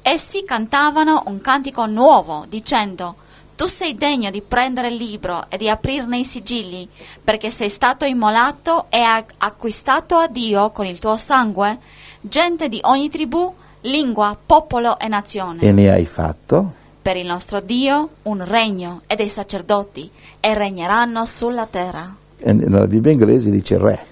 Essi 0.00 0.44
cantavano 0.44 1.24
un 1.26 1.42
cantico 1.42 1.84
nuovo, 1.84 2.46
dicendo: 2.48 3.16
Tu 3.54 3.66
sei 3.66 3.94
degno 3.94 4.30
di 4.30 4.40
prendere 4.40 4.88
il 4.88 4.94
libro 4.94 5.44
e 5.50 5.58
di 5.58 5.68
aprirne 5.68 6.18
i 6.18 6.24
sigilli, 6.24 6.88
perché 7.22 7.50
sei 7.50 7.68
stato 7.68 8.06
immolato 8.06 8.86
e 8.88 9.00
hai 9.00 9.22
acquistato 9.38 10.16
a 10.16 10.28
Dio 10.28 10.70
con 10.70 10.86
il 10.86 10.98
tuo 10.98 11.18
sangue 11.18 11.78
gente 12.20 12.68
di 12.68 12.78
ogni 12.82 13.08
tribù, 13.08 13.52
lingua, 13.82 14.36
popolo 14.44 14.98
e 14.98 15.08
nazione. 15.08 15.60
E 15.60 15.72
ne 15.72 15.90
hai 15.90 16.06
fatto? 16.06 16.84
Per 17.06 17.16
il 17.16 17.26
nostro 17.26 17.60
Dio 17.60 18.08
un 18.22 18.44
regno 18.44 19.02
e 19.06 19.14
dei 19.14 19.28
sacerdoti 19.28 20.10
e 20.40 20.54
regneranno 20.54 21.24
sulla 21.24 21.64
terra. 21.66 22.16
E 22.36 22.52
nella 22.52 22.88
Bibbia 22.88 23.12
inglese 23.12 23.48
dice 23.48 23.78
re, 23.78 24.04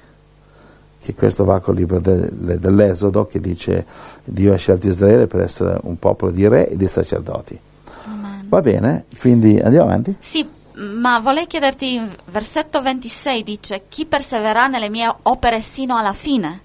che 1.00 1.12
questo 1.12 1.44
va 1.44 1.58
col 1.58 1.74
libro 1.74 1.98
de- 1.98 2.28
dell'Esodo 2.60 3.26
che 3.26 3.40
dice 3.40 3.84
Dio 4.22 4.54
ha 4.54 4.56
scelto 4.56 4.86
Israele 4.86 5.26
per 5.26 5.40
essere 5.40 5.76
un 5.82 5.98
popolo 5.98 6.30
di 6.30 6.46
re 6.46 6.68
e 6.68 6.76
di 6.76 6.86
sacerdoti. 6.86 7.58
Amen. 8.04 8.46
Va 8.48 8.60
bene, 8.60 9.06
quindi 9.18 9.58
andiamo 9.58 9.86
avanti. 9.86 10.14
Sì, 10.20 10.48
ma 10.74 11.18
vorrei 11.18 11.48
chiederti, 11.48 12.00
versetto 12.26 12.80
26 12.80 13.42
dice, 13.42 13.82
chi 13.88 14.06
persevererà 14.06 14.68
nelle 14.68 14.88
mie 14.88 15.12
opere 15.22 15.60
sino 15.62 15.96
alla 15.96 16.12
fine? 16.12 16.60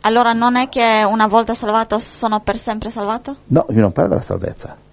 Allora 0.00 0.32
non 0.32 0.56
è 0.56 0.68
che 0.68 1.04
una 1.08 1.28
volta 1.28 1.54
salvato 1.54 2.00
sono 2.00 2.40
per 2.40 2.56
sempre 2.56 2.90
salvato? 2.90 3.36
No, 3.46 3.62
qui 3.62 3.76
non 3.76 3.92
parla 3.92 4.08
della 4.08 4.22
salvezza. 4.22 4.86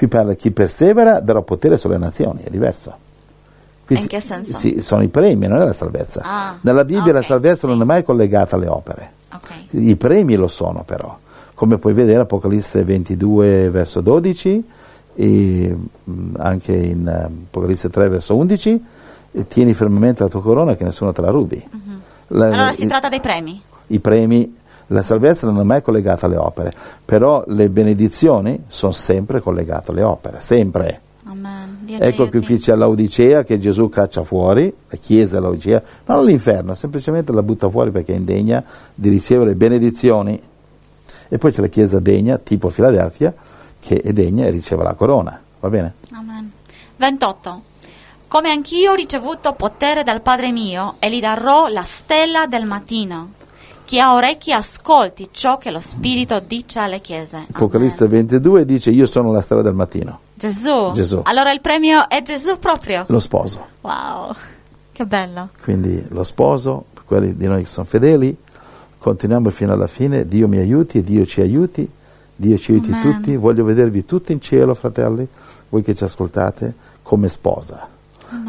Qui 0.00 0.08
parla 0.08 0.32
chi 0.32 0.50
persevera 0.50 1.20
darà 1.20 1.42
potere 1.42 1.76
sulle 1.76 1.98
nazioni, 1.98 2.40
è 2.42 2.48
diverso. 2.48 2.96
Qui 3.84 3.96
In 3.96 4.00
si- 4.00 4.08
che 4.08 4.18
senso? 4.20 4.56
Sì, 4.56 4.80
sono 4.80 5.02
i 5.02 5.08
premi, 5.08 5.46
non 5.46 5.60
è 5.60 5.64
la 5.66 5.74
salvezza. 5.74 6.22
Ah, 6.24 6.56
Nella 6.62 6.86
Bibbia 6.86 7.08
ok, 7.08 7.12
la 7.12 7.22
salvezza 7.22 7.66
sì. 7.66 7.66
non 7.66 7.82
è 7.82 7.84
mai 7.84 8.02
collegata 8.02 8.56
alle 8.56 8.66
opere. 8.68 9.12
Ok. 9.34 9.50
I 9.72 9.96
premi 9.96 10.36
lo 10.36 10.48
sono 10.48 10.84
però, 10.84 11.14
come 11.52 11.76
puoi 11.76 11.92
vedere 11.92 12.22
Apocalisse 12.22 12.82
22 12.82 13.68
verso 13.68 14.00
12 14.00 14.64
e 15.16 15.76
mm, 16.10 16.34
anche 16.38 16.74
in 16.74 17.06
eh, 17.06 17.24
Apocalisse 17.48 17.90
3 17.90 18.08
verso 18.08 18.36
11, 18.36 18.82
e 19.32 19.48
tieni 19.48 19.74
fermamente 19.74 20.22
la 20.22 20.30
tua 20.30 20.40
corona 20.40 20.76
che 20.76 20.84
nessuno 20.84 21.12
te 21.12 21.20
la 21.20 21.28
rubi. 21.30 21.62
La- 22.28 22.46
Mhm. 22.46 22.52
Allora 22.54 22.72
si 22.72 22.84
i- 22.84 22.86
tratta 22.86 23.10
dei 23.10 23.20
premi. 23.20 23.60
i 23.88 23.98
premi, 23.98 24.56
la 24.92 25.02
salvezza 25.02 25.46
non 25.46 25.60
è 25.60 25.64
mai 25.64 25.82
collegata 25.82 26.26
alle 26.26 26.36
opere, 26.36 26.72
però 27.04 27.44
le 27.46 27.68
benedizioni 27.68 28.64
sono 28.66 28.92
sempre 28.92 29.40
collegate 29.40 29.90
alle 29.92 30.02
opere, 30.02 30.40
sempre. 30.40 31.00
Ecco 31.86 32.28
che 32.28 32.38
aiuti. 32.38 32.46
qui 32.46 32.58
c'è 32.58 32.74
l'Odicea 32.76 33.42
che 33.42 33.58
Gesù 33.58 33.88
caccia 33.88 34.22
fuori, 34.22 34.72
la 34.88 34.96
Chiesa 34.96 35.40
l'Odicea, 35.40 35.82
non 36.06 36.18
all'inferno, 36.18 36.74
semplicemente 36.74 37.32
la 37.32 37.42
butta 37.42 37.68
fuori 37.68 37.90
perché 37.90 38.12
è 38.12 38.16
indegna 38.16 38.62
di 38.94 39.08
ricevere 39.08 39.54
benedizioni. 39.54 40.40
E 41.28 41.38
poi 41.38 41.52
c'è 41.52 41.60
la 41.60 41.68
Chiesa 41.68 42.00
degna, 42.00 42.38
tipo 42.38 42.68
Filadelfia, 42.68 43.32
che 43.78 44.00
è 44.00 44.12
degna 44.12 44.46
e 44.46 44.50
riceve 44.50 44.82
la 44.82 44.94
corona. 44.94 45.40
Va 45.60 45.68
bene? 45.68 45.94
Amen. 46.12 46.50
28. 46.96 47.62
Come 48.26 48.50
anch'io 48.50 48.92
ho 48.92 48.94
ricevuto 48.94 49.52
potere 49.52 50.02
dal 50.02 50.20
Padre 50.20 50.52
mio 50.52 50.96
e 50.98 51.10
gli 51.10 51.20
darò 51.20 51.68
la 51.68 51.84
stella 51.84 52.46
del 52.46 52.64
mattino. 52.64 53.38
Chi 53.90 53.98
ha 53.98 54.14
orecchi 54.14 54.52
ascolti 54.52 55.30
ciò 55.32 55.58
che 55.58 55.72
lo 55.72 55.80
Spirito 55.80 56.40
dice 56.46 56.78
alle 56.78 57.00
chiese. 57.00 57.38
Amen. 57.38 57.48
Apocalisse 57.50 58.06
22 58.06 58.64
dice 58.64 58.92
io 58.92 59.04
sono 59.04 59.32
la 59.32 59.40
stella 59.40 59.62
del 59.62 59.74
mattino, 59.74 60.20
Gesù. 60.32 60.92
Gesù. 60.92 61.22
Allora 61.24 61.50
il 61.50 61.60
premio 61.60 62.08
è 62.08 62.22
Gesù 62.22 62.60
proprio. 62.60 63.04
lo 63.08 63.18
sposo. 63.18 63.66
Wow, 63.80 64.32
che 64.92 65.04
bello. 65.06 65.48
Quindi 65.60 66.06
lo 66.10 66.22
sposo, 66.22 66.84
quelli 67.04 67.36
di 67.36 67.48
noi 67.48 67.64
che 67.64 67.68
sono 67.68 67.84
fedeli, 67.84 68.36
continuiamo 68.96 69.50
fino 69.50 69.72
alla 69.72 69.88
fine, 69.88 70.24
Dio 70.24 70.46
mi 70.46 70.58
aiuti 70.58 70.98
e 70.98 71.02
Dio 71.02 71.26
ci 71.26 71.40
aiuti, 71.40 71.90
Dio 72.36 72.58
ci 72.58 72.70
aiuti 72.70 72.92
Amen. 72.92 73.02
tutti, 73.02 73.34
voglio 73.34 73.64
vedervi 73.64 74.04
tutti 74.06 74.30
in 74.30 74.40
cielo, 74.40 74.72
fratelli, 74.74 75.26
voi 75.68 75.82
che 75.82 75.96
ci 75.96 76.04
ascoltate, 76.04 76.72
come 77.02 77.28
sposa. 77.28 77.88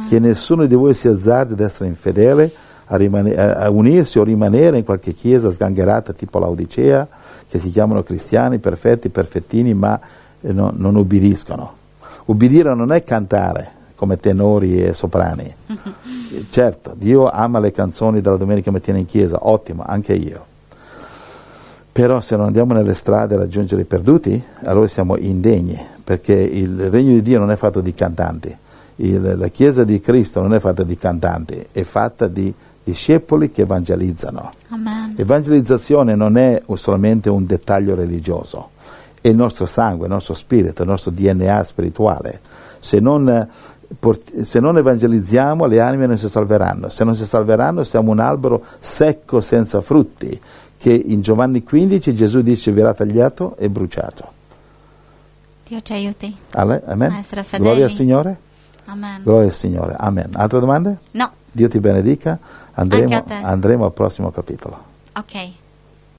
Che 0.08 0.20
nessuno 0.20 0.68
di 0.68 0.76
voi 0.76 0.94
si 0.94 1.08
azzardi 1.08 1.54
ad 1.54 1.62
essere 1.62 1.90
infedele, 1.90 2.54
a, 2.92 2.98
rimane- 2.98 3.36
a- 3.36 3.70
unirsi 3.70 4.20
o 4.20 4.24
rimanere 4.24 4.78
in 4.78 4.84
qualche 4.84 5.14
chiesa 5.14 5.50
sgangherata 5.50 6.12
tipo 6.14 6.40
l'Odicea, 6.40 7.08
che 7.48 7.58
si 7.58 7.72
chiamano 7.72 8.04
cristiani 8.04 8.60
perfetti, 8.60 9.10
perfettini, 9.10 9.74
ma 9.74 10.00
eh, 10.42 10.52
no- 10.52 10.74
non 10.76 10.96
ubbidiscono. 10.96 11.74
Ubbidire 12.26 12.74
non 12.76 12.92
è 12.92 13.04
cantare 13.04 13.80
come 13.96 14.18
tenori 14.18 14.84
e 14.84 14.94
soprani. 14.94 15.54
Certo, 16.50 16.94
Dio 16.98 17.30
ama 17.30 17.60
le 17.60 17.72
canzoni 17.72 18.22
della 18.22 18.38
domenica 18.38 18.72
mattina 18.72 18.98
in 18.98 19.06
chiesa, 19.06 19.38
ottimo, 19.50 19.84
anche 19.86 20.14
io. 20.14 20.46
Però 21.92 22.22
se 22.22 22.38
non 22.38 22.46
andiamo 22.46 22.74
nelle 22.74 22.94
strade 22.94 23.36
a 23.36 23.40
raggiungere 23.40 23.82
i 23.82 23.86
perduti, 23.86 24.42
allora 24.64 24.88
siamo 24.88 25.18
indegni, 25.18 25.78
perché 26.04 26.34
il 26.34 26.90
regno 26.90 27.12
di 27.12 27.22
Dio 27.22 27.38
non 27.40 27.52
è 27.52 27.56
fatto 27.58 27.82
di 27.82 27.94
cantanti, 27.94 28.56
Il- 28.96 29.36
la 29.38 29.48
Chiesa 29.50 29.84
di 29.84 30.00
Cristo 30.00 30.42
non 30.42 30.54
è 30.54 30.60
fatta 30.60 30.84
di 30.84 30.96
cantanti, 30.96 31.66
è 31.72 31.84
fatta 31.84 32.28
di 32.28 32.54
discepoli 32.84 33.52
che 33.52 33.62
evangelizzano. 33.62 34.52
Amen. 34.70 35.16
Evangelizzazione 35.18 36.16
non 36.16 36.38
è 36.38 36.62
solamente 36.76 37.30
un 37.30 37.46
dettaglio 37.46 37.96
religioso, 37.96 38.70
è 39.22 39.28
il 39.28 39.36
nostro 39.36 39.66
sangue, 39.66 40.08
il 40.08 40.12
nostro 40.12 40.34
spirito, 40.34 40.82
il 40.82 40.88
nostro 40.88 41.12
DNA 41.12 41.64
spirituale. 41.64 42.40
Se 42.80 43.00
non, 43.00 43.30
eh, 43.30 44.44
se 44.44 44.60
non 44.60 44.78
evangelizziamo 44.78 45.66
le 45.66 45.80
anime 45.80 46.08
non 46.08 46.18
si 46.18 46.28
salveranno, 46.28 46.90
se 46.90 47.04
non 47.04 47.16
si 47.16 47.26
salveranno 47.26 47.84
siamo 47.84 48.12
un 48.12 48.20
albero 48.20 48.64
secco 48.80 49.42
senza 49.42 49.82
frutti, 49.82 50.40
che 50.78 50.92
in 50.92 51.22
Giovanni 51.22 51.64
15 51.64 52.16
Gesù 52.16 52.42
dice 52.42 52.72
verrà 52.72 52.94
tagliato 52.94 53.56
e 53.58 53.70
bruciato. 53.70 54.40
Dio 55.68 55.82
ci 55.84 55.94
aiuti. 55.94 56.36
Ale- 56.54 56.82
Amen? 56.86 57.12
A 57.12 57.20
essere 57.20 57.44
fedeli. 57.44 57.70
Gloria 57.70 57.86
al 57.86 57.92
Signore? 57.92 58.38
Amen. 58.86 59.22
Gloria 59.24 59.48
al 59.48 59.54
Signore. 59.54 59.94
Amen. 59.96 60.32
Altre 60.34 60.60
domande? 60.60 60.98
No, 61.12 61.32
Dio 61.52 61.68
ti 61.68 61.80
benedica. 61.80 62.40
Andremo, 62.74 63.16
a 63.28 63.42
andremo 63.44 63.86
al 63.86 63.94
prossimo 63.94 64.32
capitolo. 64.32 64.84
ok. 65.14 65.61